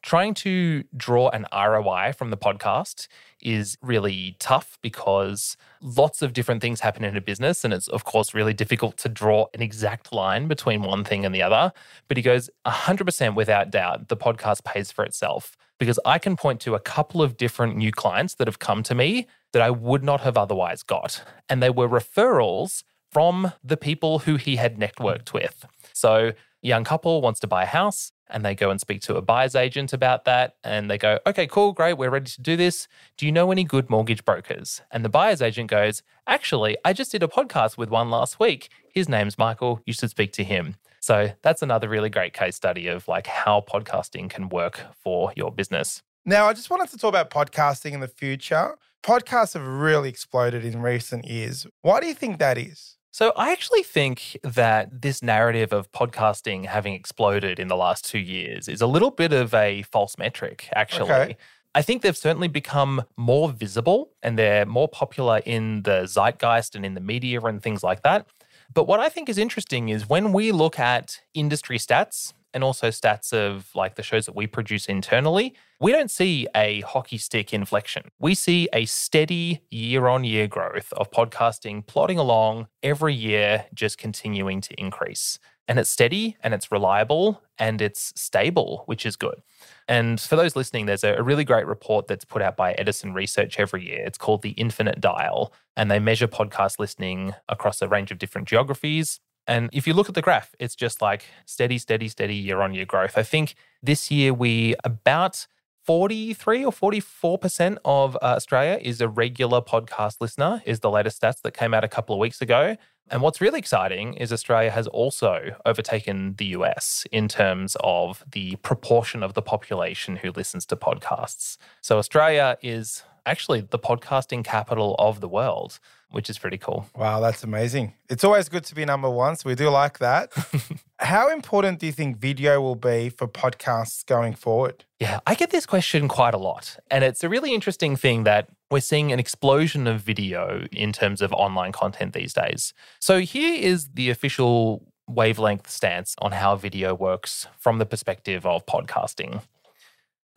trying 0.07 0.33
to 0.33 0.85
draw 0.97 1.29
an 1.31 1.45
ROI 1.53 2.13
from 2.17 2.31
the 2.31 2.37
podcast 2.37 3.09
is 3.43 3.77
really 3.83 4.37
tough 4.39 4.79
because 4.81 5.57
lots 5.83 6.23
of 6.23 6.33
different 6.33 6.63
things 6.63 6.79
happen 6.79 7.03
in 7.03 7.17
a 7.17 7.21
business. 7.21 7.65
And 7.65 7.75
it's, 7.75 7.89
of 7.89 8.05
course, 8.05 8.33
really 8.33 8.55
difficult 8.55 8.97
to 8.99 9.09
draw 9.09 9.47
an 9.53 9.61
exact 9.61 10.13
line 10.13 10.47
between 10.47 10.83
one 10.83 11.03
thing 11.03 11.27
and 11.27 11.35
the 11.35 11.43
other. 11.43 11.73
But 12.07 12.19
he 12.19 12.23
goes, 12.23 12.49
100% 12.67 13.35
without 13.35 13.73
doubt, 13.73 14.07
the 14.07 14.17
podcast 14.17 14.63
pays 14.63 14.93
for 14.93 15.05
itself 15.05 15.57
because 15.81 15.99
I 16.07 16.21
can 16.21 16.37
point 16.37 16.61
to 16.61 16.77
a 16.77 16.81
couple 16.81 17.21
of 17.21 17.37
different 17.37 17.77
new 17.77 17.91
clients 17.91 18.37
that 18.37 18.47
have 18.47 18.61
come 18.61 18.85
to 18.85 18.95
me 18.95 19.27
that 19.53 19.61
I 19.61 19.71
would 19.71 20.05
not 20.05 20.21
have 20.21 20.39
otherwise 20.39 20.85
got. 20.85 21.25
And 21.49 21.61
they 21.61 21.71
were 21.71 21.89
referrals 21.89 22.85
from 23.11 23.53
the 23.65 23.77
people 23.77 24.21
who 24.21 24.37
he 24.37 24.55
had 24.55 24.79
networked 24.79 25.33
with. 25.33 25.67
So, 25.93 26.31
young 26.63 26.85
couple 26.85 27.21
wants 27.23 27.41
to 27.41 27.49
buy 27.49 27.65
a 27.65 27.67
house 27.67 28.13
and 28.29 28.45
they 28.45 28.55
go 28.55 28.71
and 28.71 28.81
speak 28.81 29.01
to 29.03 29.17
a 29.17 29.23
buyer's 29.23 29.55
agent 29.55 29.93
about 29.93 30.25
that. 30.25 30.57
And 30.65 30.91
they 30.91 30.99
go, 30.99 31.19
okay, 31.27 31.47
cool, 31.47 31.73
great, 31.73 31.95
we're 31.95 32.11
ready 32.11 32.31
to 32.31 32.43
do 32.43 32.57
this. 32.57 32.89
Do 33.17 33.27
you 33.27 33.33
know 33.33 33.51
any 33.51 33.65
good 33.65 33.91
mortgage 33.91 34.25
brokers? 34.25 34.83
And 34.91 35.05
the 35.05 35.09
buyer's 35.09 35.43
agent 35.43 35.71
goes, 35.71 36.03
actually, 36.27 36.77
I 36.85 36.93
just 36.93 37.13
did 37.13 37.23
a 37.23 37.29
podcast 37.29 37.77
with 37.77 37.91
one 37.91 38.11
last 38.11 38.41
week. 38.41 38.71
His 38.93 39.09
name's 39.09 39.39
Michael. 39.39 39.81
You 39.87 39.93
should 39.93 40.11
speak 40.11 40.33
to 40.35 40.45
him. 40.45 40.77
So 41.01 41.31
that's 41.43 41.63
another 41.63 41.89
really 41.89 42.11
great 42.11 42.33
case 42.33 42.57
study 42.57 42.89
of 42.89 43.07
like 43.07 43.27
how 43.27 43.65
podcasting 43.71 44.29
can 44.29 44.49
work 44.49 44.81
for 45.03 45.33
your 45.37 45.53
business. 45.53 46.03
Now, 46.25 46.47
I 46.47 46.53
just 46.53 46.71
wanted 46.71 46.89
to 46.91 46.99
talk 46.99 47.11
about 47.11 47.31
podcasting 47.31 47.93
in 47.93 48.01
the 48.01 48.09
future. 48.09 48.77
Podcasts 49.05 49.55
have 49.55 49.65
really 49.65 50.09
exploded 50.09 50.65
in 50.65 50.83
recent 50.83 51.25
years. 51.27 51.65
Why 51.83 52.01
do 52.01 52.09
you 52.09 52.15
think 52.15 52.39
that 52.39 52.59
is? 52.59 52.96
So, 53.19 53.33
I 53.35 53.51
actually 53.51 53.83
think 53.83 54.37
that 54.43 55.01
this 55.01 55.23
narrative 55.23 55.73
of 55.73 55.91
podcasting 55.91 56.67
having 56.67 56.93
exploded 56.93 57.59
in 57.59 57.69
the 57.69 57.75
last 57.75 58.05
two 58.05 58.19
years 58.19 58.69
is 58.69 58.83
a 58.83 58.87
little 58.87 59.11
bit 59.11 59.33
of 59.33 59.55
a 59.55 59.85
false 59.85 60.19
metric, 60.19 60.69
actually. 60.75 61.11
Okay. 61.11 61.37
I 61.75 61.81
think 61.81 62.03
they've 62.03 62.15
certainly 62.15 62.49
become 62.49 63.05
more 63.17 63.49
visible 63.51 64.11
and 64.23 64.39
they're 64.39 64.67
more 64.67 64.87
popular 64.87 65.41
in 65.47 65.81
the 65.85 66.03
zeitgeist 66.07 66.75
and 66.75 66.85
in 66.85 66.93
the 66.93 67.01
media 67.01 67.41
and 67.41 67.63
things 67.63 67.83
like 67.83 68.03
that. 68.03 68.27
But 68.75 68.87
what 68.87 69.01
I 69.01 69.09
think 69.09 69.31
is 69.31 69.39
interesting 69.39 69.89
is 69.89 70.07
when 70.07 70.35
we 70.35 70.53
look 70.53 70.79
at 70.79 71.19
industry 71.33 71.79
stats 71.79 72.35
and 72.57 72.65
also 72.65 72.89
stats 72.89 73.35
of 73.35 73.69
like 73.75 73.97
the 73.97 74.03
shows 74.03 74.25
that 74.25 74.35
we 74.35 74.47
produce 74.47 74.87
internally, 74.87 75.55
we 75.79 75.93
don't 75.93 76.11
see 76.11 76.49
a 76.57 76.81
hockey 76.81 77.19
stick 77.19 77.53
inflection. 77.53 78.05
We 78.19 78.35
see 78.35 78.67
a 78.73 78.87
steady 78.87 79.61
year 79.71 80.07
on 80.07 80.25
year 80.25 80.49
growth 80.49 80.91
of 80.95 81.11
podcasting 81.11 81.87
plodding 81.87 82.19
along 82.19 82.69
every 82.83 83.15
year, 83.15 83.67
just 83.75 83.99
continuing 83.99 84.63
to 84.63 84.81
increase. 84.81 85.39
And 85.69 85.79
it's 85.79 85.91
steady 85.91 86.39
and 86.43 86.55
it's 86.55 86.73
reliable 86.73 87.43
and 87.59 87.83
it's 87.83 88.15
stable, 88.17 88.85
which 88.87 89.05
is 89.05 89.17
good. 89.17 89.43
And 89.87 90.19
for 90.19 90.37
those 90.37 90.57
listening, 90.57 90.87
there's 90.87 91.05
a 91.05 91.23
really 91.23 91.45
great 91.45 91.67
report 91.67 92.07
that's 92.07 92.25
put 92.25 92.41
out 92.41 92.57
by 92.57 92.73
Edison 92.73 93.13
Research 93.13 93.61
every 93.61 93.85
year. 93.87 94.03
It's 94.07 94.17
called 94.17 94.41
The 94.41 94.51
Infinite 94.51 95.01
Dial, 95.01 95.53
and 95.77 95.91
they 95.91 95.99
measure 95.99 96.29
podcast 96.29 96.79
listening 96.79 97.35
across 97.49 97.83
a 97.83 97.89
range 97.89 98.11
of 98.11 98.19
different 98.19 98.49
geographies. 98.49 99.21
And 99.47 99.71
if 99.73 99.87
you 99.87 99.95
look 99.95 100.09
at 100.09 100.15
the 100.15 100.23
graph, 100.23 100.55
it's 100.59 100.75
just 100.75 101.01
like 101.01 101.27
steady, 101.45 101.79
steady, 101.79 102.09
steady 102.09 102.35
year 102.35 102.61
on 102.61 102.75
year 102.75 102.85
growth. 102.85 103.17
I 103.17 103.23
think 103.23 103.55
this 103.83 104.11
year 104.11 104.35
we 104.35 104.75
about 104.85 105.47
43 105.85 106.65
or 106.65 106.73
44% 106.73 107.79
of 107.85 108.17
uh, 108.17 108.19
Australia 108.23 108.79
is 108.83 109.01
a 109.01 109.09
regular 109.09 109.61
podcast 109.61 110.17
listener, 110.21 110.61
is 110.67 110.81
the 110.81 110.91
latest 110.91 111.23
stats 111.23 111.41
that 111.43 111.53
came 111.53 111.73
out 111.73 111.85
a 111.85 111.89
couple 111.89 112.13
of 112.15 112.19
weeks 112.19 112.43
ago. 112.43 112.77
And 113.09 113.23
what's 113.23 113.41
really 113.41 113.61
exciting 113.61 114.15
is 114.15 114.33
Australia 114.33 114.73
has 114.73 114.89
also 114.89 115.55
overtaken 115.65 116.35
the 116.39 116.47
US 116.47 117.07
in 117.13 117.29
terms 117.29 117.77
of 117.81 118.25
the 118.29 118.57
proportion 118.57 119.23
of 119.23 119.35
the 119.35 119.43
population 119.43 120.17
who 120.17 120.33
listens 120.33 120.67
to 120.67 120.77
podcasts. 120.77 121.57
So 121.83 121.99
Australia 121.99 122.59
is 122.63 123.05
actually 123.25 123.61
the 123.61 123.79
podcasting 123.79 124.43
capital 124.43 124.97
of 124.99 125.21
the 125.21 125.29
world 125.29 125.79
which 126.17 126.31
is 126.31 126.39
pretty 126.39 126.57
cool. 126.57 126.89
Wow, 126.97 127.21
that's 127.21 127.45
amazing. 127.45 127.93
It's 128.09 128.25
always 128.25 128.49
good 128.49 128.65
to 128.65 128.75
be 128.75 128.87
number 128.87 129.11
one. 129.11 129.37
So 129.37 129.51
we 129.51 129.55
do 129.55 129.69
like 129.69 129.99
that. 129.99 130.33
How 130.99 131.29
important 131.29 131.79
do 131.79 131.85
you 131.85 131.93
think 131.93 132.17
video 132.17 132.59
will 132.59 132.75
be 132.75 133.11
for 133.11 133.29
podcasts 133.29 134.05
going 134.07 134.33
forward? 134.33 134.87
Yeah, 134.99 135.21
I 135.27 135.35
get 135.35 135.51
this 135.51 135.67
question 135.67 136.09
quite 136.09 136.33
a 136.33 136.39
lot. 136.39 136.79
And 136.91 137.05
it's 137.05 137.23
a 137.23 137.29
really 137.29 137.53
interesting 137.53 137.97
thing 137.97 138.25
that 138.25 138.49
we're 138.71 138.81
seeing 138.81 139.13
an 139.13 139.21
explosion 139.21 139.87
of 139.87 140.01
video 140.01 140.67
in 140.73 140.91
terms 140.91 141.21
of 141.21 141.35
online 141.35 141.73
content 141.73 142.15
these 142.15 142.33
days. 142.33 142.73
So 142.99 143.21
here 143.21 143.55
is 143.55 143.91
the 143.93 144.09
official 144.09 144.83
wavelength 145.07 145.69
stance 145.69 146.17
on 146.19 146.33
how 146.33 146.57
video 146.57 146.95
works 146.95 147.47
from 147.59 147.77
the 147.77 147.85
perspective 147.85 148.47
of 148.47 148.65
podcasting. 148.65 149.43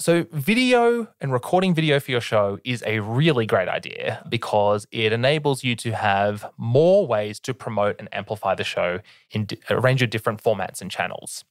So, 0.02 0.26
video 0.32 1.10
and 1.20 1.34
recording 1.34 1.74
video 1.74 2.00
for 2.00 2.12
your 2.12 2.22
show 2.22 2.58
is 2.64 2.82
a 2.88 3.00
really 3.00 3.46
great 3.46 3.68
idea 3.68 4.26
because 4.30 4.88
it 4.92 5.12
enables 5.12 5.62
you 5.62 5.76
to 5.76 5.92
have 5.92 6.50
more 6.58 7.06
ways 7.06 7.38
to 7.42 7.54
promote 7.54 7.98
and 8.00 8.08
amplify 8.14 8.56
the 8.56 8.64
show 8.64 9.02
in 9.32 9.46
a 9.70 9.78
range 9.78 10.02
of 10.02 10.10
different 10.10 10.42
formats 10.42 10.80
and 10.80 10.90
channels. 10.90 11.44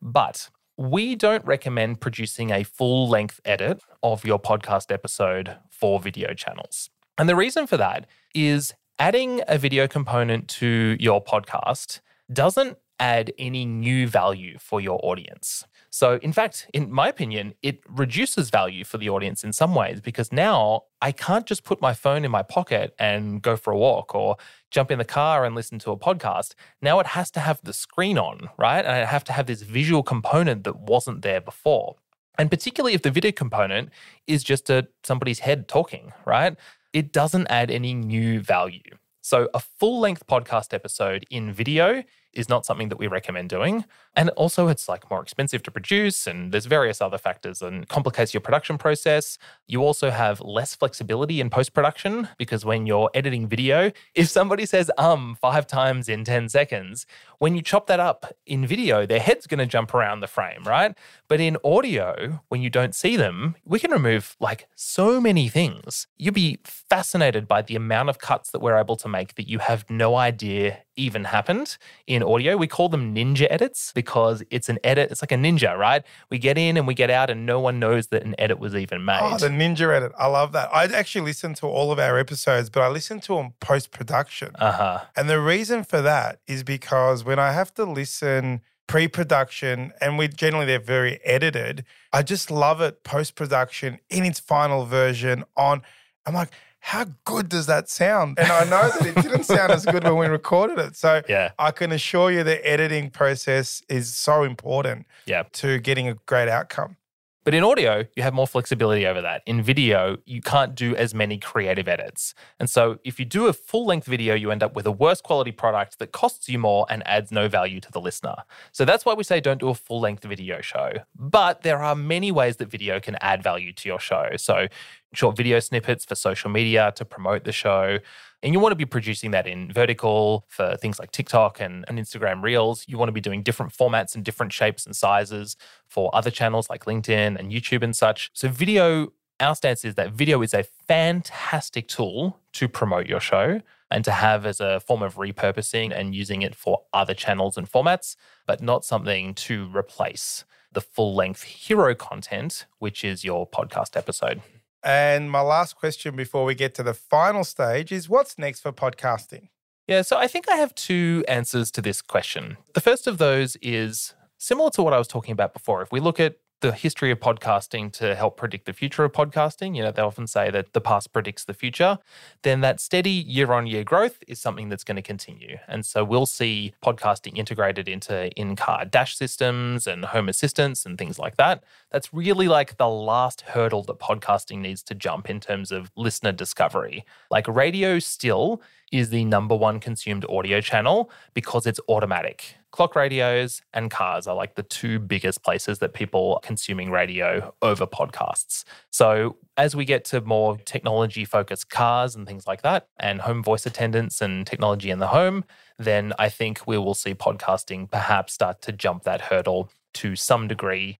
But 0.00 0.48
we 0.78 1.14
don't 1.14 1.44
recommend 1.44 2.00
producing 2.00 2.50
a 2.50 2.64
full 2.64 3.10
length 3.10 3.40
edit 3.44 3.82
of 4.02 4.24
your 4.24 4.40
podcast 4.40 4.90
episode 4.90 5.58
for 5.70 6.00
video 6.00 6.32
channels. 6.32 6.88
And 7.18 7.28
the 7.28 7.36
reason 7.36 7.66
for 7.66 7.76
that 7.76 8.06
is 8.34 8.72
adding 8.98 9.42
a 9.48 9.58
video 9.58 9.86
component 9.86 10.48
to 10.48 10.96
your 10.98 11.22
podcast 11.22 12.00
doesn't 12.32 12.78
add 13.02 13.32
any 13.36 13.64
new 13.64 14.06
value 14.06 14.56
for 14.60 14.80
your 14.80 15.00
audience. 15.02 15.66
So, 15.90 16.20
in 16.22 16.32
fact, 16.32 16.70
in 16.72 16.90
my 16.90 17.08
opinion, 17.08 17.54
it 17.60 17.80
reduces 17.88 18.48
value 18.48 18.84
for 18.84 18.96
the 18.96 19.10
audience 19.10 19.42
in 19.42 19.52
some 19.52 19.74
ways 19.74 20.00
because 20.00 20.30
now 20.30 20.84
I 21.02 21.10
can't 21.10 21.44
just 21.44 21.64
put 21.64 21.82
my 21.82 21.94
phone 21.94 22.24
in 22.24 22.30
my 22.30 22.42
pocket 22.42 22.94
and 23.00 23.42
go 23.42 23.56
for 23.56 23.72
a 23.72 23.76
walk 23.76 24.14
or 24.14 24.36
jump 24.70 24.92
in 24.92 24.98
the 24.98 25.04
car 25.04 25.44
and 25.44 25.56
listen 25.56 25.80
to 25.80 25.90
a 25.90 25.98
podcast. 25.98 26.54
Now 26.80 27.00
it 27.00 27.08
has 27.08 27.28
to 27.32 27.40
have 27.40 27.60
the 27.64 27.72
screen 27.72 28.18
on, 28.18 28.48
right? 28.56 28.84
And 28.84 28.92
I 28.92 29.04
have 29.04 29.24
to 29.24 29.32
have 29.32 29.46
this 29.46 29.62
visual 29.62 30.04
component 30.04 30.62
that 30.62 30.78
wasn't 30.78 31.22
there 31.22 31.40
before. 31.40 31.96
And 32.38 32.50
particularly 32.50 32.94
if 32.94 33.02
the 33.02 33.10
video 33.10 33.32
component 33.32 33.90
is 34.28 34.44
just 34.44 34.70
a 34.70 34.86
somebody's 35.02 35.40
head 35.40 35.66
talking, 35.66 36.12
right? 36.24 36.56
It 36.92 37.12
doesn't 37.12 37.48
add 37.48 37.68
any 37.70 37.94
new 37.94 38.40
value. 38.40 38.96
So, 39.24 39.48
a 39.54 39.60
full 39.60 40.00
length 40.00 40.26
podcast 40.26 40.72
episode 40.72 41.26
in 41.30 41.52
video 41.52 42.02
is 42.32 42.48
not 42.48 42.64
something 42.66 42.88
that 42.88 42.98
we 42.98 43.06
recommend 43.06 43.48
doing. 43.48 43.84
And 44.14 44.30
also, 44.30 44.68
it's 44.68 44.88
like 44.88 45.10
more 45.10 45.22
expensive 45.22 45.62
to 45.64 45.70
produce, 45.70 46.26
and 46.26 46.52
there's 46.52 46.66
various 46.66 47.00
other 47.00 47.18
factors 47.18 47.62
and 47.62 47.88
complicates 47.88 48.34
your 48.34 48.40
production 48.40 48.78
process. 48.78 49.38
You 49.66 49.82
also 49.82 50.10
have 50.10 50.40
less 50.40 50.74
flexibility 50.74 51.40
in 51.40 51.50
post 51.50 51.72
production 51.72 52.28
because 52.38 52.64
when 52.64 52.86
you're 52.86 53.10
editing 53.14 53.48
video, 53.48 53.90
if 54.14 54.28
somebody 54.28 54.66
says 54.66 54.90
um 54.98 55.36
five 55.40 55.66
times 55.66 56.08
in 56.08 56.24
10 56.24 56.48
seconds, 56.48 57.06
when 57.38 57.56
you 57.56 57.62
chop 57.62 57.86
that 57.88 57.98
up 57.98 58.32
in 58.46 58.66
video, 58.66 59.04
their 59.04 59.18
head's 59.18 59.46
going 59.46 59.58
to 59.58 59.66
jump 59.66 59.92
around 59.94 60.20
the 60.20 60.28
frame, 60.28 60.62
right? 60.64 60.96
But 61.26 61.40
in 61.40 61.56
audio, 61.64 62.40
when 62.48 62.62
you 62.62 62.70
don't 62.70 62.94
see 62.94 63.16
them, 63.16 63.56
we 63.64 63.80
can 63.80 63.90
remove 63.90 64.36
like 64.38 64.68
so 64.76 65.20
many 65.20 65.48
things. 65.48 66.06
You'd 66.16 66.34
be 66.34 66.58
fascinated 66.64 67.48
by 67.48 67.62
the 67.62 67.74
amount 67.74 68.10
of 68.10 68.18
cuts 68.18 68.50
that 68.50 68.60
we're 68.60 68.78
able 68.78 68.96
to 68.96 69.08
make 69.08 69.34
that 69.34 69.48
you 69.48 69.58
have 69.58 69.88
no 69.90 70.14
idea 70.14 70.82
even 70.96 71.24
happened 71.24 71.78
in 72.06 72.21
audio. 72.26 72.56
We 72.56 72.66
call 72.66 72.88
them 72.88 73.14
ninja 73.14 73.46
edits 73.50 73.92
because 73.94 74.42
it's 74.50 74.68
an 74.68 74.78
edit. 74.84 75.10
It's 75.10 75.22
like 75.22 75.32
a 75.32 75.36
ninja, 75.36 75.76
right? 75.76 76.02
We 76.30 76.38
get 76.38 76.58
in 76.58 76.76
and 76.76 76.86
we 76.86 76.94
get 76.94 77.10
out, 77.10 77.30
and 77.30 77.46
no 77.46 77.60
one 77.60 77.78
knows 77.78 78.08
that 78.08 78.24
an 78.24 78.34
edit 78.38 78.58
was 78.58 78.74
even 78.74 79.04
made. 79.04 79.20
Oh, 79.22 79.38
the 79.38 79.48
ninja 79.48 79.94
edit. 79.94 80.12
I 80.18 80.26
love 80.26 80.52
that. 80.52 80.68
I 80.72 80.84
actually 80.84 81.26
listen 81.26 81.54
to 81.54 81.66
all 81.66 81.92
of 81.92 81.98
our 81.98 82.18
episodes, 82.18 82.70
but 82.70 82.82
I 82.82 82.88
listen 82.88 83.20
to 83.20 83.36
them 83.36 83.54
post 83.60 83.90
production. 83.90 84.52
Uh 84.56 84.72
huh. 84.72 85.00
And 85.16 85.28
the 85.28 85.40
reason 85.40 85.84
for 85.84 86.00
that 86.02 86.40
is 86.46 86.62
because 86.62 87.24
when 87.24 87.38
I 87.38 87.52
have 87.52 87.74
to 87.74 87.84
listen 87.84 88.60
pre 88.86 89.08
production, 89.08 89.92
and 90.00 90.18
we 90.18 90.28
generally 90.28 90.66
they're 90.66 90.78
very 90.78 91.20
edited, 91.24 91.84
I 92.12 92.22
just 92.22 92.50
love 92.50 92.80
it 92.80 93.04
post 93.04 93.34
production 93.34 93.98
in 94.10 94.24
its 94.24 94.40
final 94.40 94.84
version 94.84 95.44
on. 95.56 95.82
I'm 96.24 96.34
like, 96.34 96.50
how 96.82 97.06
good 97.24 97.48
does 97.48 97.66
that 97.66 97.88
sound? 97.88 98.40
And 98.40 98.50
I 98.50 98.64
know 98.64 98.90
that 98.90 99.06
it 99.06 99.14
didn't 99.22 99.44
sound 99.44 99.70
as 99.70 99.86
good 99.86 100.02
when 100.02 100.16
we 100.16 100.26
recorded 100.26 100.80
it. 100.80 100.96
So 100.96 101.22
yeah. 101.28 101.52
I 101.56 101.70
can 101.70 101.92
assure 101.92 102.32
you 102.32 102.42
the 102.42 102.64
editing 102.68 103.08
process 103.08 103.82
is 103.88 104.12
so 104.12 104.42
important 104.42 105.06
yeah. 105.24 105.44
to 105.52 105.78
getting 105.78 106.08
a 106.08 106.14
great 106.26 106.48
outcome. 106.48 106.96
But 107.44 107.54
in 107.54 107.64
audio, 107.64 108.04
you 108.16 108.22
have 108.22 108.34
more 108.34 108.46
flexibility 108.46 109.06
over 109.06 109.20
that. 109.20 109.42
In 109.46 109.62
video, 109.62 110.18
you 110.26 110.40
can't 110.40 110.76
do 110.76 110.94
as 110.94 111.12
many 111.12 111.38
creative 111.38 111.88
edits. 111.88 112.34
And 112.60 112.70
so 112.70 112.98
if 113.04 113.18
you 113.18 113.24
do 113.24 113.46
a 113.46 113.52
full 113.52 113.84
length 113.84 114.06
video, 114.06 114.34
you 114.34 114.50
end 114.50 114.62
up 114.62 114.76
with 114.76 114.86
a 114.86 114.92
worse 114.92 115.20
quality 115.20 115.50
product 115.50 115.98
that 115.98 116.12
costs 116.12 116.48
you 116.48 116.58
more 116.58 116.86
and 116.88 117.06
adds 117.06 117.32
no 117.32 117.48
value 117.48 117.80
to 117.80 117.90
the 117.90 118.00
listener. 118.00 118.36
So 118.70 118.84
that's 118.84 119.04
why 119.04 119.14
we 119.14 119.24
say 119.24 119.40
don't 119.40 119.58
do 119.58 119.70
a 119.70 119.74
full 119.74 120.00
length 120.00 120.22
video 120.22 120.60
show. 120.60 120.92
But 121.16 121.62
there 121.62 121.82
are 121.82 121.96
many 121.96 122.30
ways 122.30 122.58
that 122.58 122.70
video 122.70 123.00
can 123.00 123.16
add 123.20 123.42
value 123.42 123.72
to 123.72 123.88
your 123.88 123.98
show. 123.98 124.30
So 124.36 124.68
short 125.14 125.36
video 125.36 125.60
snippets 125.60 126.04
for 126.04 126.14
social 126.14 126.50
media 126.50 126.92
to 126.96 127.04
promote 127.04 127.44
the 127.44 127.52
show. 127.52 127.98
And 128.42 128.52
you 128.52 128.58
want 128.58 128.72
to 128.72 128.76
be 128.76 128.84
producing 128.84 129.30
that 129.32 129.46
in 129.46 129.72
vertical 129.72 130.44
for 130.48 130.76
things 130.76 130.98
like 130.98 131.12
TikTok 131.12 131.60
and, 131.60 131.84
and, 131.86 131.98
Instagram 131.98 132.42
Reels. 132.42 132.84
You 132.88 132.98
want 132.98 133.08
to 133.08 133.12
be 133.12 133.20
doing 133.20 133.42
different 133.42 133.72
formats 133.72 134.16
and 134.16 134.24
different 134.24 134.52
shapes 134.52 134.84
and 134.84 134.96
sizes 134.96 135.56
for 135.86 136.10
other 136.12 136.30
channels 136.30 136.68
like 136.68 136.84
LinkedIn 136.84 137.38
and 137.38 137.52
YouTube 137.52 137.84
and 137.84 137.94
such. 137.94 138.30
So, 138.34 138.48
video, 138.48 139.12
our 139.38 139.54
stance 139.54 139.84
is 139.84 139.94
that 139.94 140.12
video 140.12 140.42
is 140.42 140.54
a 140.54 140.64
fantastic 140.64 141.86
tool 141.86 142.40
to 142.54 142.68
promote 142.68 143.06
your 143.06 143.20
show 143.20 143.60
and 143.92 144.04
to 144.04 144.10
have 144.10 144.46
as 144.46 144.60
a 144.60 144.80
form 144.80 145.02
of 145.02 145.16
repurposing 145.16 145.92
and 145.94 146.14
using 146.14 146.42
it 146.42 146.54
for 146.54 146.82
other 146.92 147.14
channels 147.14 147.56
and 147.56 147.70
formats, 147.70 148.16
but 148.46 148.60
not 148.62 148.84
something 148.84 149.34
to 149.34 149.70
replace 149.76 150.44
the 150.72 150.80
full 150.80 151.14
length 151.14 151.42
hero 151.42 151.94
content, 151.94 152.66
which 152.78 153.04
is 153.04 153.24
your 153.24 153.46
podcast 153.46 153.96
episode. 153.96 154.40
And 154.82 155.30
my 155.30 155.40
last 155.40 155.76
question 155.76 156.16
before 156.16 156.44
we 156.44 156.54
get 156.54 156.74
to 156.76 156.82
the 156.82 156.94
final 156.94 157.44
stage 157.44 157.92
is 157.92 158.08
what's 158.08 158.38
next 158.38 158.60
for 158.60 158.72
podcasting? 158.72 159.48
Yeah, 159.86 160.02
so 160.02 160.16
I 160.16 160.26
think 160.26 160.48
I 160.48 160.56
have 160.56 160.74
two 160.74 161.24
answers 161.28 161.70
to 161.72 161.82
this 161.82 162.02
question. 162.02 162.56
The 162.74 162.80
first 162.80 163.06
of 163.06 163.18
those 163.18 163.56
is 163.62 164.14
similar 164.38 164.70
to 164.70 164.82
what 164.82 164.92
I 164.92 164.98
was 164.98 165.08
talking 165.08 165.32
about 165.32 165.52
before. 165.52 165.82
If 165.82 165.92
we 165.92 166.00
look 166.00 166.18
at 166.18 166.36
the 166.62 166.72
history 166.72 167.10
of 167.10 167.18
podcasting 167.18 167.92
to 167.92 168.14
help 168.14 168.36
predict 168.36 168.66
the 168.66 168.72
future 168.72 169.02
of 169.02 169.12
podcasting, 169.12 169.76
you 169.76 169.82
know, 169.82 169.90
they 169.90 170.00
often 170.00 170.28
say 170.28 170.48
that 170.48 170.72
the 170.72 170.80
past 170.80 171.12
predicts 171.12 171.44
the 171.44 171.52
future, 171.52 171.98
then 172.42 172.60
that 172.60 172.80
steady 172.80 173.10
year 173.10 173.52
on 173.52 173.66
year 173.66 173.82
growth 173.82 174.18
is 174.28 174.40
something 174.40 174.68
that's 174.68 174.84
going 174.84 174.96
to 174.96 175.02
continue. 175.02 175.58
And 175.66 175.84
so 175.84 176.04
we'll 176.04 176.24
see 176.24 176.72
podcasting 176.82 177.36
integrated 177.36 177.88
into 177.88 178.30
in 178.40 178.54
car 178.54 178.84
dash 178.84 179.16
systems 179.16 179.88
and 179.88 180.04
home 180.04 180.28
assistants 180.28 180.86
and 180.86 180.96
things 180.96 181.18
like 181.18 181.36
that. 181.36 181.64
That's 181.90 182.14
really 182.14 182.46
like 182.46 182.76
the 182.76 182.88
last 182.88 183.40
hurdle 183.40 183.82
that 183.82 183.98
podcasting 183.98 184.58
needs 184.58 184.84
to 184.84 184.94
jump 184.94 185.28
in 185.28 185.40
terms 185.40 185.72
of 185.72 185.90
listener 185.96 186.32
discovery. 186.32 187.04
Like 187.28 187.48
radio 187.48 187.98
still 187.98 188.62
is 188.92 189.08
the 189.08 189.24
number 189.24 189.56
one 189.56 189.80
consumed 189.80 190.24
audio 190.28 190.60
channel 190.60 191.10
because 191.34 191.66
it's 191.66 191.80
automatic. 191.88 192.56
Clock 192.70 192.94
radios 192.94 193.60
and 193.74 193.90
cars 193.90 194.26
are 194.26 194.34
like 194.34 194.54
the 194.54 194.62
two 194.62 194.98
biggest 194.98 195.42
places 195.42 195.78
that 195.80 195.92
people 195.92 196.34
are 196.34 196.40
consuming 196.40 196.90
radio 196.90 197.52
over 197.60 197.86
podcasts. 197.86 198.64
So, 198.90 199.36
as 199.58 199.76
we 199.76 199.84
get 199.84 200.04
to 200.06 200.22
more 200.22 200.56
technology 200.58 201.26
focused 201.26 201.68
cars 201.68 202.14
and 202.14 202.26
things 202.26 202.46
like 202.46 202.62
that, 202.62 202.86
and 202.98 203.20
home 203.20 203.42
voice 203.42 203.66
attendants 203.66 204.22
and 204.22 204.46
technology 204.46 204.90
in 204.90 205.00
the 205.00 205.08
home, 205.08 205.44
then 205.78 206.14
I 206.18 206.30
think 206.30 206.66
we 206.66 206.78
will 206.78 206.94
see 206.94 207.14
podcasting 207.14 207.90
perhaps 207.90 208.32
start 208.32 208.62
to 208.62 208.72
jump 208.72 209.02
that 209.02 209.20
hurdle 209.22 209.70
to 209.94 210.16
some 210.16 210.48
degree 210.48 210.98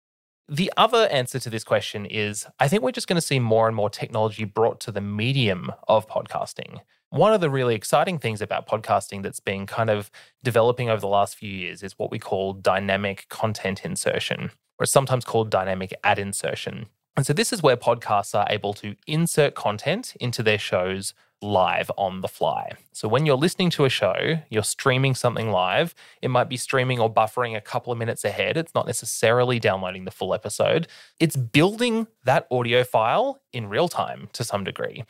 the 0.52 0.70
other 0.76 1.08
answer 1.08 1.38
to 1.38 1.48
this 1.48 1.64
question 1.64 2.04
is 2.04 2.46
I 2.60 2.68
think 2.68 2.82
we're 2.82 2.92
just 2.92 3.08
going 3.08 3.16
to 3.16 3.26
see 3.26 3.38
more 3.38 3.68
and 3.68 3.74
more 3.74 3.88
technology 3.88 4.44
brought 4.44 4.80
to 4.80 4.92
the 4.92 5.00
medium 5.00 5.72
of 5.88 6.06
podcasting. 6.06 6.80
One 7.08 7.32
of 7.32 7.40
the 7.40 7.48
really 7.48 7.74
exciting 7.74 8.18
things 8.18 8.42
about 8.42 8.68
podcasting 8.68 9.22
that's 9.22 9.40
been 9.40 9.66
kind 9.66 9.88
of 9.88 10.10
developing 10.44 10.90
over 10.90 11.00
the 11.00 11.08
last 11.08 11.36
few 11.36 11.48
years 11.48 11.82
is 11.82 11.98
what 11.98 12.10
we 12.10 12.18
call 12.18 12.52
dynamic 12.52 13.26
content 13.30 13.82
insertion, 13.82 14.50
or 14.78 14.84
sometimes 14.84 15.24
called 15.24 15.50
dynamic 15.50 15.94
ad 16.04 16.18
insertion. 16.18 16.84
And 17.16 17.26
so 17.26 17.32
this 17.32 17.52
is 17.52 17.62
where 17.62 17.76
podcasts 17.76 18.34
are 18.34 18.46
able 18.48 18.72
to 18.74 18.96
insert 19.06 19.54
content 19.54 20.14
into 20.18 20.42
their 20.42 20.58
shows 20.58 21.12
live 21.42 21.90
on 21.98 22.20
the 22.20 22.28
fly. 22.28 22.70
So 22.92 23.08
when 23.08 23.26
you're 23.26 23.36
listening 23.36 23.70
to 23.70 23.84
a 23.84 23.88
show, 23.88 24.38
you're 24.48 24.62
streaming 24.62 25.14
something 25.14 25.50
live. 25.50 25.94
It 26.22 26.28
might 26.28 26.48
be 26.48 26.56
streaming 26.56 27.00
or 27.00 27.12
buffering 27.12 27.56
a 27.56 27.60
couple 27.60 27.92
of 27.92 27.98
minutes 27.98 28.24
ahead. 28.24 28.56
It's 28.56 28.74
not 28.74 28.86
necessarily 28.86 29.58
downloading 29.58 30.04
the 30.04 30.10
full 30.10 30.34
episode. 30.34 30.86
It's 31.18 31.36
building 31.36 32.06
that 32.24 32.46
audio 32.50 32.84
file 32.84 33.40
in 33.52 33.68
real 33.68 33.88
time 33.88 34.28
to 34.34 34.44
some 34.44 34.62
degree. 34.64 35.04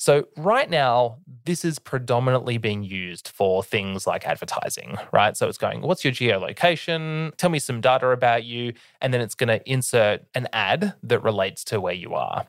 So, 0.00 0.28
right 0.36 0.70
now, 0.70 1.18
this 1.44 1.64
is 1.64 1.80
predominantly 1.80 2.56
being 2.56 2.84
used 2.84 3.26
for 3.26 3.64
things 3.64 4.06
like 4.06 4.28
advertising, 4.28 4.96
right? 5.12 5.36
So, 5.36 5.48
it's 5.48 5.58
going, 5.58 5.80
what's 5.80 6.04
your 6.04 6.12
geolocation? 6.12 7.34
Tell 7.36 7.50
me 7.50 7.58
some 7.58 7.80
data 7.80 8.10
about 8.10 8.44
you. 8.44 8.74
And 9.00 9.12
then 9.12 9.20
it's 9.20 9.34
going 9.34 9.48
to 9.48 9.60
insert 9.68 10.22
an 10.36 10.46
ad 10.52 10.94
that 11.02 11.24
relates 11.24 11.64
to 11.64 11.80
where 11.80 11.94
you 11.94 12.14
are. 12.14 12.46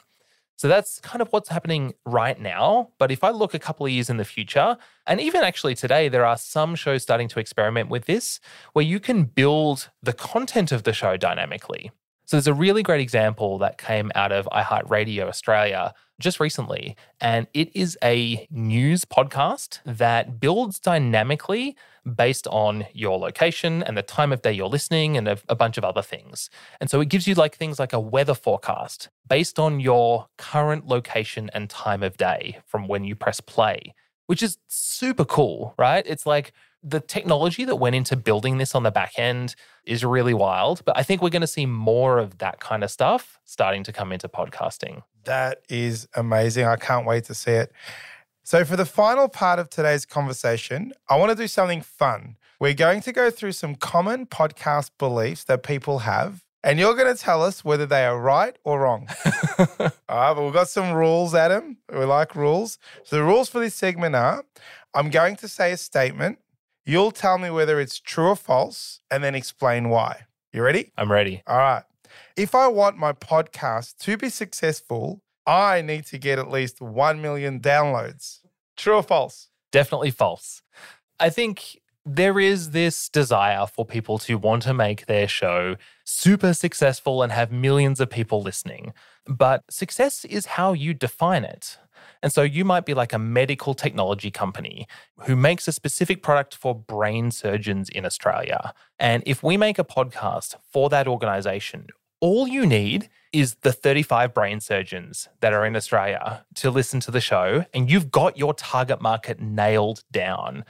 So, 0.57 0.67
that's 0.67 0.99
kind 0.99 1.23
of 1.23 1.29
what's 1.29 1.49
happening 1.49 1.95
right 2.05 2.39
now. 2.39 2.89
But 2.99 3.11
if 3.11 3.23
I 3.23 3.31
look 3.31 3.55
a 3.55 3.59
couple 3.59 3.87
of 3.87 3.91
years 3.91 4.11
in 4.11 4.17
the 4.17 4.25
future, 4.25 4.77
and 5.07 5.19
even 5.19 5.41
actually 5.41 5.73
today, 5.73 6.07
there 6.07 6.25
are 6.25 6.37
some 6.37 6.75
shows 6.75 7.01
starting 7.01 7.29
to 7.29 7.39
experiment 7.39 7.89
with 7.89 8.05
this 8.05 8.39
where 8.73 8.85
you 8.85 8.99
can 8.99 9.23
build 9.23 9.89
the 10.03 10.13
content 10.13 10.71
of 10.71 10.83
the 10.83 10.93
show 10.93 11.17
dynamically. 11.17 11.89
So, 12.29 12.37
there's 12.37 12.45
a 12.45 12.53
really 12.53 12.83
great 12.83 13.01
example 13.01 13.57
that 13.57 13.79
came 13.79 14.11
out 14.13 14.31
of 14.31 14.47
iHeartRadio 14.51 15.27
Australia 15.27 15.95
just 16.19 16.39
recently, 16.39 16.95
and 17.19 17.47
it 17.55 17.75
is 17.75 17.97
a 18.03 18.47
news 18.51 19.03
podcast 19.03 19.79
that 19.83 20.39
builds 20.39 20.77
dynamically 20.77 21.75
based 22.15 22.45
on 22.49 22.85
your 22.93 23.17
location 23.17 23.81
and 23.81 23.97
the 23.97 24.03
time 24.03 24.31
of 24.31 24.43
day 24.43 24.53
you're 24.53 24.67
listening 24.67 25.17
and 25.17 25.27
a, 25.27 25.39
a, 25.49 25.55
bunch 25.55 25.79
of 25.79 25.83
other 25.83 26.03
things. 26.03 26.51
And 26.79 26.87
so 26.87 27.01
it 27.01 27.09
gives 27.09 27.27
you 27.27 27.33
like 27.33 27.55
things 27.57 27.79
like 27.79 27.93
a 27.93 27.99
weather 27.99 28.35
forecast 28.35 29.09
based 29.27 29.57
on 29.57 29.79
your 29.79 30.27
current 30.37 30.85
location 30.85 31.49
and 31.55 31.67
time 31.67 32.03
of 32.03 32.15
day 32.15 32.59
from 32.67 32.87
when 32.87 33.05
you 33.05 33.15
press 33.15 33.41
play, 33.41 33.95
which 34.27 34.43
is 34.43 34.59
super 34.67 35.25
cool, 35.25 35.73
right? 35.79 36.03
It's 36.05 36.27
like 36.27 36.53
the 36.81 36.99
technology 36.99 37.65
that 37.65 37.75
went 37.75 37.95
into 37.95 38.15
building 38.15 38.57
this 38.57 38.73
on 38.73 38.83
the 38.83 38.91
back 38.91 39.13
end 39.17 39.55
is 39.85 40.03
really 40.03 40.33
wild. 40.33 40.83
But 40.85 40.97
I 40.97 41.03
think 41.03 41.21
we're 41.21 41.29
going 41.29 41.41
to 41.41 41.47
see 41.47 41.65
more 41.65 42.19
of 42.19 42.37
that 42.37 42.59
kind 42.59 42.83
of 42.83 42.91
stuff 42.91 43.39
starting 43.45 43.83
to 43.83 43.91
come 43.91 44.11
into 44.11 44.29
podcasting. 44.29 45.03
That 45.25 45.61
is 45.67 46.07
amazing. 46.15 46.65
I 46.65 46.77
can't 46.77 47.05
wait 47.05 47.25
to 47.25 47.33
see 47.33 47.51
it. 47.51 47.71
So, 48.43 48.65
for 48.65 48.75
the 48.75 48.85
final 48.85 49.27
part 49.27 49.59
of 49.59 49.69
today's 49.69 50.05
conversation, 50.05 50.93
I 51.07 51.17
want 51.17 51.29
to 51.29 51.35
do 51.35 51.47
something 51.47 51.81
fun. 51.81 52.37
We're 52.59 52.73
going 52.73 53.01
to 53.01 53.11
go 53.11 53.29
through 53.29 53.51
some 53.51 53.75
common 53.75 54.25
podcast 54.25 54.91
beliefs 54.97 55.43
that 55.43 55.61
people 55.61 55.99
have, 55.99 56.43
and 56.63 56.79
you're 56.79 56.95
going 56.95 57.15
to 57.15 57.21
tell 57.21 57.43
us 57.43 57.63
whether 57.63 57.85
they 57.85 58.05
are 58.05 58.19
right 58.19 58.57
or 58.63 58.79
wrong. 58.79 59.07
All 59.69 59.87
right, 60.09 60.33
but 60.33 60.43
we've 60.43 60.53
got 60.53 60.67
some 60.67 60.93
rules, 60.93 61.35
Adam. 61.35 61.77
We 61.93 62.05
like 62.05 62.35
rules. 62.35 62.79
So, 63.03 63.17
the 63.17 63.23
rules 63.23 63.49
for 63.49 63.59
this 63.59 63.75
segment 63.75 64.15
are 64.15 64.43
I'm 64.95 65.11
going 65.11 65.35
to 65.37 65.47
say 65.47 65.71
a 65.71 65.77
statement. 65.77 66.39
You'll 66.89 67.11
tell 67.11 67.37
me 67.37 67.51
whether 67.51 67.79
it's 67.79 67.99
true 67.99 68.29
or 68.29 68.35
false 68.35 68.99
and 69.11 69.23
then 69.23 69.35
explain 69.35 69.89
why. 69.89 70.25
You 70.51 70.63
ready? 70.63 70.91
I'm 70.97 71.11
ready. 71.11 71.43
All 71.45 71.59
right. 71.59 71.83
If 72.35 72.55
I 72.55 72.67
want 72.67 72.97
my 72.97 73.13
podcast 73.13 73.97
to 73.97 74.17
be 74.17 74.29
successful, 74.29 75.21
I 75.45 75.83
need 75.83 76.07
to 76.07 76.17
get 76.17 76.39
at 76.39 76.49
least 76.49 76.81
1 76.81 77.21
million 77.21 77.59
downloads. 77.59 78.39
True 78.75 78.95
or 78.95 79.03
false? 79.03 79.49
Definitely 79.71 80.09
false. 80.09 80.63
I 81.19 81.29
think 81.29 81.79
there 82.07 82.39
is 82.39 82.71
this 82.71 83.07
desire 83.07 83.67
for 83.67 83.85
people 83.85 84.17
to 84.17 84.39
want 84.39 84.63
to 84.63 84.73
make 84.73 85.05
their 85.05 85.27
show 85.27 85.75
super 86.05 86.55
successful 86.55 87.21
and 87.21 87.31
have 87.31 87.51
millions 87.51 87.99
of 87.99 88.09
people 88.09 88.41
listening. 88.41 88.93
But 89.27 89.63
success 89.69 90.25
is 90.25 90.47
how 90.47 90.73
you 90.73 90.95
define 90.95 91.43
it. 91.43 91.77
And 92.21 92.33
so 92.33 92.41
you 92.41 92.65
might 92.65 92.85
be 92.85 92.93
like 92.93 93.13
a 93.13 93.19
medical 93.19 93.73
technology 93.73 94.31
company 94.31 94.87
who 95.21 95.35
makes 95.35 95.67
a 95.67 95.71
specific 95.71 96.21
product 96.21 96.55
for 96.55 96.75
brain 96.75 97.31
surgeons 97.31 97.89
in 97.89 98.05
Australia. 98.05 98.73
And 98.99 99.23
if 99.25 99.41
we 99.41 99.57
make 99.57 99.79
a 99.79 99.83
podcast 99.83 100.55
for 100.71 100.89
that 100.89 101.07
organization, 101.07 101.87
all 102.21 102.47
you 102.47 102.65
need 102.65 103.09
is 103.31 103.55
the 103.61 103.71
35 103.71 104.33
brain 104.33 104.59
surgeons 104.59 105.29
that 105.39 105.53
are 105.53 105.65
in 105.65 105.75
Australia 105.75 106.43
to 106.55 106.69
listen 106.71 106.99
to 107.01 107.11
the 107.11 107.21
show, 107.21 107.65
and 107.73 107.89
you've 107.89 108.11
got 108.11 108.37
your 108.37 108.53
target 108.53 109.01
market 109.01 109.39
nailed 109.39 110.03
down. 110.11 110.65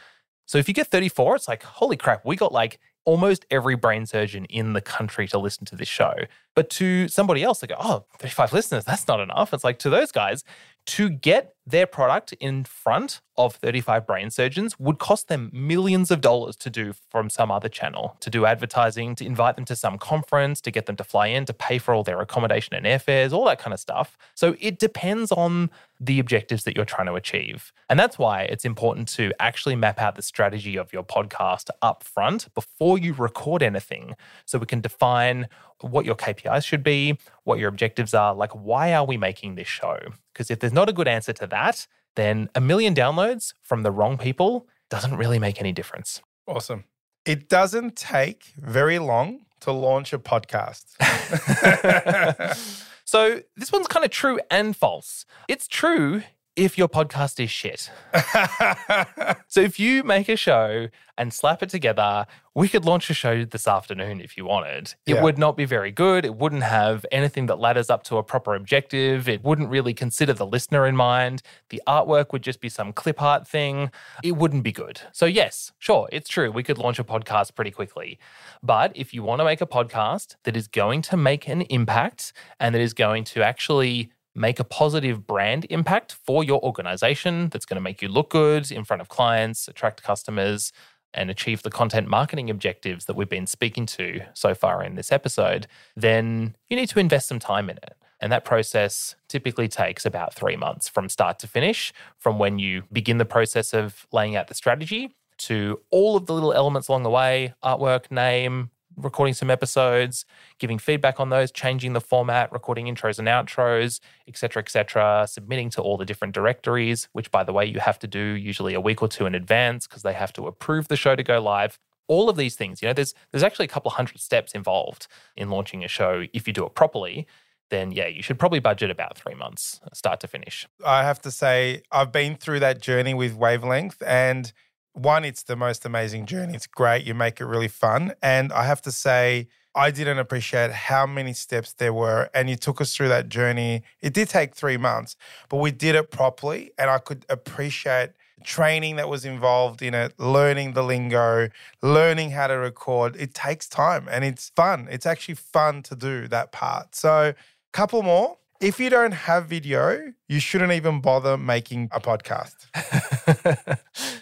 So 0.45 0.57
if 0.57 0.67
you 0.67 0.73
get 0.73 0.87
34, 0.87 1.37
it's 1.37 1.47
like, 1.47 1.63
holy 1.63 1.97
crap, 1.97 2.25
we 2.25 2.35
got 2.35 2.51
like 2.51 2.79
almost 3.05 3.45
every 3.49 3.75
brain 3.75 4.05
surgeon 4.05 4.45
in 4.45 4.73
the 4.73 4.81
country 4.81 5.27
to 5.27 5.39
listen 5.39 5.65
to 5.65 5.75
this 5.75 5.87
show. 5.87 6.13
But 6.55 6.69
to 6.71 7.07
somebody 7.07 7.43
else, 7.43 7.59
they 7.59 7.67
go, 7.67 7.75
oh, 7.79 8.05
35 8.19 8.53
listeners, 8.53 8.85
that's 8.85 9.07
not 9.07 9.19
enough. 9.19 9.53
It's 9.53 9.63
like 9.63 9.79
to 9.79 9.89
those 9.89 10.11
guys, 10.11 10.43
to 10.87 11.09
get 11.09 11.53
their 11.65 11.85
product 11.85 12.33
in 12.33 12.63
front 12.63 13.21
of 13.39 13.55
35 13.55 14.05
brain 14.05 14.29
surgeons 14.29 14.77
would 14.77 14.99
cost 14.99 15.29
them 15.29 15.49
millions 15.53 16.11
of 16.11 16.19
dollars 16.19 16.57
to 16.57 16.69
do 16.69 16.93
from 17.09 17.29
some 17.29 17.49
other 17.49 17.69
channel, 17.69 18.17
to 18.19 18.29
do 18.29 18.45
advertising, 18.45 19.15
to 19.15 19.25
invite 19.25 19.55
them 19.55 19.63
to 19.63 19.77
some 19.77 19.97
conference, 19.97 20.59
to 20.59 20.69
get 20.69 20.87
them 20.87 20.97
to 20.97 21.05
fly 21.05 21.27
in, 21.27 21.45
to 21.45 21.53
pay 21.53 21.77
for 21.77 21.93
all 21.93 22.03
their 22.03 22.19
accommodation 22.19 22.75
and 22.75 22.85
airfares, 22.85 23.31
all 23.31 23.45
that 23.45 23.57
kind 23.57 23.73
of 23.73 23.79
stuff. 23.79 24.17
So 24.35 24.57
it 24.59 24.77
depends 24.77 25.31
on 25.31 25.71
the 26.01 26.19
objectives 26.19 26.65
that 26.65 26.75
you're 26.75 26.83
trying 26.83 27.07
to 27.07 27.13
achieve. 27.13 27.71
And 27.89 27.97
that's 27.97 28.19
why 28.19 28.41
it's 28.43 28.65
important 28.65 29.07
to 29.09 29.31
actually 29.39 29.77
map 29.77 30.01
out 30.01 30.15
the 30.15 30.21
strategy 30.21 30.77
of 30.77 30.91
your 30.91 31.03
podcast 31.03 31.69
up 31.81 32.03
front 32.03 32.53
before 32.53 32.97
you 32.97 33.13
record 33.13 33.63
anything 33.63 34.15
so 34.45 34.59
we 34.59 34.65
can 34.65 34.81
define 34.81 35.47
what 35.79 36.05
your 36.05 36.15
KPIs 36.15 36.65
should 36.65 36.83
be, 36.83 37.17
what 37.45 37.57
your 37.57 37.69
objectives 37.69 38.13
are, 38.13 38.35
like 38.35 38.51
why 38.51 38.93
are 38.93 39.05
we 39.05 39.15
making 39.15 39.55
this 39.55 39.67
show? 39.67 39.97
Because 40.33 40.51
if 40.51 40.59
there's 40.59 40.73
not 40.73 40.89
a 40.89 40.93
good 40.93 41.07
answer 41.07 41.31
to 41.33 41.47
that, 41.47 41.87
then 42.15 42.49
a 42.55 42.61
million 42.61 42.93
downloads 42.93 43.53
from 43.61 43.83
the 43.83 43.91
wrong 43.91 44.17
people 44.17 44.67
doesn't 44.89 45.15
really 45.15 45.39
make 45.39 45.59
any 45.59 45.71
difference. 45.71 46.21
Awesome. 46.47 46.85
It 47.25 47.49
doesn't 47.49 47.95
take 47.95 48.53
very 48.57 48.99
long 48.99 49.41
to 49.61 49.71
launch 49.71 50.13
a 50.13 50.19
podcast. 50.19 50.85
so 53.05 53.41
this 53.55 53.71
one's 53.71 53.87
kind 53.87 54.05
of 54.05 54.11
true 54.11 54.39
and 54.49 54.75
false. 54.75 55.25
It's 55.47 55.67
true 55.67 56.23
if 56.59 56.77
your 56.77 56.89
podcast 56.89 57.41
is 57.41 57.49
shit. 57.49 57.89
so 59.47 59.61
if 59.61 59.79
you 59.79 60.03
make 60.03 60.27
a 60.27 60.35
show 60.35 60.89
and 61.17 61.33
slap 61.33 61.63
it 61.63 61.69
together, 61.69 62.25
we 62.53 62.67
could 62.67 62.83
launch 62.83 63.09
a 63.09 63.13
show 63.13 63.45
this 63.45 63.65
afternoon 63.65 64.19
if 64.19 64.35
you 64.35 64.43
wanted. 64.43 64.93
It 65.05 65.15
yeah. 65.15 65.23
would 65.23 65.37
not 65.37 65.55
be 65.55 65.63
very 65.63 65.89
good. 65.89 66.25
It 66.25 66.35
wouldn't 66.35 66.63
have 66.63 67.05
anything 67.13 67.45
that 67.45 67.59
ladders 67.59 67.89
up 67.89 68.03
to 68.03 68.17
a 68.17 68.23
proper 68.23 68.55
objective. 68.55 69.29
It 69.29 69.41
wouldn't 69.41 69.69
really 69.69 69.93
consider 69.93 70.33
the 70.33 70.45
listener 70.45 70.85
in 70.85 70.97
mind. 70.97 71.41
The 71.69 71.81
artwork 71.87 72.33
would 72.33 72.43
just 72.43 72.59
be 72.59 72.67
some 72.67 72.91
clip 72.91 73.21
art 73.21 73.47
thing. 73.47 73.89
It 74.21 74.33
wouldn't 74.33 74.63
be 74.63 74.73
good. 74.73 74.99
So, 75.13 75.25
yes, 75.25 75.71
sure, 75.79 76.09
it's 76.11 76.27
true. 76.27 76.51
We 76.51 76.63
could 76.63 76.77
launch 76.77 76.99
a 76.99 77.05
podcast 77.05 77.55
pretty 77.55 77.71
quickly. 77.71 78.19
But 78.61 78.91
if 78.95 79.13
you 79.13 79.23
want 79.23 79.39
to 79.39 79.45
make 79.45 79.61
a 79.61 79.65
podcast 79.65 80.35
that 80.43 80.57
is 80.57 80.67
going 80.67 81.03
to 81.03 81.15
make 81.15 81.47
an 81.47 81.61
impact 81.63 82.33
and 82.59 82.75
that 82.75 82.81
is 82.81 82.93
going 82.93 83.23
to 83.25 83.43
actually 83.43 84.11
make 84.39 84.57
a 84.57 84.63
positive 84.63 85.27
brand 85.27 85.67
impact 85.69 86.13
for 86.13 86.45
your 86.45 86.63
organization 86.63 87.49
that's 87.49 87.65
going 87.65 87.75
to 87.75 87.81
make 87.81 88.01
you 88.01 88.07
look 88.07 88.29
good 88.29 88.71
in 88.71 88.85
front 88.85 89.01
of 89.01 89.09
clients, 89.09 89.67
attract 89.67 90.01
customers, 90.01 90.71
and 91.13 91.29
achieve 91.29 91.61
the 91.61 91.69
content 91.69 92.07
marketing 92.07 92.49
objectives 92.49 93.03
that 93.05 93.17
we've 93.17 93.27
been 93.27 93.45
speaking 93.45 93.85
to 93.85 94.21
so 94.33 94.55
far 94.55 94.81
in 94.81 94.95
this 94.95 95.11
episode, 95.11 95.67
then 95.95 96.55
you 96.69 96.77
need 96.77 96.87
to 96.87 96.99
invest 96.99 97.27
some 97.27 97.39
time 97.39 97.69
in 97.69 97.75
it. 97.77 97.97
And 98.21 98.31
that 98.31 98.45
process 98.45 99.15
typically 99.27 99.67
takes 99.67 100.05
about 100.05 100.33
three 100.33 100.55
months 100.55 100.87
from 100.87 101.09
start 101.09 101.37
to 101.39 101.47
finish, 101.47 101.91
from 102.17 102.39
when 102.39 102.59
you 102.59 102.83
begin 102.93 103.17
the 103.17 103.25
process 103.25 103.73
of 103.73 104.07
laying 104.13 104.37
out 104.37 104.47
the 104.47 104.53
strategy 104.53 105.15
to 105.39 105.81
all 105.89 106.15
of 106.15 106.27
the 106.27 106.33
little 106.33 106.53
elements 106.53 106.87
along 106.87 107.03
the 107.03 107.09
way 107.09 107.53
artwork, 107.61 108.09
name, 108.09 108.71
recording 109.01 109.33
some 109.33 109.49
episodes, 109.49 110.25
giving 110.59 110.77
feedback 110.77 111.19
on 111.19 111.29
those, 111.29 111.51
changing 111.51 111.93
the 111.93 112.01
format, 112.01 112.51
recording 112.51 112.85
intros 112.85 113.19
and 113.19 113.27
outros, 113.27 113.99
etc., 114.27 114.61
etc., 114.61 115.25
submitting 115.29 115.69
to 115.71 115.81
all 115.81 115.97
the 115.97 116.05
different 116.05 116.33
directories, 116.33 117.07
which 117.13 117.31
by 117.31 117.43
the 117.43 117.53
way 117.53 117.65
you 117.65 117.79
have 117.79 117.99
to 117.99 118.07
do 118.07 118.19
usually 118.19 118.73
a 118.73 118.81
week 118.81 119.01
or 119.01 119.07
two 119.07 119.25
in 119.25 119.35
advance 119.35 119.87
because 119.87 120.03
they 120.03 120.13
have 120.13 120.33
to 120.33 120.47
approve 120.47 120.87
the 120.87 120.97
show 120.97 121.15
to 121.15 121.23
go 121.23 121.39
live. 121.39 121.79
All 122.07 122.29
of 122.29 122.37
these 122.37 122.55
things, 122.55 122.81
you 122.81 122.87
know, 122.87 122.93
there's 122.93 123.13
there's 123.31 123.43
actually 123.43 123.65
a 123.65 123.69
couple 123.69 123.91
hundred 123.91 124.19
steps 124.19 124.53
involved 124.53 125.07
in 125.35 125.49
launching 125.49 125.83
a 125.83 125.87
show 125.87 126.25
if 126.33 126.47
you 126.47 126.53
do 126.53 126.65
it 126.65 126.73
properly. 126.75 127.27
Then 127.69 127.91
yeah, 127.91 128.07
you 128.07 128.23
should 128.23 128.39
probably 128.39 128.59
budget 128.59 128.89
about 128.89 129.15
three 129.15 129.35
months, 129.35 129.79
start 129.93 130.19
to 130.21 130.27
finish. 130.27 130.67
I 130.83 131.03
have 131.03 131.21
to 131.21 131.31
say, 131.31 131.83
I've 131.91 132.11
been 132.11 132.35
through 132.35 132.61
that 132.61 132.81
journey 132.81 133.13
with 133.13 133.35
Wavelength 133.35 134.01
and 134.05 134.51
one, 134.93 135.23
it's 135.25 135.43
the 135.43 135.55
most 135.55 135.85
amazing 135.85 136.25
journey. 136.25 136.53
It's 136.55 136.67
great. 136.67 137.05
You 137.05 137.13
make 137.13 137.39
it 137.39 137.45
really 137.45 137.67
fun. 137.67 138.13
And 138.21 138.51
I 138.51 138.63
have 138.65 138.81
to 138.83 138.91
say, 138.91 139.47
I 139.75 139.91
didn't 139.91 140.17
appreciate 140.17 140.71
how 140.71 141.05
many 141.05 141.33
steps 141.33 141.73
there 141.73 141.93
were. 141.93 142.29
And 142.33 142.49
you 142.49 142.55
took 142.55 142.81
us 142.81 142.95
through 142.95 143.09
that 143.09 143.29
journey. 143.29 143.83
It 144.01 144.13
did 144.13 144.29
take 144.29 144.55
three 144.55 144.77
months, 144.77 145.15
but 145.47 145.57
we 145.57 145.71
did 145.71 145.95
it 145.95 146.11
properly. 146.11 146.71
And 146.77 146.89
I 146.89 146.97
could 146.97 147.25
appreciate 147.29 148.11
training 148.43 148.95
that 148.95 149.09
was 149.09 149.25
involved 149.25 149.81
in 149.81 149.93
it, 149.93 150.13
learning 150.19 150.73
the 150.73 150.83
lingo, 150.83 151.49
learning 151.81 152.31
how 152.31 152.47
to 152.47 152.55
record. 152.55 153.15
It 153.15 153.33
takes 153.33 153.67
time 153.67 154.07
and 154.09 154.23
it's 154.23 154.49
fun. 154.55 154.87
It's 154.89 155.05
actually 155.05 155.35
fun 155.35 155.83
to 155.83 155.95
do 155.95 156.27
that 156.29 156.51
part. 156.51 156.95
So, 156.95 157.33
couple 157.71 158.01
more. 158.01 158.37
If 158.59 158.77
you 158.77 158.89
don't 158.89 159.13
have 159.13 159.45
video, 159.45 160.11
you 160.27 160.41
shouldn't 160.41 160.73
even 160.73 160.99
bother 160.99 161.37
making 161.37 161.87
a 161.93 162.01
podcast. 162.01 162.67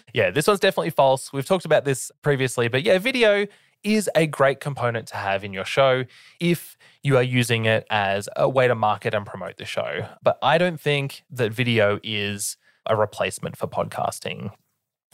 yeah, 0.14 0.30
this 0.30 0.46
one's 0.46 0.60
definitely 0.60 0.90
false. 0.90 1.32
We've 1.32 1.44
talked 1.44 1.64
about 1.64 1.84
this 1.84 2.12
previously, 2.22 2.68
but 2.68 2.84
yeah, 2.84 2.98
video 2.98 3.48
is 3.82 4.08
a 4.14 4.28
great 4.28 4.60
component 4.60 5.08
to 5.08 5.16
have 5.16 5.42
in 5.42 5.52
your 5.52 5.64
show 5.64 6.04
if 6.38 6.78
you 7.02 7.16
are 7.16 7.22
using 7.22 7.64
it 7.64 7.84
as 7.90 8.28
a 8.36 8.48
way 8.48 8.68
to 8.68 8.76
market 8.76 9.12
and 9.12 9.26
promote 9.26 9.56
the 9.56 9.64
show. 9.64 10.06
But 10.22 10.38
I 10.40 10.56
don't 10.56 10.80
think 10.80 11.24
that 11.30 11.52
video 11.52 11.98
is 12.04 12.56
a 12.86 12.94
replacement 12.94 13.56
for 13.56 13.66
podcasting. 13.66 14.52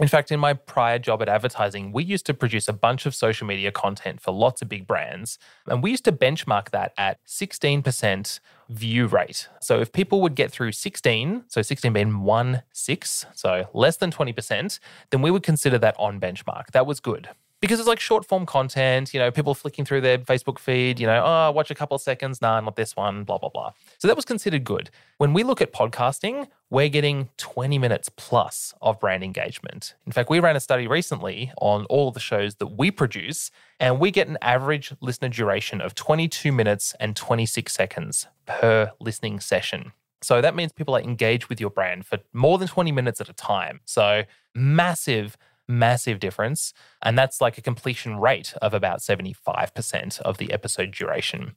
In 0.01 0.09
fact, 0.09 0.33
in 0.33 0.41
my 0.41 0.55
prior 0.55 0.99
job 0.99 1.23
at 1.23 1.29
advertising, 1.29 1.93
we 1.93 2.03
used 2.03 2.27
to 2.27 2.35
produce 2.35 2.67
a 2.67 2.73
bunch 2.73 3.07
of 3.07 3.15
social 3.15 3.47
media 3.47 3.71
content 3.71 4.21
for 4.21 4.33
lots 4.33 4.61
of 4.61 4.69
big 4.69 4.89
brands. 4.89 5.39
And 5.69 5.85
we 5.85 5.93
used 5.93 6.05
to 6.07 6.13
benchmark 6.13 6.71
that 6.71 6.93
at 6.99 7.25
16% 7.27 8.41
view 8.71 9.07
rate. 9.07 9.49
So 9.61 9.81
if 9.81 9.93
people 9.93 10.21
would 10.23 10.35
get 10.35 10.51
through 10.51 10.73
16, 10.73 11.45
so 11.47 11.63
16 11.63 11.93
being 11.93 12.21
1 12.23 12.63
6, 12.73 13.27
so 13.35 13.69
less 13.73 13.97
than 13.97 14.11
20%, 14.11 14.81
then 15.11 15.23
we 15.23 15.31
would 15.31 15.45
consider 15.45 15.79
that 15.79 15.95
on 15.97 16.19
benchmark. 16.19 16.73
That 16.73 16.87
was 16.87 16.99
good 16.99 17.29
because 17.65 17.79
it's 17.79 17.89
like 17.89 17.99
short 17.99 18.27
form 18.27 18.45
content, 18.45 19.15
you 19.15 19.19
know, 19.19 19.31
people 19.31 19.55
flicking 19.55 19.87
through 19.87 20.03
their 20.03 20.19
Facebook 20.19 20.59
feed, 20.59 21.01
you 21.01 21.07
know, 21.07 21.23
oh, 21.25 21.51
watch 21.51 21.71
a 21.71 21.75
couple 21.75 21.95
of 21.95 22.03
seconds, 22.03 22.43
nah, 22.43 22.61
not 22.61 22.77
this 22.77 22.95
one, 22.95 23.25
blah, 23.25 23.39
blah, 23.39 23.49
blah. 23.49 23.73
So 23.97 24.07
that 24.07 24.15
was 24.15 24.27
considered 24.27 24.65
good. 24.65 24.91
When 25.17 25.33
we 25.33 25.45
look 25.45 25.63
at 25.63 25.73
podcasting, 25.73 26.49
we're 26.69 26.91
getting 26.91 27.31
20 27.39 27.79
minutes 27.79 28.11
plus 28.11 28.75
of 28.83 29.01
brand 29.01 29.25
engagement. 29.25 29.95
In 30.05 30.13
fact, 30.13 30.29
we 30.29 30.41
ran 30.41 30.57
a 30.57 30.61
study 30.61 30.87
recently 30.87 31.53
on 31.57 31.87
all 31.87 32.11
the 32.11 32.21
shows 32.21 32.57
that 32.57 32.67
we 32.67 32.91
produce, 32.91 33.51
and 33.81 33.99
we 33.99 34.11
get 34.11 34.29
an 34.29 34.37
average 34.43 34.93
listener 35.01 35.31
duration 35.31 35.81
of 35.81 35.95
22 35.95 36.53
minutes 36.53 36.95
and 37.01 37.17
26 37.17 37.73
seconds 37.73 38.27
per 38.45 38.93
listening 39.01 39.41
session. 39.41 39.93
So 40.21 40.43
that 40.43 40.55
means 40.55 40.73
people 40.73 40.95
are 40.97 41.01
engaged 41.01 41.47
with 41.47 41.63
your 41.63 41.71
brand 41.71 42.05
for 42.05 42.19
more 42.35 42.59
than 42.59 42.69
20 42.69 42.93
minutes 42.93 43.23
at 43.23 43.31
a 43.31 43.33
time. 43.33 43.81
So 43.87 44.25
massive 44.55 45.39
massive 45.69 46.21
difference. 46.21 46.73
And 47.03 47.19
that's 47.19 47.41
like 47.41 47.59
a 47.59 47.63
completion 47.63 48.19
rate 48.19 48.55
of 48.61 48.75
about 48.75 49.01
75% 49.01 50.21
of 50.21 50.39
the 50.39 50.53
episode 50.53 50.91
duration. 50.93 51.55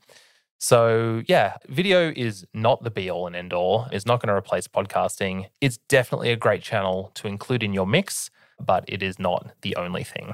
So, 0.60 1.22
yeah, 1.28 1.58
video 1.68 2.12
is 2.16 2.46
not 2.54 2.84
the 2.84 2.90
be 2.90 3.10
all 3.12 3.28
and 3.28 3.36
end 3.36 3.54
all. 3.54 3.88
It's 3.92 4.06
not 4.06 4.22
going 4.22 4.30
to 4.30 4.38
replace 4.38 4.68
podcasting. 4.68 5.48
It's 5.62 5.78
definitely 5.88 6.32
a 6.32 6.36
great 6.36 6.64
channel 6.64 7.12
to 7.16 7.28
include 7.28 7.62
in 7.62 7.74
your 7.74 7.86
mix, 7.86 8.32
but 8.60 8.84
it 8.88 9.04
is 9.04 9.20
not 9.20 9.52
the 9.62 9.76
only 9.76 10.04
thing. 10.04 10.34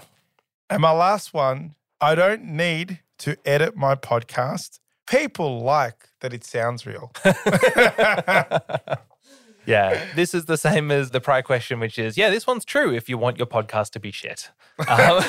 And 0.69 0.81
my 0.81 0.91
last 0.91 1.33
one 1.33 1.75
I 1.99 2.15
don't 2.15 2.43
need 2.43 2.99
to 3.19 3.37
edit 3.45 3.77
my 3.77 3.95
podcast. 3.95 4.79
People 5.09 5.61
like 5.61 6.09
that 6.21 6.33
it 6.33 6.43
sounds 6.43 6.85
real. 6.85 7.11
Yeah, 9.65 10.05
this 10.15 10.33
is 10.33 10.45
the 10.45 10.57
same 10.57 10.91
as 10.91 11.11
the 11.11 11.21
prior 11.21 11.41
question, 11.41 11.79
which 11.79 11.97
is, 11.97 12.17
yeah, 12.17 12.29
this 12.29 12.45
one's 12.45 12.65
true 12.65 12.93
if 12.93 13.07
you 13.07 13.17
want 13.17 13.37
your 13.37 13.47
podcast 13.47 13.91
to 13.91 13.99
be 13.99 14.11
shit. 14.11 14.49
Um, 14.79 14.87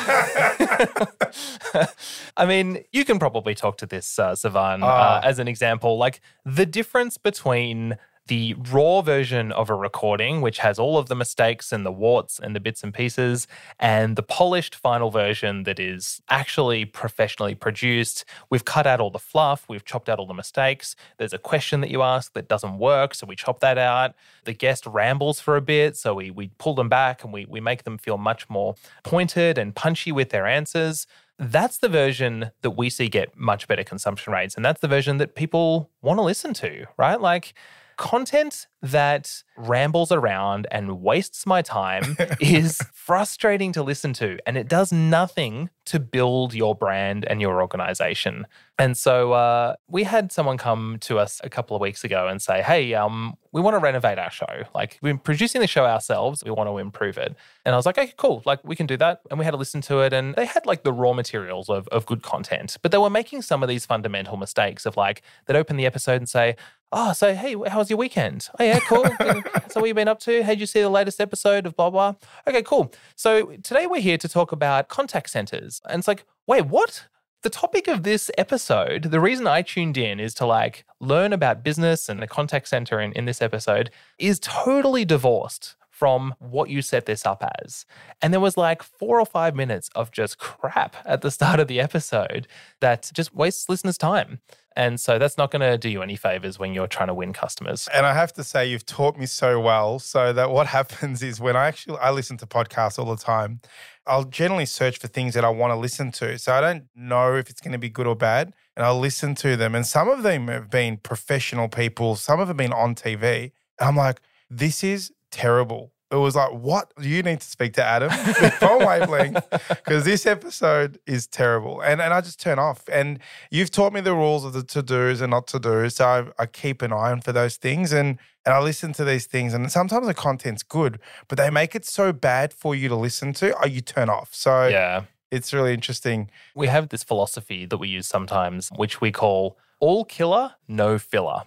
I 2.36 2.46
mean, 2.46 2.84
you 2.92 3.04
can 3.04 3.18
probably 3.18 3.54
talk 3.54 3.76
to 3.78 3.86
this, 3.86 4.18
uh, 4.18 4.34
Savan, 4.34 4.82
uh, 4.82 4.86
uh, 4.86 5.20
as 5.22 5.38
an 5.38 5.48
example. 5.48 5.98
Like 5.98 6.20
the 6.44 6.66
difference 6.66 7.18
between 7.18 7.96
the 8.26 8.54
raw 8.72 9.02
version 9.02 9.52
of 9.52 9.68
a 9.68 9.74
recording, 9.74 10.40
which 10.40 10.58
has 10.58 10.78
all 10.78 10.96
of 10.96 11.08
the 11.08 11.14
mistakes 11.14 11.72
and 11.72 11.84
the 11.84 11.92
warts 11.92 12.38
and 12.38 12.56
the 12.56 12.60
bits 12.60 12.82
and 12.82 12.94
pieces, 12.94 13.46
and 13.78 14.16
the 14.16 14.22
polished 14.22 14.74
final 14.74 15.10
version 15.10 15.64
that 15.64 15.78
is 15.78 16.22
actually 16.30 16.84
professionally 16.84 17.54
produced. 17.54 18.24
We've 18.48 18.64
cut 18.64 18.86
out 18.86 19.00
all 19.00 19.10
the 19.10 19.18
fluff, 19.18 19.66
we've 19.68 19.84
chopped 19.84 20.08
out 20.08 20.18
all 20.18 20.26
the 20.26 20.34
mistakes. 20.34 20.96
There's 21.18 21.34
a 21.34 21.38
question 21.38 21.80
that 21.82 21.90
you 21.90 22.02
ask 22.02 22.32
that 22.32 22.48
doesn't 22.48 22.78
work, 22.78 23.14
so 23.14 23.26
we 23.26 23.36
chop 23.36 23.60
that 23.60 23.76
out. 23.76 24.14
The 24.44 24.54
guest 24.54 24.86
rambles 24.86 25.40
for 25.40 25.56
a 25.56 25.60
bit, 25.60 25.96
so 25.96 26.14
we, 26.14 26.30
we 26.30 26.48
pull 26.58 26.74
them 26.74 26.88
back 26.88 27.24
and 27.24 27.32
we, 27.32 27.44
we 27.44 27.60
make 27.60 27.84
them 27.84 27.98
feel 27.98 28.16
much 28.16 28.48
more 28.48 28.74
pointed 29.02 29.58
and 29.58 29.74
punchy 29.74 30.12
with 30.12 30.30
their 30.30 30.46
answers. 30.46 31.06
That's 31.38 31.78
the 31.78 31.88
version 31.88 32.52
that 32.62 32.70
we 32.70 32.88
see 32.88 33.08
get 33.08 33.36
much 33.36 33.66
better 33.66 33.84
consumption 33.84 34.32
rates. 34.32 34.54
And 34.54 34.64
that's 34.64 34.80
the 34.80 34.88
version 34.88 35.18
that 35.18 35.34
people 35.34 35.90
want 36.00 36.18
to 36.18 36.22
listen 36.22 36.54
to, 36.54 36.86
right? 36.96 37.20
Like, 37.20 37.54
content 37.96 38.66
that 38.84 39.42
rambles 39.56 40.12
around 40.12 40.66
and 40.70 41.00
wastes 41.00 41.46
my 41.46 41.62
time 41.62 42.16
is 42.40 42.78
frustrating 42.92 43.72
to 43.72 43.82
listen 43.82 44.12
to 44.12 44.38
and 44.46 44.58
it 44.58 44.68
does 44.68 44.92
nothing 44.92 45.70
to 45.86 46.00
build 46.00 46.54
your 46.54 46.74
brand 46.74 47.24
and 47.26 47.40
your 47.40 47.60
organization. 47.60 48.46
And 48.78 48.96
so 48.96 49.32
uh, 49.32 49.76
we 49.88 50.04
had 50.04 50.32
someone 50.32 50.56
come 50.56 50.96
to 51.02 51.18
us 51.18 51.40
a 51.44 51.50
couple 51.50 51.76
of 51.76 51.80
weeks 51.80 52.02
ago 52.02 52.26
and 52.26 52.40
say, 52.42 52.62
Hey, 52.62 52.94
um, 52.94 53.34
we 53.52 53.60
want 53.60 53.74
to 53.74 53.78
renovate 53.78 54.18
our 54.18 54.30
show. 54.30 54.64
Like, 54.74 54.98
we're 55.00 55.16
producing 55.16 55.60
the 55.60 55.66
show 55.66 55.84
ourselves, 55.84 56.42
we 56.42 56.50
want 56.50 56.68
to 56.68 56.78
improve 56.78 57.18
it. 57.18 57.36
And 57.64 57.74
I 57.74 57.76
was 57.76 57.86
like, 57.86 57.98
Okay, 57.98 58.12
cool. 58.16 58.42
Like, 58.44 58.64
we 58.64 58.74
can 58.74 58.86
do 58.86 58.96
that. 58.96 59.20
And 59.30 59.38
we 59.38 59.44
had 59.44 59.52
to 59.52 59.56
listen 59.56 59.80
to 59.82 60.00
it. 60.00 60.12
And 60.12 60.34
they 60.34 60.46
had 60.46 60.66
like 60.66 60.82
the 60.82 60.92
raw 60.92 61.12
materials 61.12 61.68
of, 61.68 61.86
of 61.88 62.06
good 62.06 62.22
content, 62.22 62.76
but 62.82 62.90
they 62.90 62.98
were 62.98 63.10
making 63.10 63.42
some 63.42 63.62
of 63.62 63.68
these 63.68 63.86
fundamental 63.86 64.36
mistakes 64.36 64.86
of 64.86 64.96
like, 64.96 65.22
they'd 65.46 65.56
open 65.56 65.76
the 65.76 65.86
episode 65.86 66.16
and 66.16 66.28
say, 66.28 66.56
Oh, 66.96 67.12
so 67.12 67.34
hey, 67.34 67.56
how 67.68 67.78
was 67.78 67.90
your 67.90 67.98
weekend? 67.98 68.48
Oh, 68.58 68.64
yeah, 68.64 68.73
cool. 68.80 69.04
so 69.68 69.80
what 69.80 69.86
you 69.86 69.94
been 69.94 70.08
up 70.08 70.20
to? 70.20 70.42
Hey, 70.42 70.52
did 70.52 70.60
you 70.60 70.66
see 70.66 70.80
the 70.80 70.88
latest 70.88 71.20
episode 71.20 71.66
of 71.66 71.76
blah 71.76 71.90
blah? 71.90 72.14
Okay, 72.46 72.62
cool. 72.62 72.92
So 73.16 73.56
today 73.62 73.86
we're 73.86 74.00
here 74.00 74.18
to 74.18 74.28
talk 74.28 74.52
about 74.52 74.88
contact 74.88 75.30
centers. 75.30 75.80
And 75.88 76.00
it's 76.00 76.08
like, 76.08 76.24
wait, 76.46 76.66
what? 76.66 77.06
The 77.42 77.50
topic 77.50 77.88
of 77.88 78.04
this 78.04 78.30
episode, 78.38 79.04
the 79.04 79.20
reason 79.20 79.46
I 79.46 79.60
tuned 79.60 79.98
in 79.98 80.18
is 80.18 80.32
to 80.34 80.46
like 80.46 80.86
learn 80.98 81.32
about 81.32 81.62
business 81.62 82.08
and 82.08 82.22
the 82.22 82.26
contact 82.26 82.68
center 82.68 83.00
in, 83.00 83.12
in 83.12 83.26
this 83.26 83.42
episode 83.42 83.90
is 84.18 84.38
totally 84.40 85.04
divorced 85.04 85.76
from 85.94 86.34
what 86.40 86.68
you 86.68 86.82
set 86.82 87.06
this 87.06 87.24
up 87.24 87.44
as. 87.62 87.86
And 88.20 88.32
there 88.32 88.40
was 88.40 88.56
like 88.56 88.82
four 88.82 89.20
or 89.20 89.26
five 89.26 89.54
minutes 89.54 89.88
of 89.94 90.10
just 90.10 90.38
crap 90.38 90.96
at 91.04 91.22
the 91.22 91.30
start 91.30 91.60
of 91.60 91.68
the 91.68 91.80
episode 91.80 92.48
that 92.80 93.10
just 93.14 93.32
wastes 93.32 93.68
listeners' 93.68 93.96
time. 93.96 94.40
And 94.76 94.98
so 94.98 95.20
that's 95.20 95.38
not 95.38 95.52
going 95.52 95.60
to 95.60 95.78
do 95.78 95.88
you 95.88 96.02
any 96.02 96.16
favors 96.16 96.58
when 96.58 96.74
you're 96.74 96.88
trying 96.88 97.06
to 97.06 97.14
win 97.14 97.32
customers. 97.32 97.88
And 97.94 98.04
I 98.04 98.12
have 98.12 98.32
to 98.32 98.42
say, 98.42 98.66
you've 98.66 98.84
taught 98.84 99.16
me 99.16 99.26
so 99.26 99.60
well. 99.60 100.00
So 100.00 100.32
that 100.32 100.50
what 100.50 100.66
happens 100.78 101.22
is 101.22 101.40
when 101.40 101.54
I 101.54 101.66
actually 101.66 101.98
I 101.98 102.10
listen 102.10 102.36
to 102.38 102.46
podcasts 102.46 102.98
all 102.98 103.14
the 103.14 103.22
time, 103.22 103.60
I'll 104.04 104.24
generally 104.24 104.66
search 104.66 104.98
for 104.98 105.06
things 105.06 105.34
that 105.34 105.44
I 105.44 105.48
want 105.48 105.70
to 105.70 105.76
listen 105.76 106.10
to. 106.12 106.36
So 106.40 106.52
I 106.52 106.60
don't 106.60 106.88
know 106.96 107.36
if 107.36 107.48
it's 107.48 107.60
going 107.60 107.72
to 107.72 107.78
be 107.78 107.88
good 107.88 108.08
or 108.08 108.16
bad, 108.16 108.52
and 108.76 108.84
I'll 108.84 108.98
listen 108.98 109.36
to 109.36 109.56
them. 109.56 109.76
And 109.76 109.86
some 109.86 110.08
of 110.08 110.24
them 110.24 110.48
have 110.48 110.70
been 110.70 110.96
professional 110.96 111.68
people. 111.68 112.16
Some 112.16 112.40
of 112.40 112.48
them 112.48 112.58
have 112.58 112.68
been 112.68 112.76
on 112.76 112.96
TV. 112.96 113.52
And 113.78 113.88
I'm 113.88 113.96
like, 113.96 114.20
this 114.50 114.82
is 114.82 115.12
terrible. 115.34 115.92
it 116.10 116.16
was 116.16 116.36
like, 116.36 116.52
what? 116.52 116.92
You 117.00 117.22
need 117.24 117.40
to 117.40 117.46
speak 117.46 117.72
to 117.74 117.84
Adam 117.84 118.10
from 118.60 118.84
Wavelength 118.86 119.42
because 119.68 120.04
this 120.04 120.26
episode 120.26 120.98
is 121.06 121.26
terrible. 121.26 121.80
And 121.80 122.00
and 122.00 122.14
I 122.14 122.20
just 122.20 122.40
turn 122.40 122.58
off. 122.58 122.80
And 122.92 123.18
you've 123.50 123.70
taught 123.72 123.92
me 123.92 124.00
the 124.00 124.14
rules 124.14 124.44
of 124.44 124.52
the 124.52 124.62
to 124.74 124.82
dos 124.82 125.20
and 125.20 125.30
not 125.30 125.46
to 125.48 125.58
dos. 125.58 125.96
So 125.96 126.04
I, 126.38 126.42
I 126.42 126.46
keep 126.46 126.82
an 126.82 126.92
eye 126.92 127.10
on 127.10 127.20
for 127.20 127.32
those 127.32 127.56
things. 127.56 127.92
And 127.92 128.18
and 128.46 128.54
I 128.54 128.60
listen 128.60 128.92
to 128.94 129.04
these 129.04 129.26
things. 129.26 129.54
And 129.54 129.72
sometimes 129.72 130.06
the 130.06 130.14
content's 130.14 130.62
good, 130.62 131.00
but 131.28 131.36
they 131.38 131.50
make 131.50 131.74
it 131.74 131.84
so 131.84 132.12
bad 132.12 132.52
for 132.52 132.74
you 132.76 132.88
to 132.90 132.96
listen 132.96 133.32
to, 133.34 133.46
oh, 133.60 133.66
you 133.66 133.80
turn 133.80 134.08
off. 134.10 134.34
So 134.34 134.68
Yeah. 134.68 135.04
it's 135.32 135.52
really 135.52 135.72
interesting. 135.74 136.30
We 136.54 136.68
have 136.68 136.90
this 136.90 137.02
philosophy 137.02 137.66
that 137.66 137.78
we 137.78 137.88
use 137.88 138.06
sometimes, 138.06 138.68
which 138.76 139.00
we 139.00 139.10
call 139.10 139.56
all 139.80 140.04
killer, 140.04 140.52
no 140.68 140.98
filler. 140.98 141.42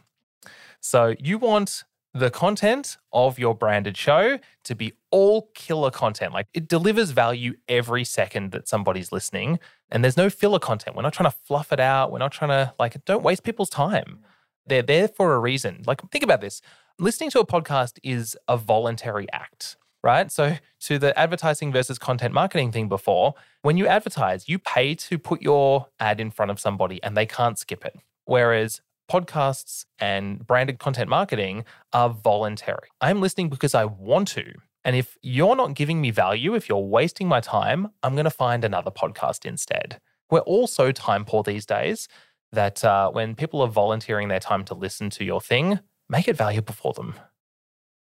So 0.81 1.15
you 1.19 1.37
want 1.37 1.83
the 2.17 2.29
content 2.29 2.97
of 3.13 3.37
your 3.37 3.53
branded 3.53 3.97
show 3.97 4.39
to 4.63 4.75
be 4.75 4.93
all 5.11 5.49
killer 5.53 5.91
content. 5.91 6.33
Like 6.33 6.47
it 6.53 6.67
delivers 6.67 7.11
value 7.11 7.55
every 7.67 8.03
second 8.03 8.51
that 8.51 8.67
somebody's 8.67 9.11
listening. 9.11 9.59
And 9.91 10.03
there's 10.03 10.17
no 10.17 10.29
filler 10.29 10.59
content. 10.59 10.95
We're 10.95 11.03
not 11.03 11.13
trying 11.13 11.29
to 11.31 11.37
fluff 11.45 11.71
it 11.71 11.79
out. 11.79 12.11
We're 12.11 12.19
not 12.19 12.31
trying 12.31 12.49
to, 12.49 12.73
like, 12.77 13.03
don't 13.05 13.23
waste 13.23 13.43
people's 13.43 13.69
time. 13.69 14.19
They're 14.65 14.81
there 14.81 15.07
for 15.07 15.33
a 15.33 15.39
reason. 15.39 15.83
Like, 15.85 16.01
think 16.11 16.23
about 16.23 16.41
this 16.41 16.61
listening 16.99 17.29
to 17.31 17.39
a 17.39 17.45
podcast 17.45 17.99
is 18.03 18.37
a 18.47 18.57
voluntary 18.57 19.27
act, 19.31 19.77
right? 20.03 20.31
So, 20.31 20.57
to 20.81 20.99
the 20.99 21.17
advertising 21.17 21.71
versus 21.71 21.99
content 21.99 22.33
marketing 22.33 22.71
thing 22.71 22.89
before, 22.89 23.35
when 23.61 23.77
you 23.77 23.87
advertise, 23.87 24.49
you 24.49 24.59
pay 24.59 24.95
to 24.95 25.17
put 25.17 25.41
your 25.41 25.87
ad 25.99 26.19
in 26.19 26.31
front 26.31 26.51
of 26.51 26.59
somebody 26.59 27.01
and 27.03 27.15
they 27.15 27.25
can't 27.25 27.57
skip 27.57 27.85
it. 27.85 27.95
Whereas 28.25 28.81
podcasts 29.09 29.85
and 29.99 30.45
branded 30.45 30.79
content 30.79 31.09
marketing 31.09 31.65
are 31.93 32.09
voluntary. 32.09 32.89
I'm 33.01 33.21
listening 33.21 33.49
because 33.49 33.73
I 33.73 33.85
want 33.85 34.27
to. 34.29 34.53
And 34.83 34.95
if 34.95 35.17
you're 35.21 35.55
not 35.55 35.73
giving 35.73 35.99
me 35.99 36.11
value, 36.11 36.55
if 36.55 36.69
you're 36.69 36.77
wasting 36.77 37.27
my 37.27 37.41
time, 37.41 37.89
I'm 38.03 38.13
going 38.13 38.25
to 38.25 38.29
find 38.29 38.63
another 38.63 38.91
podcast 38.91 39.45
instead. 39.45 39.99
We're 40.29 40.39
all 40.39 40.67
so 40.67 40.91
time 40.91 41.25
poor 41.25 41.43
these 41.43 41.65
days 41.65 42.07
that 42.51 42.83
uh, 42.83 43.11
when 43.11 43.35
people 43.35 43.61
are 43.61 43.67
volunteering 43.67 44.27
their 44.29 44.39
time 44.39 44.63
to 44.65 44.73
listen 44.73 45.09
to 45.11 45.25
your 45.25 45.41
thing, 45.41 45.79
make 46.09 46.27
it 46.27 46.37
valuable 46.37 46.73
for 46.73 46.93
them. 46.93 47.15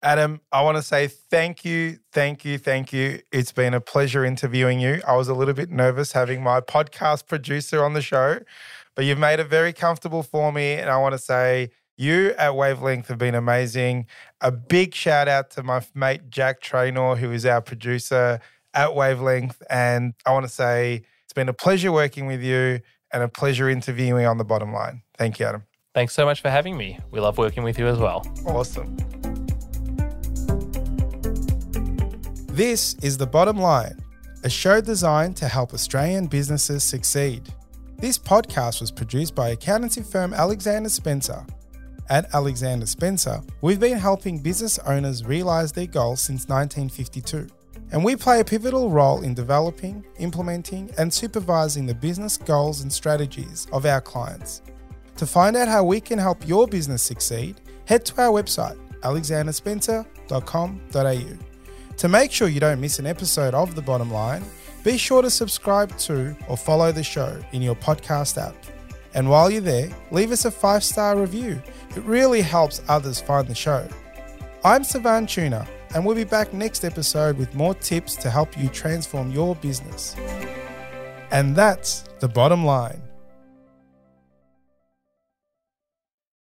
Adam, 0.02 0.42
I 0.52 0.60
want 0.60 0.76
to 0.76 0.82
say 0.82 1.06
thank 1.06 1.64
you, 1.64 1.98
thank 2.12 2.44
you, 2.44 2.58
thank 2.58 2.92
you. 2.92 3.20
It's 3.32 3.52
been 3.52 3.72
a 3.72 3.80
pleasure 3.80 4.22
interviewing 4.22 4.78
you. 4.78 5.00
I 5.08 5.16
was 5.16 5.28
a 5.28 5.34
little 5.34 5.54
bit 5.54 5.70
nervous 5.70 6.12
having 6.12 6.42
my 6.42 6.60
podcast 6.60 7.26
producer 7.26 7.82
on 7.82 7.94
the 7.94 8.02
show, 8.02 8.40
but 8.94 9.04
you've 9.04 9.18
made 9.18 9.40
it 9.40 9.48
very 9.48 9.72
comfortable 9.72 10.22
for 10.22 10.52
me. 10.52 10.72
And 10.72 10.90
I 10.90 10.96
want 10.98 11.12
to 11.12 11.18
say 11.18 11.70
you 11.96 12.34
at 12.38 12.54
Wavelength 12.54 13.08
have 13.08 13.18
been 13.18 13.34
amazing. 13.34 14.06
A 14.40 14.50
big 14.50 14.94
shout 14.94 15.28
out 15.28 15.50
to 15.52 15.62
my 15.62 15.82
mate 15.94 16.30
Jack 16.30 16.60
Traynor, 16.60 17.16
who 17.16 17.32
is 17.32 17.46
our 17.46 17.60
producer 17.60 18.40
at 18.72 18.94
Wavelength. 18.94 19.62
And 19.70 20.14
I 20.26 20.32
want 20.32 20.44
to 20.44 20.52
say 20.52 21.02
it's 21.24 21.32
been 21.32 21.48
a 21.48 21.54
pleasure 21.54 21.92
working 21.92 22.26
with 22.26 22.42
you 22.42 22.80
and 23.12 23.22
a 23.22 23.28
pleasure 23.28 23.68
interviewing 23.68 24.26
on 24.26 24.38
the 24.38 24.44
bottom 24.44 24.72
line. 24.72 25.02
Thank 25.16 25.38
you, 25.38 25.46
Adam. 25.46 25.64
Thanks 25.94 26.12
so 26.12 26.24
much 26.24 26.40
for 26.40 26.50
having 26.50 26.76
me. 26.76 26.98
We 27.12 27.20
love 27.20 27.38
working 27.38 27.62
with 27.62 27.78
you 27.78 27.86
as 27.86 27.98
well. 27.98 28.26
Awesome. 28.46 28.96
This 32.48 32.94
is 33.02 33.16
The 33.16 33.26
Bottom 33.26 33.58
Line, 33.58 33.98
a 34.44 34.50
show 34.50 34.80
designed 34.80 35.36
to 35.38 35.48
help 35.48 35.74
Australian 35.74 36.26
businesses 36.26 36.84
succeed. 36.84 37.52
This 37.98 38.18
podcast 38.18 38.80
was 38.80 38.90
produced 38.90 39.34
by 39.34 39.50
accountancy 39.50 40.02
firm 40.02 40.34
Alexander 40.34 40.88
Spencer. 40.88 41.44
At 42.10 42.34
Alexander 42.34 42.86
Spencer, 42.86 43.40
we've 43.62 43.80
been 43.80 43.96
helping 43.96 44.38
business 44.38 44.78
owners 44.80 45.24
realize 45.24 45.72
their 45.72 45.86
goals 45.86 46.20
since 46.20 46.48
1952. 46.48 47.46
And 47.92 48.04
we 48.04 48.16
play 48.16 48.40
a 48.40 48.44
pivotal 48.44 48.90
role 48.90 49.22
in 49.22 49.32
developing, 49.32 50.04
implementing, 50.18 50.90
and 50.98 51.12
supervising 51.12 51.86
the 51.86 51.94
business 51.94 52.36
goals 52.36 52.82
and 52.82 52.92
strategies 52.92 53.66
of 53.72 53.86
our 53.86 54.00
clients. 54.00 54.62
To 55.16 55.26
find 55.26 55.56
out 55.56 55.68
how 55.68 55.84
we 55.84 56.00
can 56.00 56.18
help 56.18 56.46
your 56.46 56.66
business 56.66 57.02
succeed, 57.02 57.60
head 57.86 58.04
to 58.06 58.20
our 58.20 58.30
website, 58.30 58.76
alexanderspencer.com.au. 59.00 61.38
To 61.96 62.08
make 62.08 62.32
sure 62.32 62.48
you 62.48 62.60
don't 62.60 62.80
miss 62.80 62.98
an 62.98 63.06
episode 63.06 63.54
of 63.54 63.76
The 63.76 63.82
Bottom 63.82 64.12
Line, 64.12 64.42
be 64.84 64.98
sure 64.98 65.22
to 65.22 65.30
subscribe 65.30 65.96
to 65.96 66.36
or 66.46 66.56
follow 66.56 66.92
the 66.92 67.02
show 67.02 67.42
in 67.52 67.62
your 67.62 67.74
podcast 67.74 68.36
app. 68.40 68.54
And 69.14 69.30
while 69.30 69.50
you're 69.50 69.62
there, 69.62 69.88
leave 70.10 70.30
us 70.30 70.44
a 70.44 70.50
five 70.50 70.84
star 70.84 71.18
review. 71.18 71.60
It 71.96 72.04
really 72.04 72.42
helps 72.42 72.82
others 72.86 73.20
find 73.20 73.48
the 73.48 73.54
show. 73.54 73.88
I'm 74.62 74.84
Savan 74.84 75.26
Tuna, 75.26 75.66
and 75.94 76.04
we'll 76.04 76.14
be 76.14 76.24
back 76.24 76.52
next 76.52 76.84
episode 76.84 77.38
with 77.38 77.54
more 77.54 77.74
tips 77.74 78.14
to 78.16 78.30
help 78.30 78.58
you 78.58 78.68
transform 78.68 79.30
your 79.30 79.56
business. 79.56 80.16
And 81.30 81.56
that's 81.56 82.04
the 82.20 82.28
bottom 82.28 82.64
line. 82.64 83.03